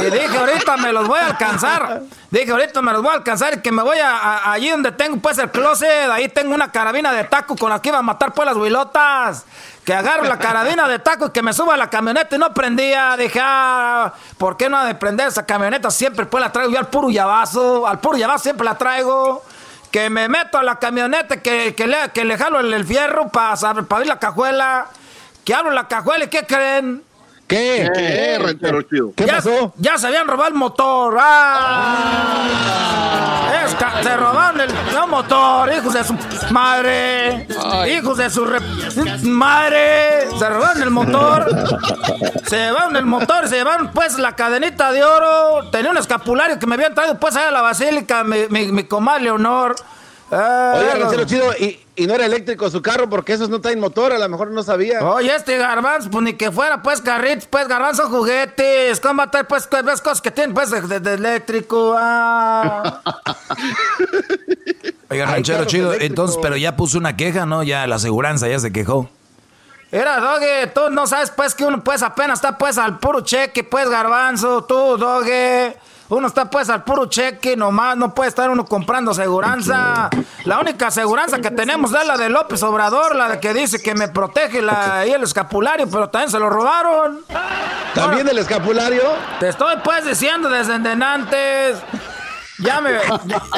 [0.00, 2.00] y dije, ahorita me los voy a alcanzar.
[2.30, 5.18] Dije, ahorita me los voy a alcanzar y que me voy a, allí donde tengo
[5.18, 6.08] pues el closet.
[6.10, 9.44] Ahí tengo una carabina de taco con la que iba a matar pues las huilotas.
[9.84, 12.54] Que agarro la carabina de taco y que me suba a la camioneta y no
[12.54, 13.14] prendía.
[13.18, 15.90] Dije, ah, ¿por qué no ha de prender esa camioneta?
[15.90, 17.86] Siempre pues la traigo yo al puro llavazo.
[17.86, 19.44] Al puro llavazo siempre la traigo
[19.90, 23.52] que me meto a la camioneta, que, que, le, que le jalo el, fierro para
[23.52, 24.86] abrir la cajuela,
[25.44, 27.02] que abro la cajuela y ¿qué creen?
[27.48, 27.90] ¿Qué?
[27.94, 29.12] ¿Qué, ranchero chido?
[29.16, 29.72] ¿Qué pasó?
[29.78, 31.16] Ya se habían robado el motor.
[31.18, 32.78] ¡Ah!
[34.02, 34.68] se robaron el,
[35.08, 36.14] motor, hijos de su
[36.50, 37.46] madre.
[37.96, 38.46] Hijos de su
[39.22, 40.28] madre.
[40.38, 41.46] Se robaron el motor.
[42.46, 45.70] se llevaron el motor, se llevaron pues la cadenita de oro.
[45.70, 48.84] Tenía un escapulario que me habían traído pues allá a la basílica, mi, mi, mi
[48.84, 49.76] comadre Leonor.
[50.30, 54.12] Oye, ranchero chido, y, y, no era eléctrico su carro porque esos no traen motor,
[54.12, 55.02] a lo mejor no sabía.
[55.02, 59.00] Oye, este garbanzo, pues ni que fuera pues carritos, pues garbanzo juguetes.
[59.00, 61.96] ¿Cómo pues, pues cosas que tienen pues de, eléctrico?
[61.98, 63.00] Ah.
[65.10, 67.62] Oiga, ranchero chido, entonces, pero ya puso una queja, ¿no?
[67.62, 69.08] Ya la aseguranza ya se quejó.
[69.90, 73.64] Era, Doge, tú no sabes pues que uno pues apenas está pues al puro cheque,
[73.64, 75.74] pues garbanzo, tú, Doge.
[76.10, 80.08] Uno está pues al puro cheque, nomás no puede estar uno comprando aseguranza.
[80.44, 83.94] La única aseguranza que tenemos es la de López Obrador, la de que dice que
[83.94, 87.20] me protege la, y el escapulario, pero también se lo robaron.
[87.94, 89.02] ¿También el escapulario?
[89.38, 91.76] Te estoy pues diciendo desde antes.
[92.58, 92.98] Ya me,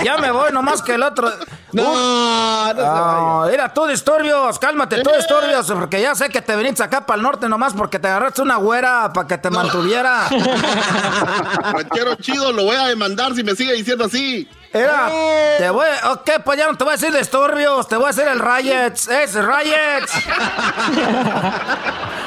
[0.05, 1.33] ya me voy, nomás que el otro.
[1.73, 3.51] No, no, se vaya.
[3.51, 7.23] Mira, tú disturbios, cálmate, tú disturbios, porque ya sé que te viniste acá para el
[7.23, 10.29] norte nomás porque te agarraste una güera para que te mantuviera.
[11.73, 14.47] Ranchero chido, lo voy a demandar si me sigue diciendo así.
[14.73, 15.11] Era,
[15.59, 18.29] te voy, ok, pues ya no te voy a decir disturbios, te voy a decir
[18.29, 20.13] el Riots, es Riots.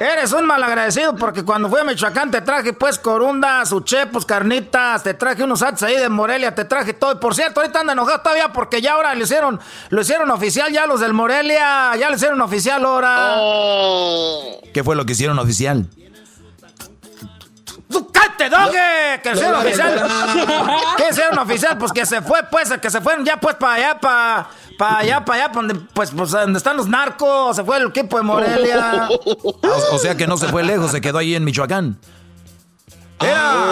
[0.00, 5.12] Eres un malagradecido porque cuando fui a Michoacán te traje pues corundas, uchepos, carnitas, te
[5.12, 7.12] traje unos atos ahí de Morelia, te traje todo.
[7.12, 9.60] Y por cierto, ahorita anda enojado todavía porque ya ahora lo hicieron,
[9.90, 13.34] lo hicieron oficial ya los del Morelia, ya lo hicieron oficial ahora.
[13.36, 14.62] Oh.
[14.72, 15.86] ¿Qué fue lo que hicieron oficial?
[17.90, 19.20] ¡Tú cállate, doge!
[19.22, 20.08] ¡Que hicieron oficial!
[20.96, 21.78] ¿Qué hicieron oficial?
[21.78, 24.48] Pues que se fue, pues, que se fueron ya pues para allá, para
[24.80, 28.16] para allá, para allá, donde, pues, pues, donde están los narcos, se fue el equipo
[28.16, 29.10] de Morelia.
[29.92, 31.98] O, sea que no se fue lejos, se quedó ahí en Michoacán.
[33.20, 33.64] Era.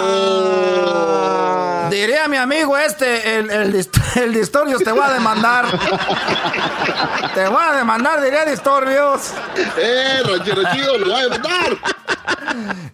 [1.89, 5.65] Diría mi amigo este, el, el, el Distorbios, te voy a demandar.
[7.33, 9.33] te voy a demandar, diría Distorbios.
[9.77, 11.77] Eh, ranchero chido, lo voy a demandar.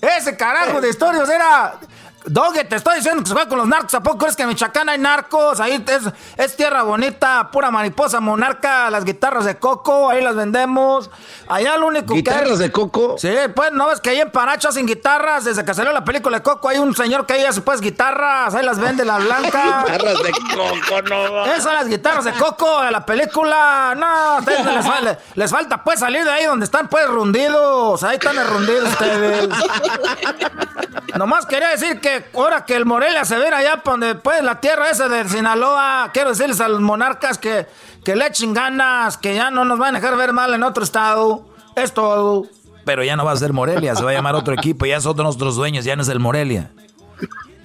[0.01, 1.75] Ese carajo de Distorbios era.
[2.27, 3.93] Doge, te estoy diciendo que se fue con los narcos.
[3.93, 5.59] ¿A poco crees que en Michoacán hay narcos?
[5.59, 6.01] Ahí es,
[6.37, 11.11] es, tierra bonita, pura mariposa monarca, las guitarras de coco, ahí las vendemos.
[11.47, 12.43] Allá lo único ¿Guitarras que.
[12.45, 13.15] ¿Guitarras de coco?
[13.19, 15.45] Sí, pues no ves que ahí en Paracho hacen guitarras.
[15.45, 18.55] Desde que salió la película de Coco, hay un señor que ahí hace pues guitarras,
[18.55, 19.83] ahí las vende la blanca.
[19.85, 21.45] guitarras de coco, no.
[21.45, 23.93] Esas son las guitarras de coco de la película.
[23.95, 28.03] No, les, les, falta pues salir de ahí donde están pues rundidos.
[28.03, 29.49] Ahí están rundidos ustedes.
[31.15, 34.89] Nomás quería decir que ahora que el Morelia se ve allá donde pues la tierra
[34.89, 37.67] esa de Sinaloa, quiero decirles a los monarcas que,
[38.03, 40.83] que le echen ganas, que ya no nos van a dejar ver mal en otro
[40.83, 41.45] estado.
[41.75, 42.45] Es todo.
[42.85, 45.17] Pero ya no va a ser Morelia, se va a llamar otro equipo, ya son
[45.17, 46.71] nuestros dueños, ya no es el Morelia.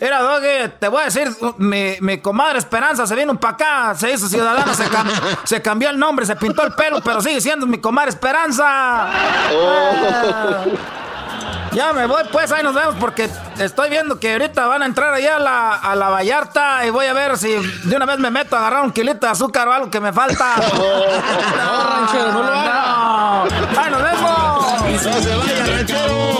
[0.00, 1.28] Era, Doge, te voy a decir,
[1.58, 4.84] mi, mi comadre Esperanza se vino para acá, se hizo ciudadana, se,
[5.44, 9.10] se, cambió el nombre, se pintó el pelo, pero sigue siendo mi comadre Esperanza.
[9.52, 10.99] Oh.
[11.72, 15.14] Ya me voy, pues ahí nos vemos porque estoy viendo que ahorita van a entrar
[15.14, 17.48] allá a la, a la Vallarta y voy a ver si
[17.84, 20.12] de una vez me meto a agarrar un kilito de azúcar o algo que me
[20.12, 20.56] falta.
[20.56, 22.54] no, ranchero, no lo.
[22.54, 23.80] No.
[23.80, 25.04] ¡Ahí nos vemos!
[25.04, 26.39] ¡No se vaya, ranchero!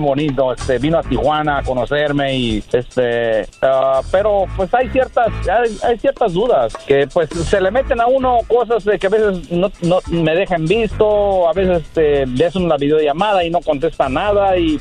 [0.03, 0.53] bonito.
[0.53, 5.29] Este, vino a Tijuana a conocerme y este, uh, pero pues hay ciertas,
[5.83, 9.51] hay, ciertas dudas que pues se le meten a uno cosas de que a veces
[9.51, 14.57] no, no me dejan visto, a veces este, hacen una videollamada y no contesta nada
[14.57, 14.79] y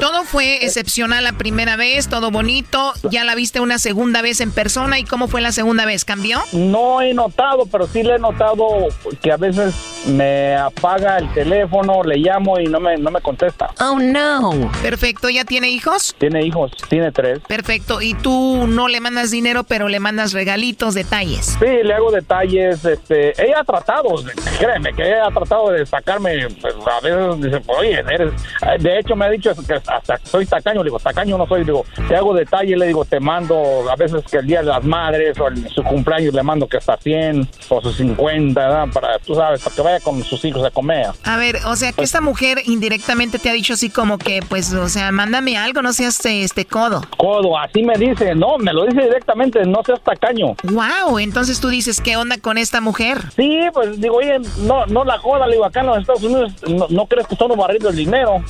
[0.00, 2.92] todo fue excepcional la primera vez, todo bonito.
[3.10, 5.00] Ya la viste una segunda vez en persona.
[5.00, 6.04] ¿Y cómo fue la segunda vez?
[6.04, 6.40] ¿Cambió?
[6.52, 8.88] No he notado, pero sí le he notado
[9.20, 9.74] que a veces
[10.06, 13.70] me apaga el teléfono, le llamo y no me, no me contesta.
[13.80, 14.70] Oh, no.
[14.82, 15.28] Perfecto.
[15.30, 16.14] ¿Ya tiene hijos?
[16.18, 17.40] Tiene hijos, tiene tres.
[17.48, 18.00] Perfecto.
[18.00, 21.56] ¿Y tú no le mandas dinero, pero le mandas regalitos, detalles?
[21.58, 22.84] Sí, le hago detalles.
[22.84, 24.10] Este, ella ha tratado,
[24.58, 26.48] créeme, que ella ha tratado de sacarme.
[26.60, 28.32] Pues, a veces dice, oye, eres.
[28.80, 31.66] De hecho, me ha dicho que hasta soy tacaño, le digo, tacaño no soy, le
[31.66, 34.84] digo, te hago detalle, le digo, te mando a veces que el día de las
[34.84, 38.88] madres o el, su cumpleaños le mando que hasta 100 o sus 50, ¿verdad?
[38.92, 41.08] Para, tú sabes, para que vaya con sus hijos a comer.
[41.24, 44.72] A ver, o sea, que esta mujer indirectamente te ha dicho así como que, pues,
[44.72, 47.02] o sea, mándame algo, no seas este, este codo.
[47.16, 50.56] Codo, así me dice, no, me lo dice directamente, no seas tacaño.
[50.62, 53.18] Wow, entonces tú dices, ¿qué onda con esta mujer?
[53.36, 56.52] Sí, pues digo, oye, no, no la joda, le digo, acá en los Estados Unidos
[56.90, 58.42] no, crees que son los barridos el dinero.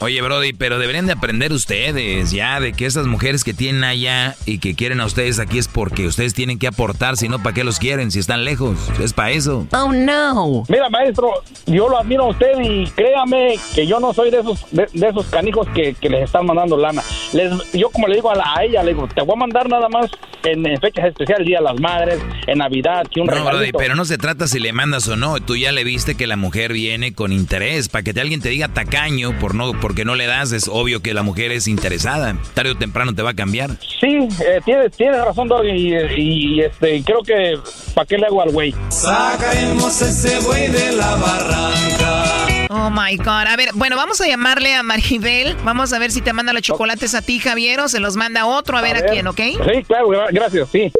[0.00, 4.34] Oye, Brody, pero deberían de aprender ustedes ya de que esas mujeres que tienen allá
[4.46, 7.54] y que quieren a ustedes aquí es porque ustedes tienen que aportar, si no, ¿para
[7.54, 8.10] qué los quieren?
[8.10, 9.66] Si están lejos, es para eso.
[9.72, 10.64] Oh, no.
[10.68, 14.64] Mira, maestro, yo lo admiro a usted y créame que yo no soy de esos
[14.70, 17.02] de, esos canijos que, les están mandando lana.
[17.32, 19.88] Les, yo como le digo a, la, ella, le digo, te voy a mandar nada
[19.88, 20.10] más
[20.44, 24.04] en, fechas especiales, Día de las Madres, en Navidad, que un no, Brody, pero no
[24.04, 25.40] se trata si le mandas o no.
[25.40, 27.88] Tú ya le viste que la mujer viene con interés.
[27.88, 31.12] Para que alguien te diga tacaño por no, porque no le das, es obvio que
[31.12, 32.34] la mujer es interesada.
[32.54, 33.72] Tarde o temprano te va a cambiar.
[34.00, 35.94] Sí, eh, tienes, razón, Doggy.
[36.16, 37.58] Y, este, creo que,
[37.92, 38.74] ¿para qué le hago al güey?
[38.88, 42.24] Sacaremos ese güey de la barranca.
[42.70, 43.46] Oh my God.
[43.46, 45.54] A ver, bueno, vamos a llamarle a Maribel.
[45.64, 48.40] Vamos a ver si te manda los chocolates a ti, Javier, o se los manda
[48.40, 49.36] a otro, a, ver, a quién, ¿ok?
[49.36, 50.90] Sí, claro, gracias, sí.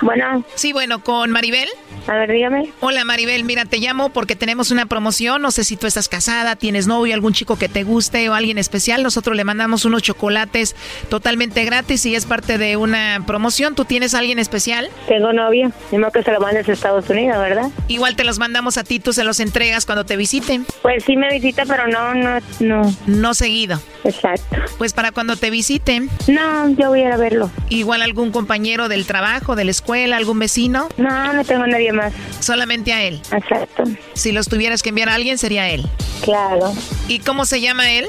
[0.00, 0.44] Bueno.
[0.54, 1.68] Sí, bueno, con Maribel.
[2.08, 2.72] A ver, dígame.
[2.80, 5.40] Hola Maribel, mira, te llamo porque tenemos una promoción.
[5.40, 8.58] No sé si tú estás casada, tienes novio, algún chico que te guste o alguien
[8.58, 9.02] especial.
[9.02, 10.74] Nosotros le mandamos unos chocolates
[11.08, 13.74] totalmente gratis y es parte de una promoción.
[13.74, 14.88] ¿Tú tienes alguien especial?
[15.06, 15.70] Tengo novio.
[15.90, 17.70] Dime que se lo mandes a Estados Unidos, ¿verdad?
[17.88, 20.66] Igual te los mandamos a ti, tú se los entregas cuando te visiten.
[20.82, 22.96] Pues sí me visita, pero no, no, no.
[23.06, 23.80] No seguido.
[24.04, 24.56] Exacto.
[24.78, 26.10] Pues para cuando te visiten.
[26.26, 27.50] No, yo voy a ir a verlo.
[27.68, 30.88] Igual algún compañero del trabajo, de la escuela, algún vecino.
[30.96, 32.12] No, no tengo nadie más.
[32.40, 33.20] Solamente a él.
[33.32, 33.84] Exacto.
[34.14, 35.86] Si los tuvieras que enviar a alguien, sería él.
[36.22, 36.72] Claro.
[37.08, 38.06] ¿Y cómo se llama él?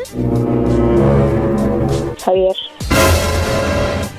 [2.23, 2.55] Javier.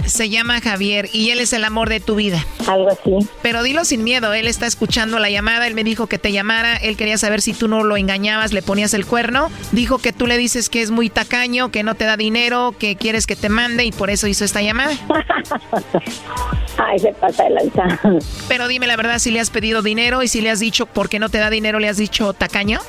[0.06, 2.44] Se llama Javier y él es el amor de tu vida.
[2.66, 3.28] Algo así.
[3.42, 6.76] Pero dilo sin miedo, él está escuchando la llamada, él me dijo que te llamara,
[6.76, 10.26] él quería saber si tú no lo engañabas, le ponías el cuerno, dijo que tú
[10.26, 13.48] le dices que es muy tacaño, que no te da dinero, que quieres que te
[13.48, 14.94] mande y por eso hizo esta llamada.
[16.76, 18.00] Ay, se pasa de lanza.
[18.48, 21.08] Pero dime la verdad, si le has pedido dinero y si le has dicho por
[21.08, 22.80] qué no te da dinero, le has dicho tacaño.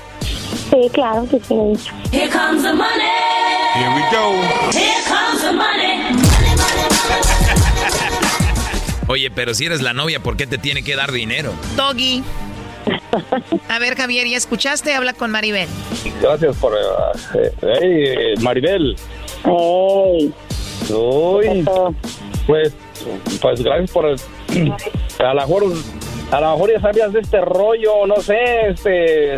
[0.70, 1.56] Sí, claro que sí.
[2.12, 3.06] Here comes the money.
[3.76, 4.34] Here we go.
[4.72, 6.25] Here comes the money.
[9.08, 11.54] Oye, pero si eres la novia, ¿por qué te tiene que dar dinero?
[11.76, 12.24] Doggy.
[13.70, 14.94] A ver, Javier, ¿ya escuchaste?
[14.94, 15.70] Habla con Maribel.
[16.22, 16.74] Gracias por...
[16.74, 18.96] Eh, hey, Maribel.
[19.44, 20.34] Hey.
[20.90, 21.66] Uy,
[22.46, 22.74] pues,
[23.42, 24.06] pues gracias por...
[24.06, 25.64] a lo mejor...
[26.32, 29.36] A lo mejor ya sabías de este rollo, no sé, este...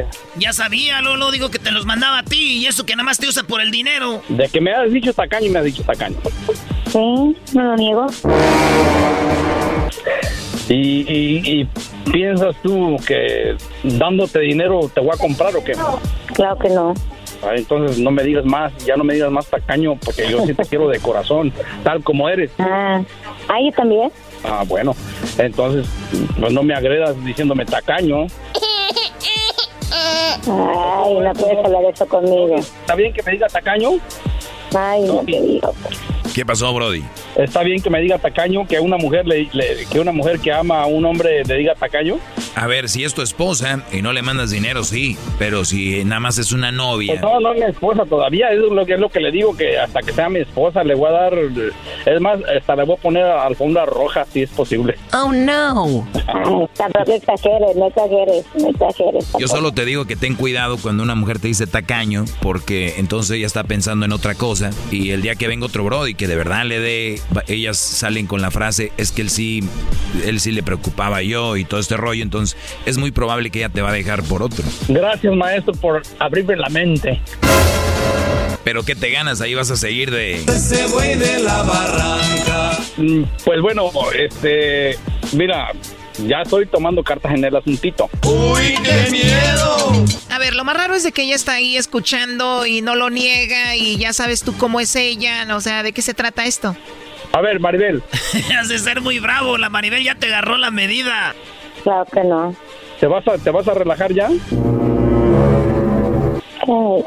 [0.00, 0.06] Eh.
[0.36, 3.18] Ya sabía, Lolo, digo que te los mandaba a ti y eso que nada más
[3.18, 4.22] te usa por el dinero.
[4.28, 6.16] De que me has dicho tacaño y me has dicho tacaño.
[6.88, 8.06] Sí, no lo niego.
[10.70, 11.66] ¿Y,
[12.10, 15.72] piensas tú que dándote dinero te voy a comprar o qué?
[16.34, 16.94] Claro que no.
[17.42, 20.54] Ah, entonces no me digas más, ya no me digas más tacaño, porque yo sí
[20.54, 21.52] te quiero de corazón,
[21.84, 22.50] tal como eres.
[22.58, 23.00] Ah,
[23.48, 24.10] ¿ah yo también?
[24.44, 24.94] Ah, bueno,
[25.38, 25.86] entonces
[26.38, 28.26] pues no me agredas diciéndome tacaño.
[30.50, 32.56] Ay, no puedes hablar eso conmigo.
[32.56, 33.90] ¿Está bien que me diga tacaño?
[34.74, 35.74] Ay, no, te digo.
[36.38, 37.02] ¿Qué pasó, Brody?
[37.34, 39.26] Está bien que me diga tacaño, que una mujer
[39.90, 42.20] que una mujer que ama a un hombre le diga tacaño.
[42.58, 46.18] A ver, si es tu esposa y no le mandas dinero, sí, pero si nada
[46.18, 47.12] más es una novia.
[47.12, 49.56] Pues no, no es mi esposa todavía, es lo que es lo que le digo
[49.56, 52.96] que hasta que sea mi esposa le voy a dar es más, hasta le voy
[52.96, 54.96] a poner alfombra roja si es posible.
[55.12, 56.04] Oh no.
[56.76, 59.32] Tampoco exageres, no exageres, no exageres.
[59.38, 63.36] Yo solo te digo que ten cuidado cuando una mujer te dice tacaño, porque entonces
[63.36, 66.34] ella está pensando en otra cosa y el día que venga otro Brody que de
[66.34, 69.62] verdad le dé, ellas salen con la frase, es que él sí,
[70.26, 72.47] él sí le preocupaba yo y todo este rollo, entonces
[72.86, 74.64] es muy probable que ella te va a dejar por otro.
[74.88, 77.20] Gracias maestro por abrirme la mente.
[78.64, 79.40] Pero ¿qué te ganas?
[79.40, 80.36] Ahí vas a seguir de...
[80.42, 82.78] Ese güey de la barranca.
[82.98, 84.98] Mm, pues bueno, este,
[85.32, 85.72] mira,
[86.26, 88.10] ya estoy tomando cartas en el asuntito.
[88.24, 90.04] ¡Uy, qué miedo!
[90.30, 93.10] A ver, lo más raro es de que ella está ahí escuchando y no lo
[93.10, 96.76] niega y ya sabes tú cómo es ella, o sea, ¿de qué se trata esto?
[97.32, 98.02] A ver, Maribel.
[98.58, 101.34] Has ser muy bravo, la Maribel ya te agarró la medida.
[101.88, 102.54] Claro que no.
[103.00, 104.28] ¿Te vas a, te vas a relajar ya?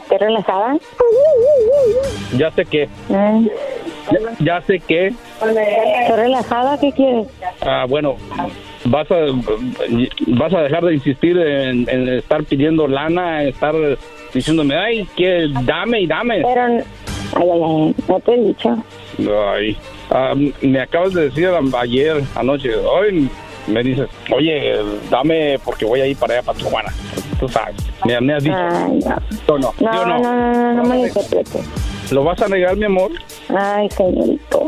[0.09, 0.75] ¿Te relajada?
[2.35, 2.89] Ya sé qué.
[3.07, 3.47] Mm.
[4.39, 5.09] Ya, sé qué.
[5.09, 6.79] ¿Estás relajada?
[6.79, 7.27] ¿Qué quieres?
[7.61, 8.15] Ah, bueno,
[8.85, 9.17] vas a
[10.25, 13.75] vas a dejar de insistir en, estar pidiendo lana, estar
[14.33, 16.41] diciéndome, ay, que dame y dame.
[16.41, 16.83] Pero, ay,
[17.35, 18.83] ay, ay, no te he dicho.
[19.53, 19.77] Ay,
[20.09, 23.29] ah, me acabas de decir ayer anoche, hoy
[23.67, 24.79] me dices, oye,
[25.09, 26.93] dame porque voy a ir para allá, para Tijuana.
[27.39, 27.75] Tú sabes,
[28.05, 28.55] me, me has dicho.
[28.55, 28.99] Ay,
[29.47, 29.57] no.
[29.57, 29.73] no.
[29.79, 31.65] No, no, no, no, no, me interpretes.
[32.11, 33.11] ¿Lo vas a negar, mi amor?
[33.49, 34.67] Ay, señorito.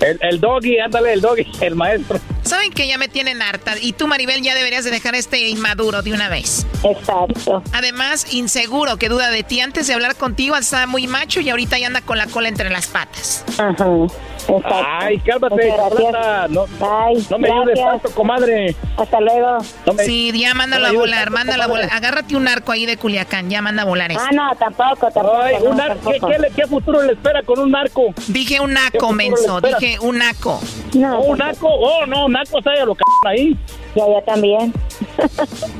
[0.00, 2.18] El, el Doggy, ándale, el Doggy, el maestro.
[2.42, 3.74] Saben que ya me tienen harta.
[3.80, 6.66] Y tú, Maribel, ya deberías de dejar este inmaduro de una vez.
[6.82, 7.62] Exacto.
[7.72, 9.60] Además, inseguro, que duda de ti.
[9.60, 12.70] Antes de hablar contigo estaba muy macho y ahorita ya anda con la cola entre
[12.70, 13.44] las patas.
[13.58, 13.86] Ajá.
[14.64, 16.48] Ay, cálmate, Carlota.
[16.48, 18.74] No, Ay, no me ayudes tanto, comadre.
[18.96, 19.58] Hasta luego.
[20.04, 21.88] sí, ya mándalo a volar, mándalo a volar.
[21.92, 24.20] Agárrate un arco ahí de Culiacán, ya manda a volar eso.
[24.20, 25.36] Ah, no, tampoco, tampoco.
[25.36, 28.14] Ay, un arco, ¿qué, qué, futuro le espera con un arco?
[28.28, 30.60] Dije un naco, menso, dije un naco.
[30.94, 33.56] No, oh, un naco, oh, no, naco, está lo c ahí.
[33.94, 34.72] Ya, ya también.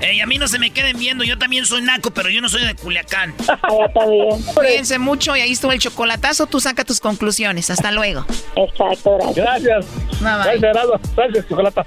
[0.01, 2.49] Ey, a mí no se me queden viendo, yo también soy naco, pero yo no
[2.49, 3.35] soy de Culiacán.
[3.47, 4.43] ya está bien.
[4.55, 7.71] Cuídense mucho y ahí estuvo el chocolatazo, tú saca tus conclusiones.
[7.71, 8.25] Hasta luego.
[8.57, 9.37] Exacto, gracias.
[9.37, 9.87] Gracias.
[10.21, 11.87] Gracias, Gracias, chocolata.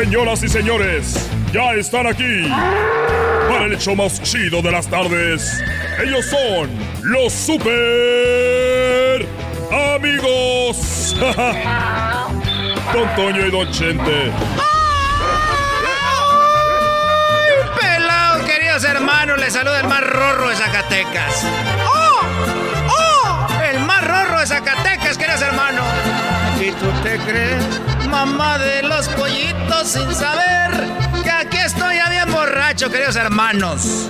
[0.00, 2.48] Señoras y señores ya están aquí
[3.50, 5.62] para el hecho más chido de las tardes.
[6.02, 6.70] Ellos son
[7.02, 9.26] los super
[9.94, 11.14] amigos.
[12.94, 14.32] Don Toño y Don Chente.
[17.82, 19.38] ¡Ay, queridos hermanos!
[19.38, 21.44] Les saluda el más rorro de Zacatecas.
[21.84, 22.20] ¡Oh!
[22.88, 23.48] ¡Oh!
[23.70, 24.99] El más rorro de Zacatecas, queridos hermanos.
[24.99, 24.99] ¿Y
[26.80, 27.62] tú te crees,
[28.08, 30.88] mamá de los pollitos, sin saber
[31.22, 34.08] que aquí estoy ya bien borracho, queridos hermanos.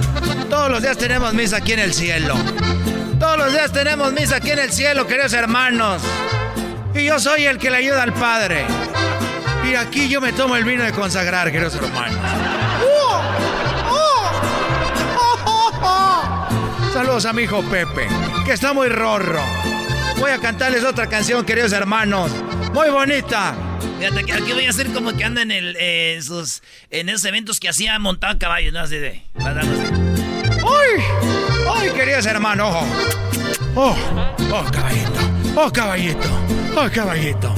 [0.49, 2.35] Todos los días tenemos misa aquí en el cielo.
[3.19, 6.01] Todos los días tenemos misa aquí en el cielo, queridos hermanos.
[6.95, 8.65] Y yo soy el que le ayuda al Padre.
[9.69, 12.19] Y aquí yo me tomo el vino de consagrar, queridos hermanos.
[16.93, 18.09] Saludos a mi hijo Pepe,
[18.45, 19.41] que está muy rorro.
[20.19, 22.31] Voy a cantarles otra canción, queridos hermanos.
[22.73, 23.55] Muy bonita.
[23.99, 27.25] Fíjate que aquí voy a hacer como que anda en el, eh, esos, en esos
[27.25, 28.81] eventos que hacía montado caballos, ¿no?
[28.81, 29.23] Así de.
[30.63, 31.03] ¡Uy!
[31.75, 32.85] ¡Ay, queridos hermanos!
[33.75, 33.97] ¡Oh!
[34.53, 35.21] ¡Oh, caballito!
[35.57, 36.29] ¡Oh, caballito!
[36.77, 37.55] ¡Oh, caballito!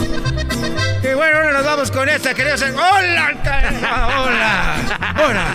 [1.03, 2.93] Y bueno, ahora nos vamos con esta, queridos hermanos.
[2.93, 3.35] ¡Hola!
[4.19, 4.77] ¡Hola!
[5.27, 5.55] ¡Hola!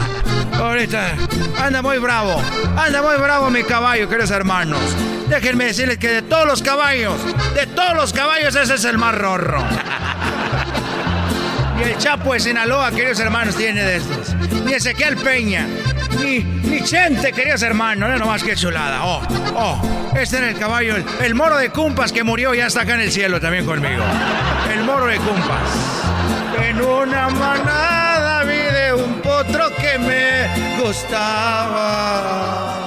[0.57, 1.15] Ahorita
[1.59, 2.41] anda muy bravo,
[2.75, 4.79] anda muy bravo mi caballo, queridos hermanos.
[5.29, 7.13] Déjenme decirles que de todos los caballos,
[7.53, 9.63] de todos los caballos, ese es el más rorro.
[11.77, 14.33] Ni el Chapo de Sinaloa, queridos hermanos, tiene de estos.
[14.65, 15.67] Ni Ezequiel Peña.
[16.19, 18.09] Ni, ni Chente, queridos hermanos.
[18.09, 19.05] No nomás que chulada.
[19.05, 19.21] Oh,
[19.55, 19.79] oh.
[20.15, 23.11] Este era el caballo, el, moro de Cumpas que murió ya está acá en el
[23.11, 24.03] cielo también conmigo.
[24.73, 25.69] El moro de Cumpas.
[26.59, 30.47] En una manada vi de un potro que me
[30.81, 32.86] gustaba.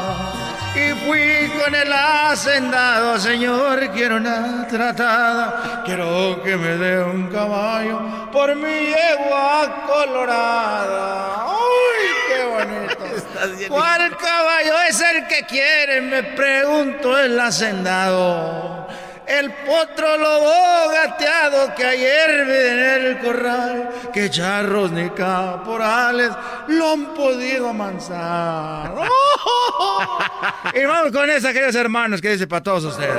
[1.10, 8.54] Fui con el hacendado, señor, quiero una tratada, quiero que me dé un caballo por
[8.54, 11.46] mi yegua colorada.
[11.48, 13.68] ¡Uy, qué bonito!
[13.74, 16.00] ¿Cuál caballo es el que quiere?
[16.00, 18.86] Me pregunto el hacendado.
[19.30, 26.32] El potro lobo gateado que ayer vi en el corral, que charros ni caporales
[26.66, 28.92] lo han podido amansar.
[30.74, 33.14] y vamos con esa, queridos hermanos, que dice para todos ustedes.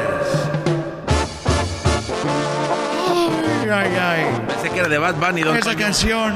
[3.63, 4.41] Ay, ay, ay.
[4.49, 6.35] Pensé que era de Bad Bunny, don Esa canción,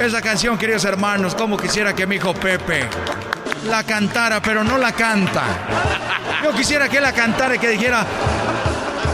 [0.00, 2.88] esa canción, queridos hermanos, como quisiera que mi hijo Pepe
[3.68, 5.42] la cantara, pero no la canta.
[6.42, 8.04] Yo quisiera que la cantara y que dijera,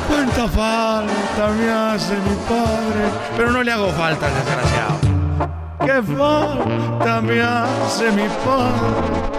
[0.08, 3.02] cuánta falta me hace mi padre,
[3.36, 4.98] pero no le hago falta al desgraciado.
[5.84, 9.38] Qué falta me hace mi padre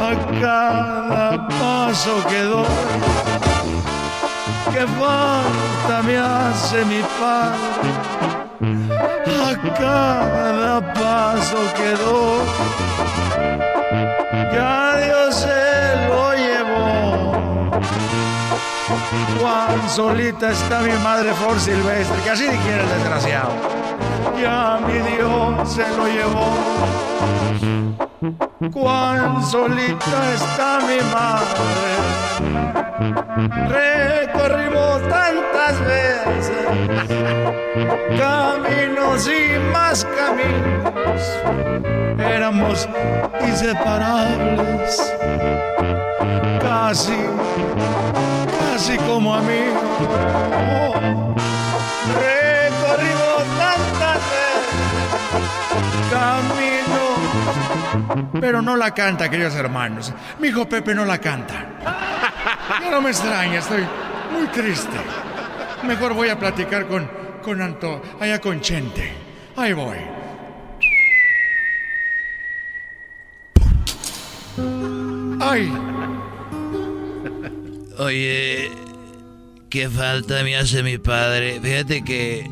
[0.00, 2.66] a cada paso que doy.
[4.72, 7.90] Qué falta me hace mi padre
[9.48, 12.44] a cada paso que doy.
[14.52, 14.84] Ya
[19.40, 23.52] Juan, solita está mi madre por silvestre, que así quiere el desgraciado.
[24.40, 26.54] Ya mi Dios se lo llevó.
[28.72, 31.94] cuán solita está mi madre.
[33.68, 36.66] Recorrimos tantas veces
[38.18, 41.20] caminos y más caminos.
[42.18, 42.88] Éramos
[43.46, 45.12] inseparables,
[46.60, 47.18] casi,
[48.74, 49.84] casi como amigos.
[50.50, 50.94] Oh,
[52.18, 54.66] recorrimos tantas veces
[56.10, 57.14] caminos
[58.40, 60.12] pero no la canta, queridos hermanos.
[60.40, 61.66] Mi hijo Pepe no la canta.
[62.82, 63.86] Ya no me extraña, estoy
[64.32, 64.96] muy triste.
[65.84, 67.08] Mejor voy a platicar con,
[67.42, 69.12] con Anto, allá con Chente.
[69.56, 69.98] Ahí voy.
[75.40, 75.72] ¡Ay!
[77.98, 78.70] Oye,
[79.70, 81.60] qué falta me hace mi padre.
[81.62, 82.50] Fíjate que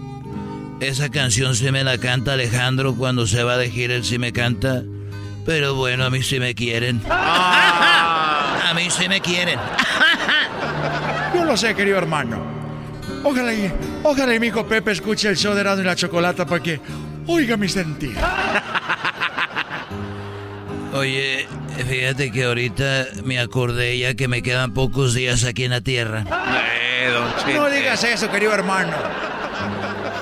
[0.81, 4.33] esa canción se me la canta Alejandro cuando se va de gira, él sí me
[4.33, 4.83] canta.
[5.45, 7.03] Pero bueno, a mí sí me quieren.
[7.11, 8.69] Ah.
[8.71, 9.59] A mí sí me quieren.
[11.35, 12.43] Yo lo sé, querido hermano.
[13.25, 16.47] Ojalá y, ojalá y mi hijo Pepe escuche el show de Rado y la Chocolata
[16.47, 16.81] para que
[17.27, 18.17] oiga mi sentir.
[20.95, 21.42] Oye,
[21.85, 26.25] fíjate que ahorita me acordé ya que me quedan pocos días aquí en la tierra.
[27.55, 28.97] no digas eso, querido hermano.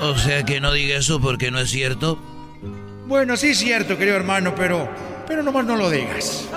[0.02, 2.18] O sea que no diga eso porque no es cierto.
[3.06, 4.88] Bueno, sí es cierto, querido hermano, pero
[5.30, 6.48] pero nomás no lo digas.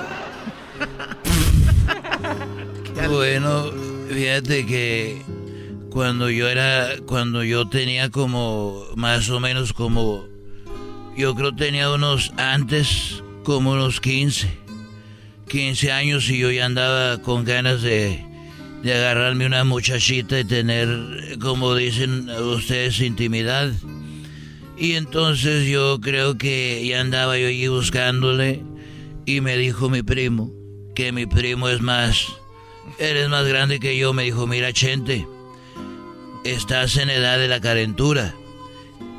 [3.08, 3.72] bueno,
[4.10, 5.22] fíjate que
[5.92, 10.26] cuando yo era, cuando yo tenía como, más o menos como,
[11.16, 14.63] yo creo tenía unos, antes, como unos 15,
[15.54, 18.26] 15 años y yo ya andaba con ganas de,
[18.82, 23.72] de agarrarme una muchachita y tener, como dicen ustedes, intimidad.
[24.80, 28.64] Y entonces yo creo que ya andaba yo allí buscándole
[29.28, 30.52] y me dijo mi primo
[30.96, 32.34] que mi primo es más,
[32.98, 34.12] eres más grande que yo.
[34.12, 35.28] Me dijo, mira Chente,
[36.44, 38.34] estás en edad de la carentura,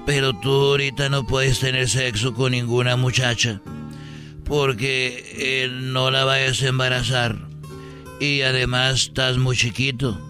[0.05, 3.61] pero tú ahorita no puedes tener sexo con ninguna muchacha
[4.45, 7.37] porque no la vayas a embarazar.
[8.21, 10.21] Y además estás muy chiquito.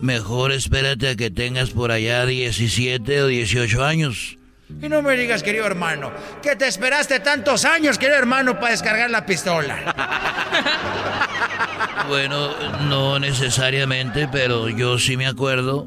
[0.00, 4.38] Mejor espérate a que tengas por allá 17 o 18 años
[4.82, 6.12] y no me digas, querido hermano,
[6.42, 9.94] que te esperaste tantos años, querido hermano, para descargar la pistola.
[12.08, 12.54] Bueno,
[12.88, 15.86] no necesariamente, pero yo sí me acuerdo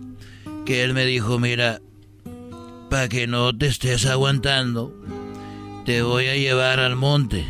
[0.67, 1.79] que él me dijo, mira,
[2.91, 4.93] para que no te estés aguantando,
[5.83, 7.47] te voy a llevar al monte.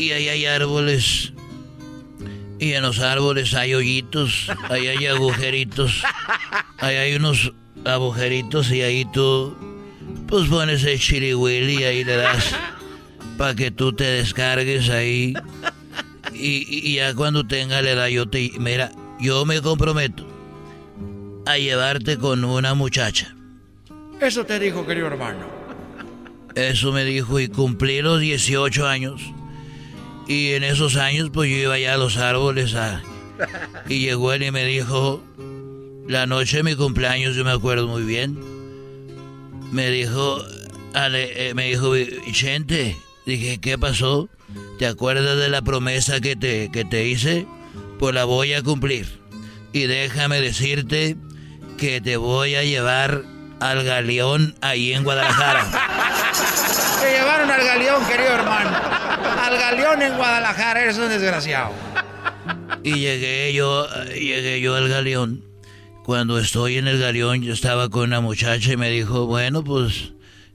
[0.00, 1.34] Y ahí hay árboles.
[2.58, 6.02] Y en los árboles hay hoyitos, ahí hay agujeritos,
[6.78, 7.52] ahí hay unos
[7.84, 9.54] agujeritos y ahí tú
[10.26, 12.54] pues pones el chirihuili y ahí le das
[13.36, 15.34] para que tú te descargues ahí.
[16.32, 18.52] Y, ya cuando tenga la edad, yo te.
[18.58, 20.26] Mira, yo me comprometo
[21.44, 23.34] a llevarte con una muchacha.
[24.18, 25.46] Eso te dijo, querido hermano.
[26.54, 29.20] Eso me dijo, y cumplí los 18 años.
[30.30, 33.02] Y en esos años, pues yo iba allá a los árboles a.
[33.88, 35.22] Y llegó él y me dijo,
[36.06, 38.38] la noche de mi cumpleaños, yo me acuerdo muy bien
[39.70, 40.42] me dijo,
[40.94, 42.96] Ale, eh, me dijo, Vicente,
[43.26, 44.28] dije, ¿qué pasó?
[44.78, 47.46] ¿Te acuerdas de la promesa que te, que te hice?
[47.98, 49.20] Pues la voy a cumplir.
[49.72, 51.16] Y déjame decirte
[51.78, 53.22] que te voy a llevar
[53.60, 55.66] al galeón ahí en Guadalajara.
[57.00, 58.99] Te llevaron al galeón, querido hermano.
[59.40, 61.72] Al galeón en Guadalajara, eres un desgraciado.
[62.82, 65.50] Y llegué yo, llegué yo al galeón
[66.10, 70.12] cuando estoy en el galeón, yo estaba con una muchacha y me dijo, bueno, pues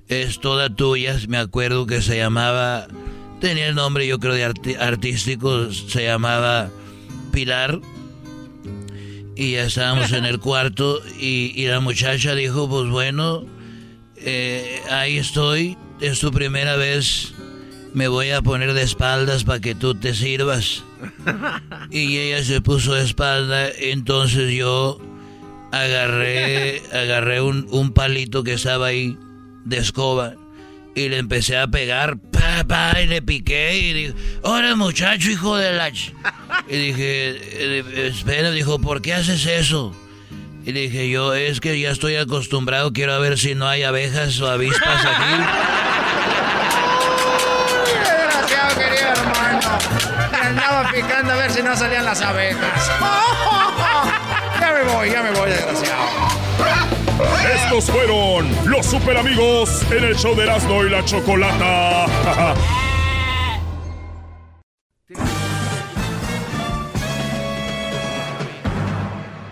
[0.08, 1.18] es toda tuya.
[1.28, 2.88] Me acuerdo que se llamaba,
[3.40, 6.70] tenía el nombre yo creo de artístico, se llamaba
[7.32, 7.80] Pilar.
[9.38, 13.46] Y ya estábamos en el cuarto y, la muchacha dijo, pues bueno,
[14.18, 17.34] eh, ahí estoy, es tu primera vez,
[17.96, 20.84] me voy a poner de espaldas para que tú te sirvas.
[21.90, 25.00] Y ella se puso de espalda, entonces yo
[25.72, 29.18] agarré, agarré un, un palito que estaba ahí
[29.64, 30.36] de escoba
[30.94, 32.18] y le empecé a pegar,
[32.68, 35.90] pa, y le piqué y dije, ¡Hola muchacho, hijo de la...
[35.90, 39.96] Y dije, eh, espera, dijo, ¿por qué haces eso?
[40.66, 44.50] Y dije, yo, es que ya estoy acostumbrado, quiero ver si no hay abejas o
[44.50, 46.45] avispas aquí.
[50.32, 52.92] Me andaba picando a ver si no salían las abejas.
[54.60, 56.06] Ya me voy, ya me voy, desgraciado.
[57.54, 62.06] Estos fueron los super amigos en el show de Erasmo y la Chocolata.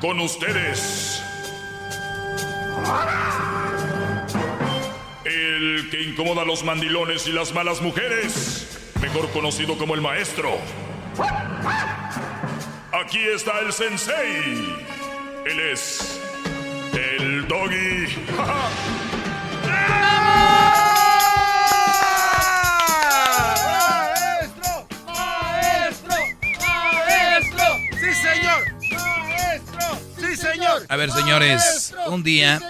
[0.02, 1.24] Con ustedes.
[5.26, 8.73] El que incomoda a los mandilones y las malas mujeres
[9.04, 10.58] Mejor conocido como el maestro.
[12.94, 14.78] Aquí está el sensei.
[15.46, 16.22] Él es
[16.94, 18.08] el doggy.
[24.38, 24.88] ¡Maestro!
[25.06, 26.16] ¡Maestro!
[26.62, 27.66] ¡Maestro!
[28.00, 28.62] ¡Sí, señor!
[28.90, 30.00] ¡Maestro!
[30.18, 30.86] ¡Sí, señor!
[30.88, 32.62] A ver, señores, un día,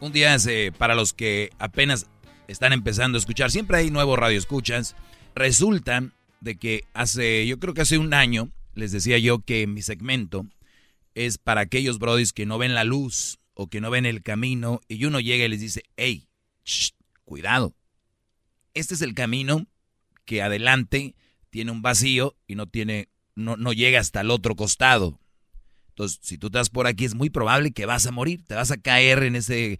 [0.00, 2.04] un día hace, para los que apenas
[2.46, 4.94] están empezando a escuchar, siempre hay nuevos radioescuchas.
[5.38, 6.02] Resulta
[6.40, 10.48] de que hace, yo creo que hace un año, les decía yo que mi segmento
[11.14, 14.80] es para aquellos brodis que no ven la luz o que no ven el camino
[14.88, 16.26] y uno llega y les dice, hey,
[16.64, 16.90] shh,
[17.24, 17.76] cuidado.
[18.74, 19.68] Este es el camino
[20.24, 21.14] que adelante
[21.50, 25.20] tiene un vacío y no tiene, no, no llega hasta el otro costado.
[25.90, 28.72] Entonces, si tú estás por aquí, es muy probable que vas a morir, te vas
[28.72, 29.78] a caer en ese,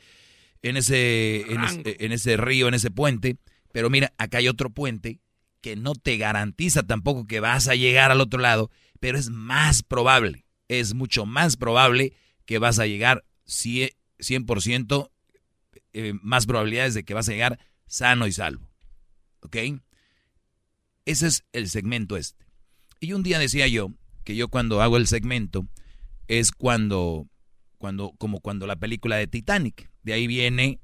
[0.62, 3.38] en ese, en ese, en ese río, en ese puente.
[3.72, 5.18] Pero mira, acá hay otro puente
[5.60, 8.70] que no te garantiza tampoco que vas a llegar al otro lado,
[9.00, 12.12] pero es más probable, es mucho más probable
[12.44, 15.10] que vas a llegar 100%, 100%
[15.92, 18.68] eh, más probabilidades de que vas a llegar sano y salvo.
[19.40, 19.56] ¿Ok?
[21.04, 22.46] Ese es el segmento este.
[23.00, 23.92] Y un día decía yo
[24.24, 25.66] que yo cuando hago el segmento
[26.26, 27.26] es cuando,
[27.78, 29.90] cuando, como cuando la película de Titanic.
[30.02, 30.80] De ahí viene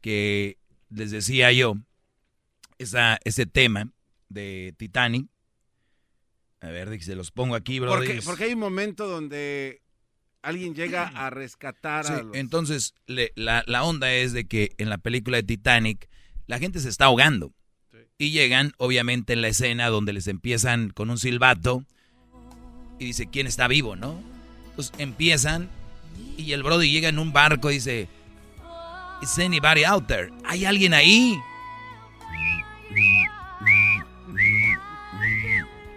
[0.00, 0.58] que
[0.88, 1.76] les decía yo
[2.78, 3.92] esa, ese tema
[4.28, 5.26] de Titanic.
[6.60, 7.90] A ver, se los pongo aquí, bro.
[7.92, 9.82] Porque, porque hay un momento donde
[10.42, 12.36] alguien llega a rescatar Sí, a los...
[12.36, 16.08] entonces le- la, la onda es de que en la película de Titanic
[16.46, 17.52] la gente se está ahogando.
[18.18, 21.84] Y llegan, obviamente, en la escena donde les empiezan con un silbato
[22.98, 24.18] y dice, ¿quién está vivo, no?
[24.70, 25.68] Entonces empiezan
[26.38, 28.08] y el Brody llega en un barco y dice,
[29.22, 30.30] ¿Is anybody out there?
[30.44, 31.36] ¿Hay alguien ahí?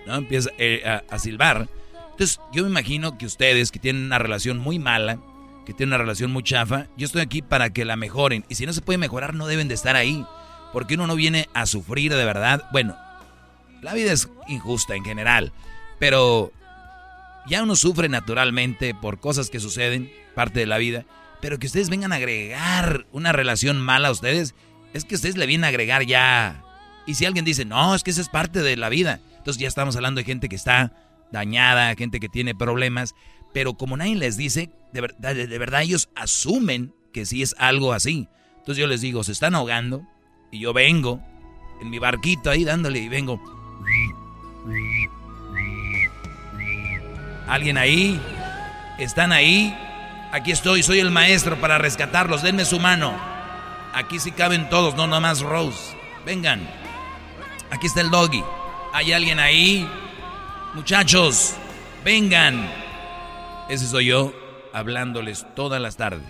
[0.10, 0.16] ¿No?
[0.16, 1.70] Empieza eh, a, silbar.
[2.12, 5.20] Entonces, yo me imagino que ustedes que tienen una relación muy mala,
[5.68, 8.44] que tienen una relación muy chafa, yo estoy aquí para que la mejoren.
[8.50, 10.26] Y si no se puede mejorar, no deben de estar ahí.
[10.74, 12.68] Porque uno no viene a sufrir de verdad.
[12.72, 12.98] Bueno,
[13.82, 15.54] la vida es injusta en general.
[16.00, 16.52] Pero
[17.48, 21.06] ya uno sufre naturalmente por cosas que suceden, parte de la vida.
[21.40, 24.56] Pero que ustedes vengan a agregar una relación mala a ustedes,
[24.94, 26.64] es que ustedes le vienen a agregar ya.
[27.06, 29.20] Y si alguien dice, no, es que eso es parte de la vida.
[29.40, 30.94] Entonces ya estamos hablando de gente que está
[31.32, 33.16] dañada, gente que tiene problemas.
[33.54, 37.94] Pero como nadie les dice, de, verdad- de- verdad ellos asumen que sí es algo
[37.94, 38.28] así.
[38.60, 40.06] Entonces yo les digo, se están ahogando
[40.52, 41.20] y yo vengo
[41.82, 43.42] en mi barquito ahí dándole y vengo.
[47.48, 48.20] ¿Alguien ahí?
[49.00, 49.76] ¿Están ahí?
[50.32, 52.44] Aquí estoy, soy el maestro para rescatarlos.
[52.44, 53.14] Denme su mano.
[53.94, 55.96] Aquí sí caben todos, no nomás Rose.
[56.26, 56.62] Vengan.
[57.72, 58.44] Aquí está el doggy.
[58.94, 59.88] ¿Hay alguien ahí?
[60.74, 61.54] Muchachos,
[62.04, 62.70] vengan.
[63.70, 64.34] Ese soy yo
[64.74, 66.24] hablándoles todas las tardes.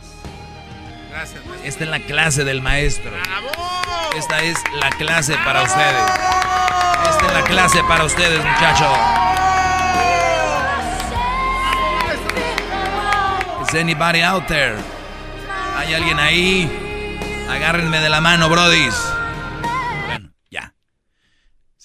[1.09, 1.67] Gracias, maestro.
[1.67, 3.11] Esta es la clase del maestro.
[4.15, 6.03] Esta es la clase para ustedes.
[7.09, 8.97] Esta es la clase para ustedes, muchachos.
[13.67, 14.75] Is anybody out there?
[15.77, 16.69] ¿Hay alguien ahí?
[17.49, 18.95] Agárrenme de la mano, brodis.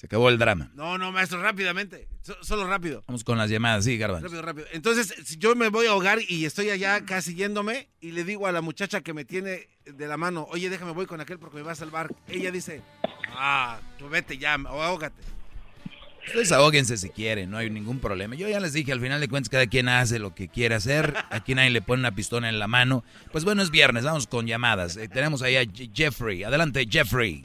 [0.05, 0.69] Se acabó el drama.
[0.75, 2.07] No, no, maestro, rápidamente.
[2.21, 3.03] So- solo rápido.
[3.07, 4.27] Vamos con las llamadas, sí, Garbanzo.
[4.27, 4.67] Rápido, rápido.
[4.71, 8.45] Entonces, si yo me voy a ahogar y estoy allá casi yéndome y le digo
[8.45, 11.57] a la muchacha que me tiene de la mano, oye, déjame voy con aquel porque
[11.57, 12.13] me va a salvar.
[12.27, 12.83] Ella dice,
[13.31, 15.23] ah, tú vete ya, o ahógate.
[16.27, 18.35] Ustedes ahóguense si quieren, no hay ningún problema.
[18.35, 21.15] Yo ya les dije, al final de cuentas, cada quien hace lo que quiere hacer.
[21.31, 23.03] Aquí nadie le pone una pistola en la mano.
[23.31, 24.97] Pues bueno, es viernes, vamos con llamadas.
[24.97, 26.43] Eh, tenemos ahí a Je- Jeffrey.
[26.43, 27.43] Adelante, Jeffrey.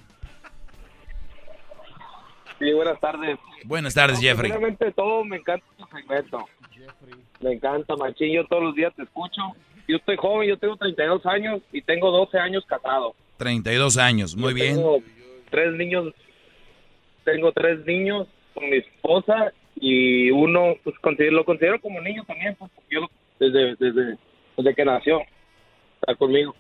[2.61, 3.39] Sí, buenas tardes.
[3.65, 4.51] Buenas tardes, Jeffrey.
[4.53, 6.47] Primeramente todo, me encanta tu segmento.
[7.41, 8.33] Me encanta, machín.
[8.33, 9.41] Yo todos los días te escucho.
[9.89, 13.15] Yo estoy joven, yo tengo 32 años y tengo 12 años casado.
[13.39, 14.77] 32 años, muy Yo bien.
[14.77, 14.99] Tengo
[15.51, 16.15] tres niños,
[17.25, 22.55] tengo tres niños con mi esposa y uno, pues considero- lo considero como niño también,
[22.57, 23.09] pues, porque yo
[23.41, 24.19] desde, desde,
[24.57, 25.23] desde que nació
[26.01, 26.55] está conmigo.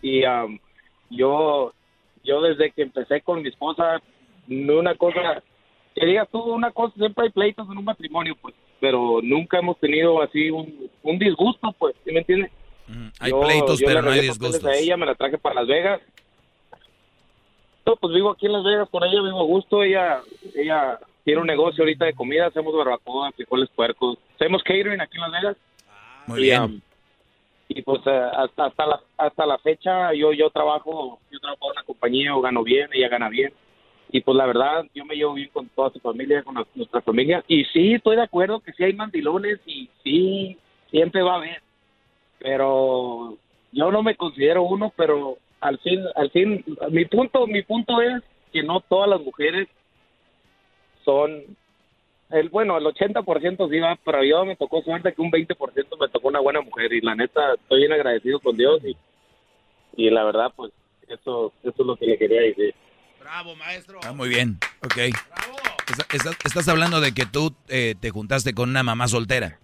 [0.00, 0.58] Y am,
[1.10, 1.72] yo,
[2.24, 4.00] yo desde que empecé con mi esposa,
[4.48, 5.42] una cosa,
[5.94, 9.78] que digas tú una cosa, siempre hay pleitos en un matrimonio, pues, pero nunca hemos
[9.78, 12.50] tenido así un, un disgusto, pues, ¿sí me entiendes?
[13.20, 14.64] Hay Yo- pleitos, yo pero no hay disgustos.
[14.64, 16.00] A ella me la traje para Las Vegas.
[17.86, 19.82] No, pues vivo aquí en Las Vegas con ella, vivo a gusto.
[19.82, 20.20] Ella,
[20.54, 24.18] ella tiene un negocio ahorita de comida, hacemos barbacoa, frijoles puercos.
[24.34, 25.56] Hacemos catering aquí en Las Vegas.
[26.26, 26.62] Muy y, bien.
[26.62, 26.80] um,
[27.68, 31.72] y pues eh, hasta hasta la hasta la fecha yo yo trabajo yo trabajo en
[31.72, 33.52] una compañía o gano bien ella gana bien
[34.12, 37.42] y pues la verdad yo me llevo bien con toda su familia con nuestra familia
[37.48, 40.58] y sí estoy de acuerdo que sí hay mandilones y sí
[40.90, 41.62] siempre va a haber
[42.38, 43.38] pero
[43.72, 48.22] yo no me considero uno pero al fin al fin mi punto mi punto es
[48.52, 49.66] que no todas las mujeres
[51.06, 51.42] son
[52.30, 55.56] el bueno el 80% sí va pero yo me tocó suerte que un 20%
[55.98, 58.94] me tocó una buena mujer y la neta estoy bien agradecido con Dios y
[59.96, 60.70] y la verdad pues
[61.08, 62.74] eso eso es lo que le quería decir
[63.22, 64.00] Bravo, maestro.
[64.04, 64.96] Ah, muy bien, ok.
[64.98, 69.58] Está- Estás, estás hablando de que tú eh, te juntaste con una mamá soltera.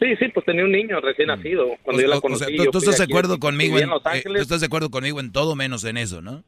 [0.00, 2.16] sí sí pues tenía un niño recién nacido cuando yo la Mm.
[2.16, 4.60] O- o conocí sea, yo tú, estás de acuerdo conmigo en eh, Ángeles tú estás
[4.60, 6.44] de acuerdo conmigo en todo menos en eso, ¿no?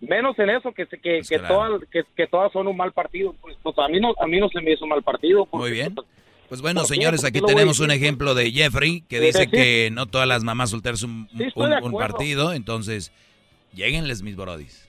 [0.00, 1.46] menos en eso que se- que, que claro.
[1.54, 4.40] todas que, que todas son un mal partido pues, pues a mí no a mí
[4.40, 5.94] no se me hizo mal partido porque, Muy bien.
[5.94, 6.06] Pues
[6.60, 6.94] bueno, ¿Por qué?
[6.94, 10.44] señores, ¿Por qué aquí tenemos un ejemplo de Jeffrey que dice que no todas las
[10.44, 13.12] mamás solteras son un, un- partido, entonces
[13.74, 14.88] lleguenles mis brodis.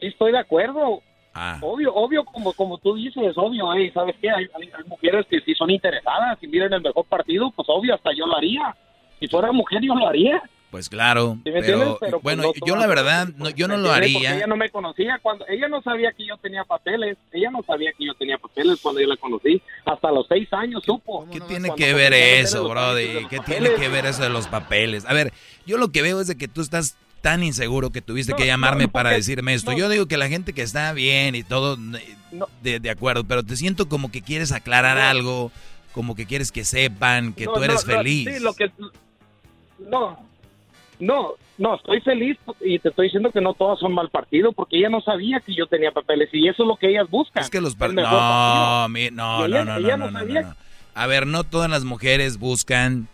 [0.00, 1.02] Sí, estoy de acuerdo.
[1.34, 1.58] Ah.
[1.62, 4.30] Obvio, obvio, como, como tú dices, obvio, eh, ¿sabes qué?
[4.30, 7.94] Hay, hay- hay mujeres que sí son interesadas y miren el mejor partido, pues obvio,
[7.94, 8.76] hasta yo lo haría.
[9.18, 10.40] Si fuera mujer, yo lo haría.
[10.74, 11.86] Pues claro, ¿Sí me entiendes?
[11.86, 13.88] pero, Pero, pues, bueno, no yo la verdad, no, yo no ¿me lo?
[13.90, 14.34] Porque haría.
[14.38, 17.92] ella no me conocía cuando, ella no sabía que yo tenía papeles, ella no sabía
[17.96, 19.62] que yo tenía papeles cuando yo la conocí.
[19.84, 21.28] Hasta los seis años supo.
[21.30, 23.24] ¿Qué tiene que ver eso, Brody?
[23.30, 25.04] ¿Qué tiene que ver eso de los papeles?
[25.06, 25.32] A ver,
[25.64, 28.86] yo lo que veo es de que tú estás tan inseguro que tuviste que llamarme
[28.86, 29.70] no, para porque- decirme esto.
[29.70, 29.78] no.
[29.78, 32.16] Yo digo que la gente que está bien y todo, eh,
[32.62, 35.52] de, de acuerdo, pero te siento como que quieres aclarar algo,
[35.92, 38.28] como que quieres que sepan que No, tú eres no, no, feliz.
[38.34, 38.72] sí, lo que
[39.78, 40.18] no,
[40.98, 44.78] no, no, estoy feliz y te estoy diciendo que no todas son mal partido porque
[44.78, 47.42] ella no sabía que yo tenía papeles y eso es lo que ellas buscan.
[47.42, 50.42] Es que los par- no, mi- no, no, no, ella no, no no, no, sabía.
[50.42, 50.56] no.
[50.94, 53.08] A ver, no todas las mujeres buscan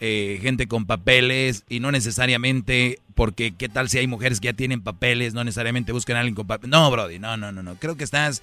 [0.00, 4.52] eh, gente con papeles y no necesariamente porque qué tal si hay mujeres que ya
[4.52, 6.70] tienen papeles, no necesariamente buscan a alguien con papeles.
[6.70, 7.76] No, Brody, no, no, no, no.
[7.76, 8.42] Creo que estás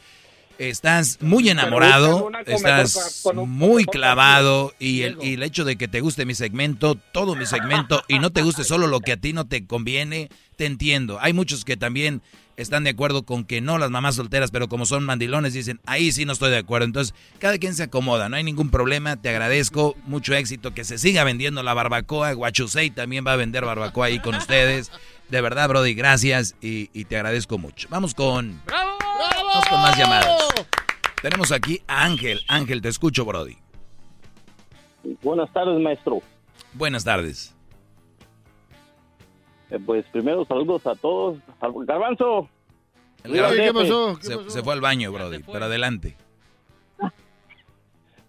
[0.57, 6.25] estás muy enamorado, estás muy clavado y el, y el hecho de que te guste
[6.25, 9.45] mi segmento, todo mi segmento y no te guste solo lo que a ti no
[9.45, 11.19] te conviene, te entiendo.
[11.21, 12.21] Hay muchos que también
[12.57, 16.11] están de acuerdo con que no las mamás solteras, pero como son mandilones dicen, ahí
[16.11, 16.85] sí no estoy de acuerdo.
[16.85, 20.97] Entonces, cada quien se acomoda, no hay ningún problema, te agradezco, mucho éxito, que se
[20.97, 24.91] siga vendiendo la barbacoa, Guachusei también va a vender barbacoa ahí con ustedes.
[25.29, 27.87] De verdad, Brody, gracias y, y te agradezco mucho.
[27.89, 28.61] Vamos con...
[29.53, 30.47] Vamos con más llamadas.
[31.21, 32.39] Tenemos aquí a Ángel.
[32.47, 33.57] Ángel, te escucho, Brody.
[35.21, 36.21] Buenas tardes, maestro.
[36.73, 37.55] Buenas tardes.
[39.69, 41.37] Eh, pues primero saludos a todos.
[41.59, 42.49] Al- Garbanzo.
[43.23, 44.23] El Garbanzo- DF.
[44.23, 46.17] Se, se fue al baño, Brody, pero adelante.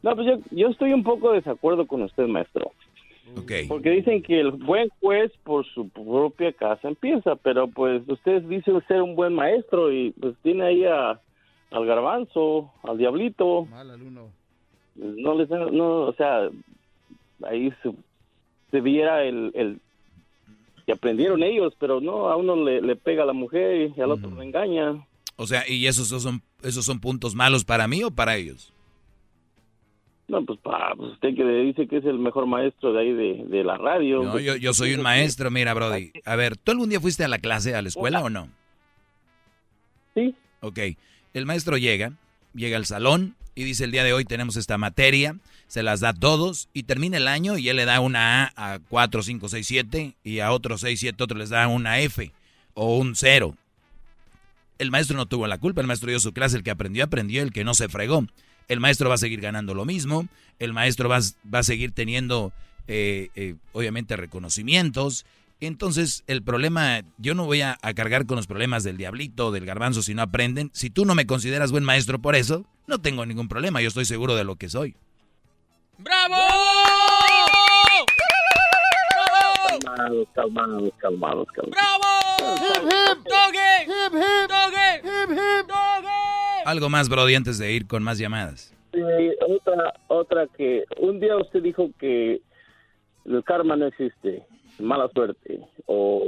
[0.03, 2.73] No, pues yo, yo estoy un poco de desacuerdo con usted, maestro.
[3.69, 8.73] Porque dicen que el buen juez por su propia casa empieza, pero pues usted dice
[8.87, 11.21] ser un buen maestro y pues tiene ahí a,
[11.71, 13.67] al garbanzo, al diablito.
[14.95, 16.49] No les no, o sea,
[17.45, 17.93] ahí se,
[18.71, 19.81] se viera el, el
[20.87, 24.11] que aprendieron ellos, pero no, a uno le, le pega a la mujer y al
[24.11, 25.07] otro le engaña.
[25.37, 28.74] O sea, ¿y esos son, esos son puntos malos para mí o para ellos?
[30.27, 33.45] No, pues, pa, pues usted que dice que es el mejor maestro de ahí de,
[33.47, 34.23] de la radio.
[34.23, 36.13] No, pues, yo, yo soy un maestro, mira, Brody.
[36.25, 38.49] A ver, ¿tú algún día fuiste a la clase, a la escuela o no?
[40.15, 40.35] Sí.
[40.61, 40.79] Ok.
[41.35, 42.13] El maestro llega,
[42.55, 45.37] llega al salón y dice el día de hoy tenemos esta materia,
[45.67, 48.75] se las da a todos y termina el año y él le da una A
[48.75, 52.33] a 4, 5, 6, 7 y a otros 6, 7 otros les da una F
[52.75, 53.57] o un 0.
[54.79, 57.43] El maestro no tuvo la culpa, el maestro dio su clase, el que aprendió, aprendió,
[57.43, 58.25] el que no se fregó.
[58.69, 60.27] El maestro va a seguir ganando lo mismo,
[60.59, 61.21] el maestro va,
[61.53, 62.53] va a seguir teniendo,
[62.89, 65.27] eh, eh, obviamente, reconocimientos.
[65.61, 69.65] Entonces, el problema, yo no voy a, a cargar con los problemas del diablito, del
[69.65, 70.71] garbanzo, si no aprenden.
[70.75, 74.05] Si tú no me consideras buen maestro por eso, no tengo ningún problema, yo estoy
[74.05, 74.97] seguro de lo que soy.
[75.99, 76.37] ¡Bravo!
[79.85, 81.71] Calmados, calmados, calmados, calmados.
[81.71, 82.05] ¡Bravo!
[83.25, 83.75] ¡Doggy!
[83.85, 84.49] ¡Hip, hip!
[84.49, 84.91] ¡Doggy!
[85.03, 85.69] ¡Hip, hip!
[85.69, 85.94] ¡Doggy!
[86.65, 88.75] Algo más, Brody, antes de ir con más llamadas.
[89.49, 92.41] Otra, otra que un día usted dijo que
[93.25, 94.47] el karma no existe,
[94.79, 95.61] mala suerte.
[95.87, 96.23] O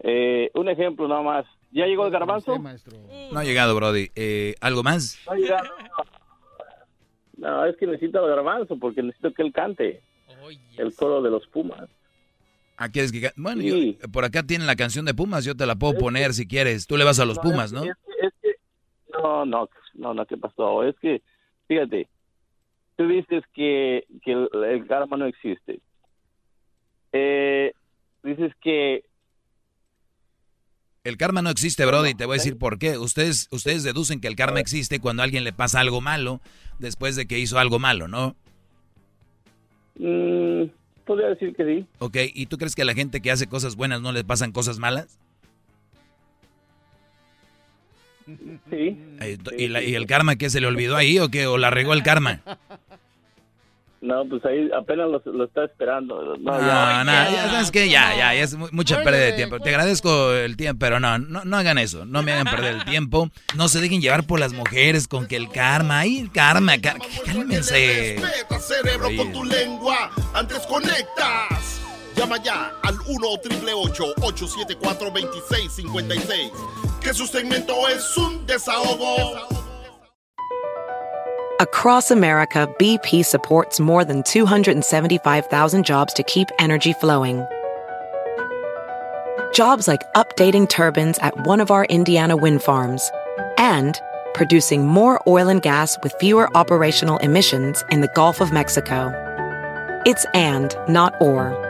[0.00, 1.46] eh, un ejemplo nada más.
[1.72, 2.58] ¿Ya llegó el garbanzo?
[2.58, 4.10] No ha llegado, Brody.
[4.14, 5.18] Eh, ¿Algo más?
[5.26, 5.68] No ha llegado.
[7.36, 10.02] No, es que necesito el garbanzo porque necesito que él cante.
[10.76, 11.88] El coro de los Pumas.
[12.76, 13.98] Ah, ¿quieres que Bueno, Sí.
[14.00, 16.86] yo- por acá tienen la canción de Pumas, yo te la puedo poner si quieres.
[16.86, 17.84] Tú le vas a los Pumas, ¿no?
[17.84, 18.56] Es que, es que-
[19.22, 20.82] no, No, no, no, ¿qué pasó?
[20.84, 21.22] Es que,
[21.68, 22.08] fíjate,
[22.96, 25.80] tú dices que, que el, el karma no existe.
[27.12, 27.72] Eh,
[28.22, 29.04] dices que
[31.02, 32.98] el karma no existe, Brody, y te voy a decir por qué.
[32.98, 36.40] Ustedes, ustedes deducen que el karma existe cuando a alguien le pasa algo malo
[36.78, 38.36] después de que hizo algo malo, ¿no?
[40.00, 40.64] mm,
[41.06, 41.86] podría decir que sí.
[41.98, 44.52] Ok, ¿y tú crees que a la gente que hace cosas buenas no le pasan
[44.52, 45.18] cosas malas?
[48.70, 48.98] Sí.
[49.20, 51.46] Eh, ¿Y, la- y el karma qué se le olvidó ahí o qué?
[51.46, 52.40] ¿O la regó el karma?
[54.02, 56.34] No, pues ahí apenas lo, lo está esperando.
[56.38, 57.04] No, No, ya.
[57.04, 59.60] no, ya sabes que ya, ya, ya es mu- mucha pérdida de tiempo.
[59.60, 62.06] Te agradezco el tiempo, pero no, no, no hagan eso.
[62.06, 63.30] No me hagan perder el tiempo.
[63.56, 68.16] No se dejen llevar por las mujeres con que el karma, el karma, cálmense.
[68.18, 70.10] Respeta, cerebro, con tu lengua.
[70.32, 71.79] Antes conectas.
[72.20, 76.50] Llama ya al 1 874 2656
[77.00, 79.38] Que su segmento es un desahogo.
[81.60, 87.46] Across America, BP supports more than 275,000 jobs to keep energy flowing.
[89.54, 93.10] Jobs like updating turbines at one of our Indiana wind farms
[93.56, 93.98] and
[94.34, 99.10] producing more oil and gas with fewer operational emissions in the Gulf of Mexico.
[100.04, 101.69] It's and, not or.